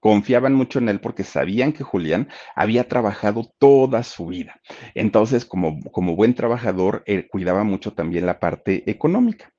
confiaban 0.00 0.54
mucho 0.54 0.78
en 0.78 0.88
él 0.88 1.00
porque 1.00 1.24
sabían 1.24 1.72
que 1.72 1.84
Julián 1.84 2.28
había 2.56 2.88
trabajado 2.88 3.52
toda 3.58 4.02
su 4.02 4.26
vida. 4.26 4.60
Entonces, 4.94 5.44
como, 5.44 5.80
como 5.92 6.16
buen 6.16 6.34
trabajador, 6.34 7.02
él 7.06 7.28
cuidaba 7.28 7.64
mucho 7.64 7.92
también 7.92 8.26
la 8.26 8.40
parte 8.40 8.90
económica. 8.90 9.52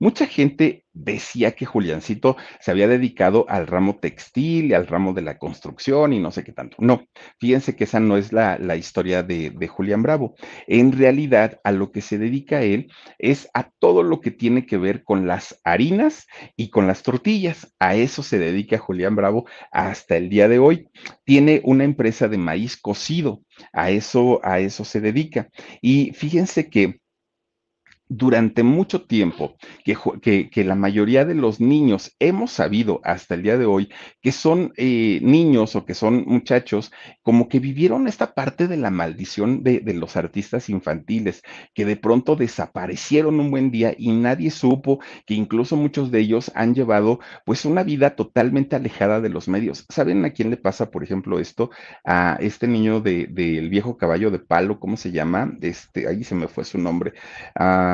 Mucha 0.00 0.26
gente 0.26 0.84
decía 0.92 1.52
que 1.52 1.66
Juliancito 1.66 2.36
se 2.60 2.70
había 2.70 2.86
dedicado 2.86 3.46
al 3.48 3.66
ramo 3.66 3.98
textil 3.98 4.66
y 4.66 4.74
al 4.74 4.86
ramo 4.86 5.12
de 5.12 5.22
la 5.22 5.38
construcción 5.38 6.12
y 6.12 6.20
no 6.20 6.30
sé 6.30 6.44
qué 6.44 6.52
tanto. 6.52 6.76
No, 6.78 7.04
fíjense 7.40 7.74
que 7.74 7.84
esa 7.84 7.98
no 7.98 8.16
es 8.16 8.32
la, 8.32 8.76
historia 8.76 9.22
de, 9.22 9.50
de, 9.50 9.68
Julián 9.68 10.02
Bravo. 10.02 10.34
En 10.66 10.92
realidad, 10.92 11.60
a 11.64 11.72
lo 11.72 11.90
que 11.90 12.00
se 12.00 12.18
dedica 12.18 12.62
él 12.62 12.92
es 13.18 13.48
a 13.54 13.70
todo 13.78 14.02
lo 14.02 14.20
que 14.20 14.30
tiene 14.30 14.66
que 14.66 14.78
ver 14.78 15.02
con 15.02 15.26
las 15.26 15.60
harinas 15.64 16.26
y 16.56 16.70
con 16.70 16.86
las 16.86 17.02
tortillas. 17.02 17.74
A 17.80 17.96
eso 17.96 18.22
se 18.22 18.38
dedica 18.38 18.78
Julián 18.78 19.16
Bravo 19.16 19.46
hasta 19.72 20.16
el 20.16 20.28
día 20.28 20.48
de 20.48 20.58
hoy. 20.60 20.88
Tiene 21.24 21.60
una 21.64 21.84
empresa 21.84 22.28
de 22.28 22.38
maíz 22.38 22.76
cocido. 22.76 23.42
A 23.72 23.90
eso, 23.90 24.40
a 24.44 24.60
eso 24.60 24.84
se 24.84 25.00
dedica. 25.00 25.48
Y 25.80 26.12
fíjense 26.12 26.70
que 26.70 27.00
durante 28.08 28.62
mucho 28.62 29.02
tiempo 29.02 29.56
que, 29.84 30.50
que, 30.50 30.64
la 30.64 30.74
mayoría 30.74 31.24
de 31.24 31.34
los 31.34 31.60
niños 31.60 32.14
hemos 32.18 32.52
sabido 32.52 33.00
hasta 33.04 33.34
el 33.34 33.42
día 33.42 33.58
de 33.58 33.66
hoy 33.66 33.90
que 34.22 34.32
son 34.32 34.72
eh, 34.76 35.20
niños 35.22 35.76
o 35.76 35.84
que 35.84 35.94
son 35.94 36.24
muchachos 36.26 36.90
como 37.22 37.48
que 37.48 37.60
vivieron 37.60 38.08
esta 38.08 38.34
parte 38.34 38.66
de 38.68 38.76
la 38.76 38.90
maldición 38.90 39.62
de, 39.62 39.80
de, 39.80 39.94
los 39.94 40.16
artistas 40.16 40.68
infantiles, 40.68 41.42
que 41.74 41.84
de 41.84 41.96
pronto 41.96 42.36
desaparecieron 42.36 43.40
un 43.40 43.50
buen 43.50 43.70
día 43.70 43.94
y 43.96 44.12
nadie 44.12 44.50
supo 44.50 45.00
que 45.26 45.34
incluso 45.34 45.76
muchos 45.76 46.10
de 46.10 46.20
ellos 46.20 46.50
han 46.54 46.74
llevado 46.74 47.20
pues 47.44 47.64
una 47.64 47.82
vida 47.82 48.16
totalmente 48.16 48.76
alejada 48.76 49.20
de 49.20 49.28
los 49.28 49.48
medios. 49.48 49.84
¿Saben 49.88 50.24
a 50.24 50.30
quién 50.30 50.50
le 50.50 50.56
pasa, 50.56 50.90
por 50.90 51.04
ejemplo, 51.04 51.38
esto? 51.38 51.70
A 52.04 52.38
este 52.40 52.66
niño 52.66 53.00
del 53.00 53.34
de, 53.34 53.60
viejo 53.68 53.96
caballo 53.96 54.30
de 54.30 54.38
palo, 54.38 54.80
¿cómo 54.80 54.96
se 54.96 55.10
llama? 55.10 55.52
Este, 55.60 56.08
ahí 56.08 56.24
se 56.24 56.34
me 56.34 56.48
fue 56.48 56.64
su 56.64 56.78
nombre. 56.78 57.12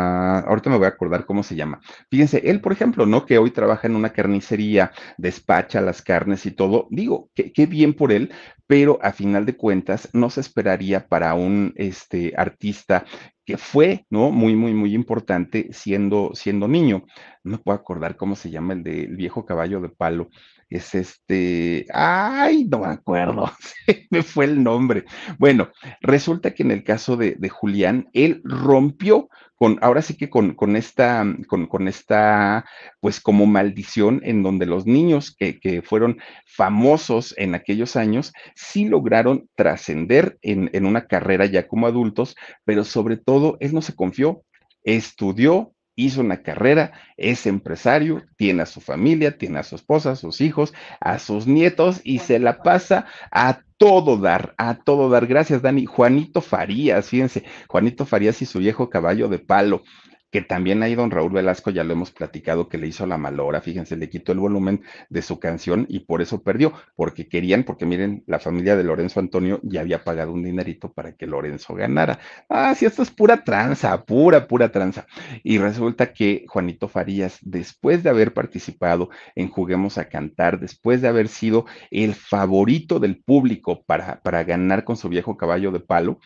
Ah, 0.04 0.44
ahorita 0.46 0.70
me 0.70 0.76
voy 0.76 0.86
a 0.86 0.88
acordar 0.88 1.24
cómo 1.26 1.42
se 1.42 1.56
llama. 1.56 1.80
Fíjense, 2.10 2.42
él, 2.44 2.60
por 2.60 2.72
ejemplo, 2.72 3.06
¿no? 3.06 3.24
Que 3.24 3.38
hoy 3.38 3.50
trabaja 3.50 3.86
en 3.86 3.96
una 3.96 4.10
carnicería, 4.10 4.92
despacha 5.16 5.80
las 5.80 6.02
carnes 6.02 6.44
y 6.46 6.50
todo. 6.50 6.88
Digo, 6.90 7.30
qué 7.34 7.66
bien 7.66 7.94
por 7.94 8.12
él, 8.12 8.30
pero 8.66 8.98
a 9.02 9.12
final 9.12 9.46
de 9.46 9.56
cuentas 9.56 10.08
no 10.12 10.30
se 10.30 10.40
esperaría 10.40 11.06
para 11.06 11.34
un 11.34 11.72
este, 11.76 12.34
artista 12.36 13.04
que 13.44 13.58
fue, 13.58 14.06
¿no? 14.10 14.30
Muy, 14.30 14.56
muy, 14.56 14.72
muy 14.72 14.94
importante 14.94 15.68
siendo, 15.72 16.30
siendo 16.34 16.66
niño. 16.68 17.04
No 17.42 17.52
me 17.52 17.58
puedo 17.58 17.78
acordar 17.78 18.16
cómo 18.16 18.36
se 18.36 18.50
llama 18.50 18.72
el 18.72 18.82
del 18.82 19.16
viejo 19.16 19.44
caballo 19.44 19.80
de 19.80 19.90
palo 19.90 20.30
es 20.76 20.94
este, 20.94 21.86
ay, 21.92 22.64
no 22.64 22.80
me 22.80 22.88
acuerdo, 22.88 23.50
me 24.10 24.22
fue 24.22 24.46
el 24.46 24.62
nombre. 24.62 25.04
Bueno, 25.38 25.70
resulta 26.00 26.52
que 26.52 26.64
en 26.64 26.72
el 26.72 26.82
caso 26.82 27.16
de, 27.16 27.36
Julián, 27.48 28.08
él 28.12 28.40
rompió 28.44 29.28
con, 29.54 29.78
ahora 29.82 30.02
sí 30.02 30.16
que 30.16 30.28
con, 30.28 30.54
con 30.54 30.74
esta, 30.74 31.24
con, 31.46 31.66
con, 31.68 31.86
esta, 31.86 32.64
pues 33.00 33.20
como 33.20 33.46
maldición 33.46 34.20
en 34.24 34.42
donde 34.42 34.66
los 34.66 34.84
niños 34.84 35.34
que, 35.36 35.60
que 35.60 35.80
fueron 35.80 36.18
famosos 36.44 37.34
en 37.38 37.54
aquellos 37.54 37.94
años, 37.94 38.32
sí 38.56 38.88
lograron 38.88 39.48
trascender 39.54 40.38
en, 40.42 40.70
en 40.72 40.86
una 40.86 41.06
carrera 41.06 41.46
ya 41.46 41.68
como 41.68 41.86
adultos, 41.86 42.34
pero 42.64 42.82
sobre 42.82 43.16
todo 43.16 43.56
él 43.60 43.74
no 43.74 43.80
se 43.80 43.94
confió, 43.94 44.42
estudió, 44.82 45.73
hizo 45.96 46.20
una 46.20 46.42
carrera, 46.42 46.92
es 47.16 47.46
empresario, 47.46 48.22
tiene 48.36 48.62
a 48.62 48.66
su 48.66 48.80
familia, 48.80 49.38
tiene 49.38 49.58
a 49.58 49.62
su 49.62 49.76
esposa, 49.76 50.12
a 50.12 50.16
sus 50.16 50.40
hijos, 50.40 50.74
a 51.00 51.18
sus 51.18 51.46
nietos 51.46 52.00
y 52.04 52.18
se 52.18 52.38
la 52.38 52.62
pasa 52.62 53.06
a 53.30 53.60
todo 53.76 54.16
dar, 54.16 54.54
a 54.58 54.76
todo 54.76 55.08
dar. 55.10 55.26
Gracias, 55.26 55.62
Dani. 55.62 55.86
Juanito 55.86 56.40
Farías, 56.40 57.08
fíjense, 57.08 57.44
Juanito 57.68 58.06
Farías 58.06 58.40
y 58.42 58.46
su 58.46 58.58
viejo 58.58 58.90
caballo 58.90 59.28
de 59.28 59.38
palo 59.38 59.82
que 60.34 60.42
también 60.42 60.82
ahí 60.82 60.96
don 60.96 61.12
Raúl 61.12 61.30
Velasco, 61.30 61.70
ya 61.70 61.84
lo 61.84 61.92
hemos 61.92 62.10
platicado, 62.10 62.68
que 62.68 62.76
le 62.76 62.88
hizo 62.88 63.06
la 63.06 63.16
malora, 63.16 63.60
fíjense, 63.60 63.96
le 63.96 64.10
quitó 64.10 64.32
el 64.32 64.40
volumen 64.40 64.82
de 65.08 65.22
su 65.22 65.38
canción 65.38 65.86
y 65.88 66.00
por 66.00 66.22
eso 66.22 66.42
perdió, 66.42 66.72
porque 66.96 67.28
querían, 67.28 67.62
porque 67.62 67.86
miren, 67.86 68.24
la 68.26 68.40
familia 68.40 68.74
de 68.74 68.82
Lorenzo 68.82 69.20
Antonio 69.20 69.60
ya 69.62 69.82
había 69.82 70.02
pagado 70.02 70.32
un 70.32 70.42
dinerito 70.42 70.92
para 70.92 71.12
que 71.12 71.28
Lorenzo 71.28 71.76
ganara. 71.76 72.18
Ah, 72.48 72.74
sí, 72.74 72.84
esto 72.84 73.04
es 73.04 73.12
pura 73.12 73.44
tranza, 73.44 74.04
pura, 74.04 74.48
pura 74.48 74.72
tranza. 74.72 75.06
Y 75.44 75.58
resulta 75.58 76.12
que 76.12 76.46
Juanito 76.48 76.88
Farías, 76.88 77.38
después 77.40 78.02
de 78.02 78.10
haber 78.10 78.34
participado 78.34 79.10
en 79.36 79.48
Juguemos 79.48 79.98
a 79.98 80.08
Cantar, 80.08 80.58
después 80.58 81.00
de 81.00 81.06
haber 81.06 81.28
sido 81.28 81.66
el 81.92 82.16
favorito 82.16 82.98
del 82.98 83.22
público 83.22 83.84
para, 83.84 84.20
para 84.20 84.42
ganar 84.42 84.82
con 84.82 84.96
su 84.96 85.08
viejo 85.08 85.36
caballo 85.36 85.70
de 85.70 85.78
palo, 85.78 86.18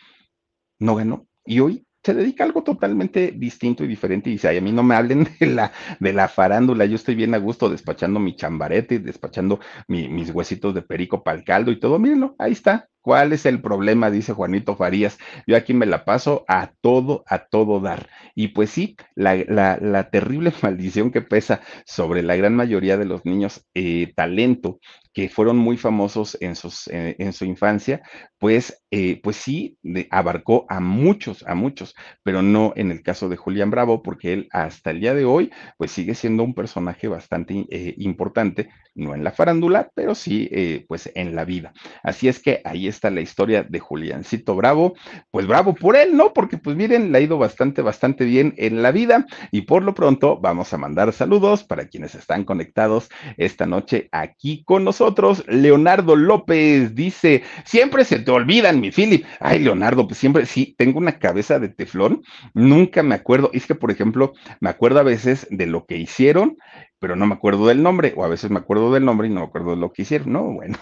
no 0.79 0.95
ganó. 0.95 1.27
Y 1.45 1.59
hoy 1.59 1.85
se 2.03 2.13
dedica 2.13 2.43
a 2.43 2.47
algo 2.47 2.63
totalmente 2.63 3.33
distinto 3.35 3.83
y 3.83 3.87
diferente 3.87 4.29
y 4.29 4.33
dice, 4.33 4.47
ay, 4.47 4.57
a 4.57 4.61
mí 4.61 4.71
no 4.71 4.83
me 4.83 4.95
hablen 4.95 5.27
de 5.39 5.47
la, 5.47 5.71
de 5.99 6.13
la 6.13 6.27
farándula, 6.27 6.85
yo 6.85 6.95
estoy 6.95 7.15
bien 7.15 7.33
a 7.35 7.37
gusto 7.37 7.69
despachando 7.69 8.19
mi 8.19 8.35
chambarete, 8.35 8.99
despachando 8.99 9.59
mis 9.87 10.29
huesitos 10.31 10.73
de 10.73 10.81
perico 10.81 11.23
para 11.23 11.37
el 11.37 11.43
caldo 11.43 11.71
y 11.71 11.79
todo, 11.79 11.99
mírenlo, 11.99 12.35
ahí 12.39 12.53
está, 12.53 12.89
¿Cuál 13.01 13.31
es 13.31 13.45
el 13.45 13.61
problema? 13.61 14.11
Dice 14.11 14.33
Juanito 14.33 14.75
Farías. 14.75 15.17
Yo 15.47 15.55
aquí 15.55 15.73
me 15.73 15.85
la 15.85 16.03
paso 16.03 16.43
a 16.49 16.73
todo, 16.81 17.23
a 17.27 17.45
todo 17.45 17.79
dar. 17.79 18.09
Y 18.35 18.49
pues 18.49 18.71
sí, 18.71 18.97
la, 19.15 20.09
terrible 20.11 20.51
maldición 20.61 21.11
que 21.11 21.21
pesa 21.21 21.61
sobre 21.85 22.23
la 22.23 22.35
gran 22.35 22.55
mayoría 22.55 22.97
de 22.97 23.05
los 23.05 23.25
niños 23.25 23.65
eh, 23.73 24.11
talento 24.15 24.79
que 25.13 25.29
fueron 25.29 25.57
muy 25.57 25.77
famosos 25.77 26.37
en, 26.39 26.53
eh, 26.91 27.31
su 27.31 27.45
infancia, 27.45 28.01
pues, 28.37 28.83
eh, 28.91 29.19
pues 29.23 29.37
sí, 29.37 29.77
abarcó 30.11 30.65
a 30.69 30.79
muchos, 30.79 31.43
a 31.47 31.55
muchos, 31.55 31.95
pero 32.23 32.41
no 32.41 32.73
en 32.75 32.91
el 32.91 33.01
caso 33.01 33.27
de 33.27 33.35
Julián 33.35 33.71
Bravo, 33.71 34.03
porque 34.03 34.33
él 34.33 34.47
hasta 34.51 34.91
el 34.91 34.99
día 34.99 35.13
de 35.15 35.25
hoy, 35.25 35.51
pues 35.77 35.91
sigue 35.91 36.13
siendo 36.15 36.43
un 36.43 36.53
personaje 36.53 37.07
bastante 37.07 37.65
importante, 37.97 38.69
no 38.99 39.15
en 39.15 39.23
la 39.23 39.31
farándula, 39.31 39.89
pero 39.95 40.13
sí, 40.15 40.85
pues 40.87 41.11
en 41.15 41.35
la 41.35 41.45
vida. 41.45 41.73
Así 42.03 42.27
es 42.27 42.39
que 42.39 42.61
ahí 42.65 42.87
está 42.87 43.09
la 43.09 43.21
historia 43.21 43.63
de 43.63 43.79
Juliancito 43.79 44.55
Bravo. 44.55 44.95
Pues 45.31 45.47
bravo 45.47 45.73
por 45.73 45.95
él, 45.95 46.15
¿no? 46.15 46.33
Porque 46.33 46.57
pues 46.57 46.75
miren, 46.75 47.11
le 47.11 47.17
ha 47.17 47.21
ido 47.21 47.37
bastante, 47.37 47.81
bastante 47.81 48.25
bien 48.25 48.53
en 48.57 48.81
la 48.81 48.91
vida 48.91 49.25
y 49.51 49.61
por 49.61 49.83
lo 49.83 49.93
pronto 49.93 50.39
vamos 50.39 50.73
a 50.73 50.77
mandar 50.77 51.13
saludos 51.13 51.63
para 51.63 51.87
quienes 51.87 52.15
están 52.15 52.43
conectados 52.43 53.09
esta 53.37 53.65
noche 53.65 54.09
aquí 54.11 54.63
con 54.63 54.83
nosotros. 54.83 55.43
Leonardo 55.47 56.15
López 56.15 56.95
dice, 56.95 57.43
siempre 57.65 58.03
se 58.03 58.19
te 58.19 58.31
olvidan, 58.31 58.79
mi 58.79 58.91
Philip. 58.91 59.25
Ay, 59.39 59.59
Leonardo, 59.59 60.07
pues 60.07 60.19
siempre, 60.19 60.45
sí, 60.45 60.75
tengo 60.77 60.99
una 60.99 61.19
cabeza 61.19 61.59
de 61.59 61.69
teflón, 61.69 62.23
nunca 62.53 63.03
me 63.03 63.15
acuerdo. 63.15 63.49
Es 63.53 63.65
que, 63.65 63.75
por 63.75 63.91
ejemplo, 63.91 64.33
me 64.59 64.69
acuerdo 64.69 64.99
a 64.99 65.03
veces 65.03 65.47
de 65.49 65.65
lo 65.65 65.85
que 65.85 65.97
hicieron, 65.97 66.57
pero 66.99 67.15
no 67.15 67.25
me 67.27 67.35
acuerdo 67.35 67.67
del 67.67 67.83
nombre, 67.83 68.13
o 68.15 68.23
a 68.23 68.27
veces 68.27 68.51
me 68.51 68.59
acuerdo 68.59 68.91
del 68.93 69.05
nombre 69.05 69.27
y 69.27 69.31
no 69.31 69.41
me 69.41 69.47
acuerdo 69.47 69.71
de 69.71 69.77
lo 69.77 69.93
que 69.93 70.03
hicieron. 70.03 70.33
No, 70.33 70.43
bueno 70.43 70.77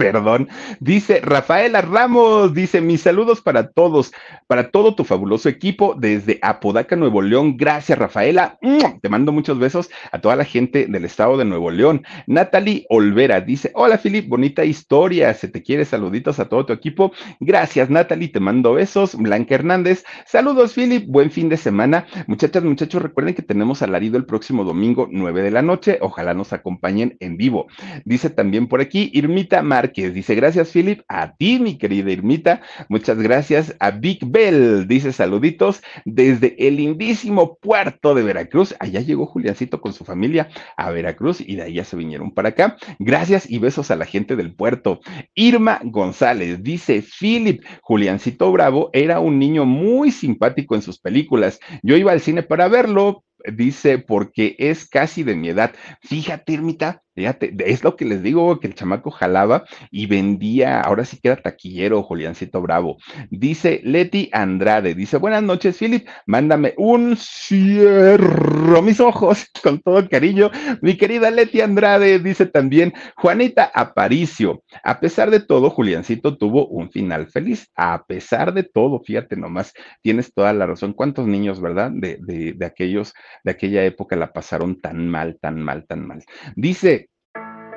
perdón. 0.00 0.48
Dice 0.80 1.20
Rafaela 1.20 1.82
Ramos, 1.82 2.54
dice 2.54 2.80
mis 2.80 3.02
saludos 3.02 3.42
para 3.42 3.68
todos, 3.68 4.12
para 4.46 4.70
todo 4.70 4.94
tu 4.94 5.04
fabuloso 5.04 5.50
equipo 5.50 5.94
desde 5.94 6.38
Apodaca, 6.40 6.96
Nuevo 6.96 7.20
León. 7.20 7.58
Gracias, 7.58 7.98
Rafaela. 7.98 8.58
Te 9.02 9.08
mando 9.10 9.30
muchos 9.30 9.58
besos 9.58 9.90
a 10.10 10.18
toda 10.18 10.36
la 10.36 10.46
gente 10.46 10.86
del 10.86 11.04
estado 11.04 11.36
de 11.36 11.44
Nuevo 11.44 11.70
León. 11.70 12.02
Natalie 12.26 12.86
Olvera 12.88 13.42
dice, 13.42 13.72
hola, 13.74 13.98
Filip, 13.98 14.26
bonita 14.26 14.64
historia. 14.64 15.34
Se 15.34 15.48
te 15.48 15.62
quiere 15.62 15.84
saluditos 15.84 16.40
a 16.40 16.48
todo 16.48 16.64
tu 16.64 16.72
equipo. 16.72 17.12
Gracias, 17.38 17.90
Natalie, 17.90 18.28
te 18.28 18.40
mando 18.40 18.72
besos. 18.72 19.14
Blanca 19.14 19.54
Hernández, 19.54 20.04
saludos, 20.24 20.72
Filip, 20.72 21.08
buen 21.08 21.30
fin 21.30 21.50
de 21.50 21.58
semana. 21.58 22.06
Muchachas, 22.26 22.64
muchachos, 22.64 23.02
recuerden 23.02 23.34
que 23.34 23.42
tenemos 23.42 23.82
alarido 23.82 24.16
el 24.16 24.24
próximo 24.24 24.64
domingo, 24.64 25.08
9 25.10 25.42
de 25.42 25.50
la 25.50 25.60
noche. 25.60 25.98
Ojalá 26.00 26.32
nos 26.32 26.54
acompañen 26.54 27.18
en 27.20 27.36
vivo. 27.36 27.66
Dice 28.06 28.30
también 28.30 28.66
por 28.66 28.80
aquí, 28.80 29.10
Irmita 29.12 29.62
Márquez, 29.90 30.14
dice, 30.14 30.36
gracias, 30.36 30.70
Philip, 30.70 31.00
a 31.08 31.34
ti, 31.34 31.58
mi 31.58 31.76
querida 31.76 32.12
Irmita. 32.12 32.60
Muchas 32.88 33.18
gracias 33.18 33.74
a 33.80 33.90
Big 33.90 34.24
Bell, 34.24 34.86
dice 34.86 35.12
saluditos 35.12 35.82
desde 36.04 36.54
el 36.64 36.76
lindísimo 36.76 37.56
puerto 37.56 38.14
de 38.14 38.22
Veracruz. 38.22 38.72
Allá 38.78 39.00
llegó 39.00 39.26
Juliancito 39.26 39.80
con 39.80 39.92
su 39.92 40.04
familia 40.04 40.48
a 40.76 40.92
Veracruz 40.92 41.40
y 41.40 41.56
de 41.56 41.62
ahí 41.62 41.74
ya 41.74 41.84
se 41.84 41.96
vinieron 41.96 42.32
para 42.32 42.50
acá. 42.50 42.76
Gracias 43.00 43.50
y 43.50 43.58
besos 43.58 43.90
a 43.90 43.96
la 43.96 44.04
gente 44.04 44.36
del 44.36 44.54
puerto. 44.54 45.00
Irma 45.34 45.80
González 45.82 46.62
dice, 46.62 47.02
Philip, 47.02 47.64
Juliancito 47.82 48.52
Bravo 48.52 48.90
era 48.92 49.18
un 49.18 49.40
niño 49.40 49.64
muy 49.64 50.12
simpático 50.12 50.76
en 50.76 50.82
sus 50.82 51.00
películas. 51.00 51.58
Yo 51.82 51.96
iba 51.96 52.12
al 52.12 52.20
cine 52.20 52.44
para 52.44 52.68
verlo, 52.68 53.24
dice, 53.44 53.98
porque 53.98 54.56
es 54.58 54.88
casi 54.88 55.22
de 55.22 55.34
mi 55.34 55.48
edad. 55.48 55.72
Fíjate, 56.02 56.52
Irmita, 56.52 57.02
Fíjate, 57.14 57.54
es 57.66 57.82
lo 57.82 57.96
que 57.96 58.04
les 58.04 58.22
digo, 58.22 58.60
que 58.60 58.68
el 58.68 58.74
chamaco 58.74 59.10
jalaba 59.10 59.64
y 59.90 60.06
vendía, 60.06 60.80
ahora 60.80 61.04
sí 61.04 61.18
que 61.20 61.28
era 61.28 61.42
taquillero, 61.42 62.02
Juliancito 62.02 62.62
Bravo. 62.62 62.98
Dice 63.30 63.80
Leti 63.82 64.30
Andrade, 64.32 64.94
dice, 64.94 65.16
buenas 65.16 65.42
noches, 65.42 65.76
Philip, 65.76 66.06
mándame 66.26 66.74
un 66.76 67.16
cierro 67.16 68.80
mis 68.82 69.00
ojos 69.00 69.46
con 69.62 69.80
todo 69.80 70.08
cariño. 70.08 70.50
Mi 70.82 70.96
querida 70.96 71.30
Leti 71.30 71.60
Andrade, 71.60 72.18
dice 72.20 72.46
también 72.46 72.92
Juanita 73.16 73.70
Aparicio, 73.74 74.62
a 74.84 75.00
pesar 75.00 75.30
de 75.30 75.40
todo, 75.40 75.70
Juliancito 75.70 76.36
tuvo 76.38 76.68
un 76.68 76.90
final 76.90 77.26
feliz, 77.26 77.68
a 77.74 78.04
pesar 78.06 78.54
de 78.54 78.62
todo, 78.62 79.00
fíjate 79.00 79.36
nomás, 79.36 79.72
tienes 80.02 80.32
toda 80.32 80.52
la 80.52 80.66
razón. 80.66 80.92
¿Cuántos 80.92 81.26
niños, 81.26 81.60
verdad? 81.60 81.90
De, 81.92 82.18
de, 82.20 82.52
de 82.52 82.66
aquellos, 82.66 83.14
de 83.44 83.50
aquella 83.50 83.84
época 83.84 84.16
la 84.16 84.32
pasaron 84.32 84.80
tan 84.80 85.08
mal, 85.08 85.38
tan 85.40 85.60
mal, 85.60 85.86
tan 85.86 86.06
mal. 86.06 86.22
Dice 86.54 86.99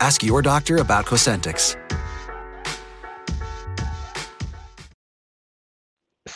Ask 0.00 0.22
your 0.22 0.42
doctor 0.42 0.78
about 0.78 1.04
Cosentix. 1.06 1.76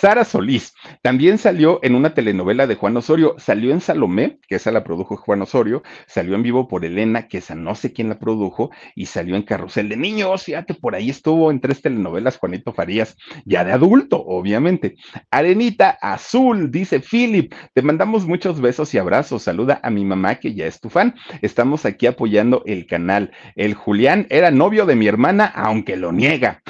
Sara 0.01 0.25
Solís 0.25 0.73
también 1.03 1.37
salió 1.37 1.79
en 1.83 1.95
una 1.95 2.15
telenovela 2.15 2.67
de 2.67 2.75
Juan 2.75 2.97
Osorio, 2.97 3.35
salió 3.37 3.71
en 3.71 3.83
Salomé, 3.83 4.39
que 4.49 4.55
esa 4.55 4.71
la 4.71 4.83
produjo 4.83 5.19
Juan 5.19 5.43
Osorio, 5.43 5.83
salió 6.07 6.37
en 6.37 6.43
vivo 6.43 6.69
por 6.69 6.87
Elena, 6.87 7.29
que 7.29 7.37
esa 7.37 7.55
no 7.55 7.75
sé 7.75 7.93
quién 7.93 8.09
la 8.09 8.19
produjo, 8.19 8.71
y 8.95 9.05
salió 9.05 9.37
en 9.37 9.43
Carrusel 9.43 9.91
de 9.91 9.99
Niños, 9.99 10.45
fíjate, 10.45 10.73
por 10.73 10.95
ahí 10.95 11.11
estuvo 11.11 11.51
en 11.51 11.61
tres 11.61 11.83
telenovelas 11.83 12.39
Juanito 12.39 12.73
Farías, 12.73 13.15
ya 13.45 13.63
de 13.63 13.73
adulto, 13.73 14.25
obviamente. 14.25 14.95
Arenita 15.31 15.99
Azul, 16.01 16.71
dice 16.71 17.01
Philip, 17.01 17.53
te 17.75 17.83
mandamos 17.83 18.27
muchos 18.27 18.59
besos 18.63 18.95
y 18.95 18.99
abrazos, 18.99 19.43
saluda 19.43 19.81
a 19.83 19.91
mi 19.91 20.07
mamá 20.07 20.37
que 20.37 20.55
ya 20.55 20.65
es 20.65 20.81
tu 20.81 20.89
fan, 20.89 21.15
estamos 21.43 21.85
aquí 21.85 22.07
apoyando 22.07 22.63
el 22.65 22.87
canal. 22.87 23.33
El 23.55 23.75
Julián 23.75 24.27
era 24.31 24.51
novio 24.51 24.87
de 24.87 24.97
mi 24.97 25.07
hermana, 25.09 25.45
aunque 25.45 25.99
lo 25.99 26.11
niega. 26.11 26.63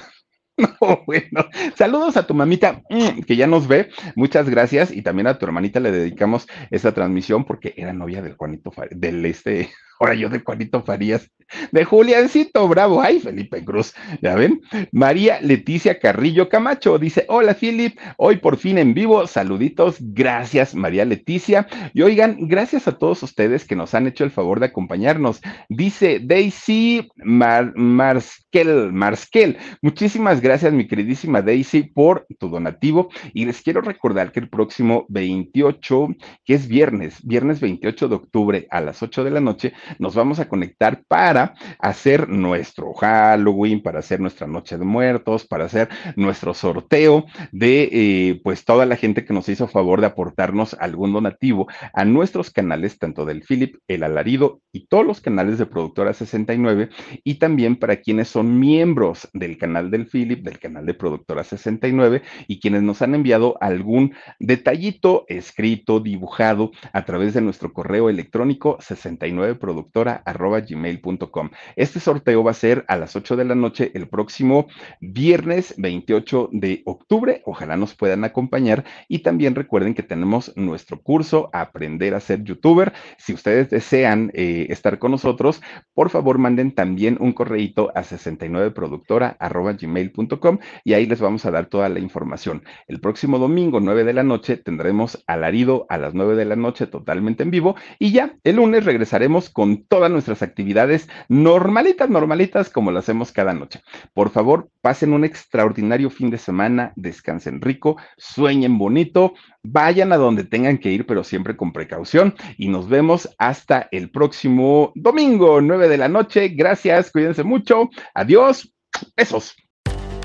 No, 0.81 1.03
bueno, 1.07 1.47
saludos 1.75 2.17
a 2.17 2.27
tu 2.27 2.35
mamita 2.35 2.83
mm, 2.89 3.23
que 3.23 3.37
ya 3.37 3.47
nos 3.47 3.69
ve, 3.69 3.91
muchas 4.15 4.49
gracias. 4.49 4.91
Y 4.91 5.03
también 5.03 5.27
a 5.27 5.39
tu 5.39 5.47
hermanita 5.47 5.81
le 5.81 5.91
dedicamos 5.91 6.47
esta 6.71 6.93
transmisión 6.93 7.45
porque 7.45 7.75
era 7.77 7.93
novia 7.93 8.23
del 8.23 8.35
Juanito, 8.35 8.73
del 8.91 9.25
este, 9.27 9.71
ahora 10.01 10.15
yo 10.15 10.31
de 10.31 10.41
Juanito 10.41 10.83
Farías, 10.83 11.31
de 11.73 11.85
Juliancito 11.85 12.67
Bravo, 12.69 13.03
ay, 13.03 13.21
Felipe 13.21 13.63
Cruz, 13.65 13.95
ya 14.23 14.35
ven. 14.35 14.63
María 14.93 15.41
Leticia 15.41 15.99
Carrillo 15.99 16.49
Camacho 16.49 16.99
dice, 16.99 17.27
hola 17.29 17.55
Philip, 17.55 17.99
hoy 18.17 18.37
por 18.37 18.57
fin 18.57 18.79
en 18.79 18.95
vivo, 18.95 19.27
saluditos, 19.27 19.97
gracias 20.01 20.75
María 20.75 21.05
Leticia. 21.05 21.67
Y 21.93 22.03
oigan, 22.03 22.49
gracias 22.49 22.89
a 22.89 22.97
todos 22.97 23.23
ustedes 23.23 23.67
que 23.67 23.77
nos 23.77 23.95
han 23.95 24.07
hecho 24.07 24.25
el 24.25 24.31
favor 24.31 24.59
de 24.59 24.67
acompañarnos. 24.67 25.41
Dice 25.69 26.21
Daisy 26.23 27.09
Mar 27.17 27.73
Marskel, 27.77 28.93
Marskel, 28.93 29.59
muchísimas 29.83 30.41
gracias 30.41 30.73
mi 30.73 30.87
queridísima 30.87 31.43
Daisy 31.43 31.83
por 31.83 32.27
tu 32.39 32.49
donativo 32.49 33.11
y 33.35 33.45
les 33.45 33.61
quiero 33.61 33.83
recordar 33.83 34.33
que 34.33 34.41
el 34.41 34.49
próximo 34.49 35.05
28, 35.09 36.09
que 36.45 36.55
es 36.55 36.69
viernes, 36.69 37.19
viernes 37.23 37.61
28 37.61 38.09
de 38.09 38.15
octubre 38.15 38.67
a 38.71 38.81
las 38.81 39.03
8 39.03 39.25
de 39.25 39.31
la 39.31 39.41
noche, 39.41 39.75
nos 39.99 40.15
vamos 40.15 40.41
a 40.41 40.49
conectar 40.49 41.03
para 41.09 41.55
hacer 41.79 42.29
nuestro 42.29 42.93
Halloween, 42.95 43.83
para 43.83 44.01
hacer 44.01 44.21
nuestra 44.21 44.47
Noche 44.47 44.79
de 44.79 44.85
Muertos, 44.85 45.47
para 45.47 45.65
hacer 45.65 45.89
nuestro 46.17 46.55
sorteo 46.55 47.27
de 47.53 47.89
eh, 47.93 48.41
pues 48.43 48.65
toda 48.65 48.87
la 48.87 48.97
gente 48.97 49.25
que 49.25 49.33
nos 49.33 49.49
hizo 49.49 49.69
favor 49.69 50.01
de 50.01 50.07
aportarnos 50.07 50.75
algún 50.81 51.13
donativo 51.13 51.69
a 51.93 52.05
nuestros 52.05 52.51
canales, 52.51 52.99
tanto 52.99 53.25
del 53.25 53.43
Philip, 53.43 53.77
el 53.89 54.03
Alarido 54.03 54.61
y 54.73 54.87
todos 54.87 55.07
los 55.07 55.21
canales 55.21 55.59
de 55.59 55.67
Productora 55.67 56.13
69, 56.13 56.91
y 57.25 57.35
también 57.35 57.77
para 57.77 57.97
quienes 57.97 58.29
son 58.29 58.59
miembros 58.59 59.29
del 59.33 59.59
canal 59.59 59.91
del 59.91 60.07
Philip, 60.07 60.45
del 60.45 60.59
canal 60.59 60.87
de 60.87 60.95
Productora 60.95 61.45
69, 61.45 62.23
y 62.47 62.61
quienes 62.61 62.83
nos 62.83 63.03
han 63.03 63.15
enviado 63.15 63.57
algún 63.61 64.15
detallito 64.39 65.25
escrito, 65.29 66.01
dibujado 66.01 66.71
a 66.93 67.05
través 67.05 67.35
de 67.35 67.41
nuestro 67.41 67.73
correo 67.73 68.09
electrónico 68.09 68.79
69 68.81 69.55
gmail.com 69.93 71.51
Este 71.77 72.01
sorteo 72.01 72.45
va 72.45 72.51
a 72.51 72.55
ser 72.55 72.85
a 72.89 72.97
las 72.97 73.17
8 73.17 73.37
de 73.37 73.45
la 73.45 73.55
noche 73.55 73.91
el 73.95 74.09
próximo 74.09 74.67
viernes 75.01 75.75
28 75.79 76.51
de 76.53 76.83
octubre. 76.85 77.43
Ojalá 77.47 77.77
nos 77.77 77.95
puedan 77.95 78.25
acompañar 78.25 78.85
y 79.09 79.21
también 79.21 79.55
recuerden 79.55 79.95
que 79.95 80.03
tenemos 80.03 80.53
nuestro 80.57 81.01
curso 81.01 81.49
Aprender 81.53 82.15
a 82.15 82.21
ser 82.21 82.45
youtuber. 82.45 82.93
Si 83.19 83.33
ustedes 83.33 83.71
desean 83.71 84.31
eh, 84.35 84.67
estar 84.71 84.99
con 84.99 85.13
nosotros, 85.13 85.63
por 85.95 86.11
favor 86.11 86.37
manden 86.39 86.75
también 86.75 87.17
un 87.21 87.33
correíto 87.33 87.93
a 87.95 88.03
69productora.gmail.com 88.03 90.59
y 90.85 90.95
ahí 90.95 91.07
les 91.07 91.21
vamos 91.21 91.47
a 91.47 91.51
dar 91.51 91.67
toda 91.67 91.89
la 91.89 92.01
información. 92.01 92.63
El 92.89 93.01
próximo 93.01 93.39
domingo 93.39 93.81
9 93.81 94.05
de 94.05 94.13
la 94.13 94.23
noche 94.23 94.57
tendremos 94.57 95.23
alarido 95.27 95.87
a 95.89 95.99
las 95.99 96.15
9 96.15 96.37
de 96.37 96.45
la 96.45 96.57
noche 96.57 96.87
totalmente 96.87 97.43
en 97.43 97.51
vivo 97.51 97.75
y 97.99 98.13
ya 98.13 98.35
el 98.45 98.57
lunes 98.57 98.85
regresaremos 98.85 99.51
con 99.51 99.70
todas 99.79 100.11
nuestras 100.11 100.43
actividades 100.43 101.09
normalitas, 101.29 102.11
normalitas 102.11 102.71
como 102.71 102.91
lo 102.91 102.99
hacemos 102.99 103.33
cada 103.33 103.55
noche. 103.55 103.81
Por 104.15 104.31
favor, 104.31 104.71
pasen 104.81 105.13
un 105.13 105.25
extraordinario 105.25 106.11
fin 106.11 106.31
de 106.31 106.39
semana, 106.39 106.93
descansen 106.97 107.61
rico, 107.61 107.97
sueñen 108.17 108.79
bonito, 108.79 109.35
vayan 109.63 110.13
a 110.13 110.17
donde 110.17 110.45
tengan 110.45 110.79
que 110.79 110.91
ir, 110.91 111.07
pero 111.07 111.25
siempre 111.25 111.57
con 111.57 111.73
precaución 111.73 112.35
y 112.57 112.69
nos 112.69 112.89
vemos 112.89 113.29
hasta 113.39 113.89
el 113.91 114.11
próximo 114.11 114.93
domingo, 114.95 115.61
9 115.61 115.89
de 115.89 115.99
la 115.99 116.09
noche. 116.09 116.49
Gracias, 116.49 117.11
cuídense 117.11 117.45
mucho. 117.45 117.91
Adiós. 118.15 118.73
Besos. 119.17 119.55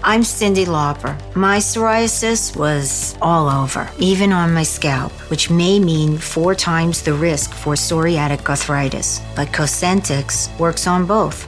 I'm 0.07 0.23
Cindy 0.23 0.65
Lauper. 0.65 1.17
My 1.35 1.57
psoriasis 1.57 2.55
was 2.55 3.17
all 3.23 3.49
over, 3.49 3.89
even 3.97 4.31
on 4.31 4.53
my 4.53 4.61
scalp, 4.61 5.11
which 5.31 5.49
may 5.49 5.79
mean 5.79 6.19
four 6.19 6.53
times 6.53 7.01
the 7.01 7.11
risk 7.11 7.51
for 7.51 7.73
psoriatic 7.73 8.47
arthritis. 8.47 9.19
But 9.35 9.47
Cosentix 9.47 10.55
works 10.59 10.85
on 10.85 11.07
both. 11.07 11.47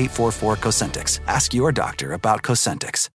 844 0.07 0.55
Cosentix. 0.57 1.19
Ask 1.27 1.53
your 1.53 1.73
doctor 1.73 2.13
about 2.13 2.41
Cosentix. 2.41 3.09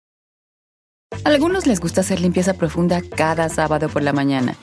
Algunos 1.23 1.65
les 1.65 1.79
gusta 1.79 2.01
hacer 2.01 2.19
limpieza 2.19 2.53
profunda 2.53 3.01
cada 3.01 3.47
sábado 3.49 3.89
por 3.89 4.03
la 4.03 4.13
mañana. 4.13 4.55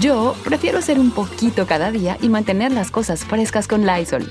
Yo 0.00 0.36
prefiero 0.44 0.78
hacer 0.78 0.98
un 1.00 1.10
poquito 1.10 1.66
cada 1.66 1.90
día 1.90 2.16
y 2.20 2.28
mantener 2.28 2.70
las 2.72 2.90
cosas 2.90 3.24
frescas 3.24 3.66
con 3.66 3.86
Lysol. 3.86 4.30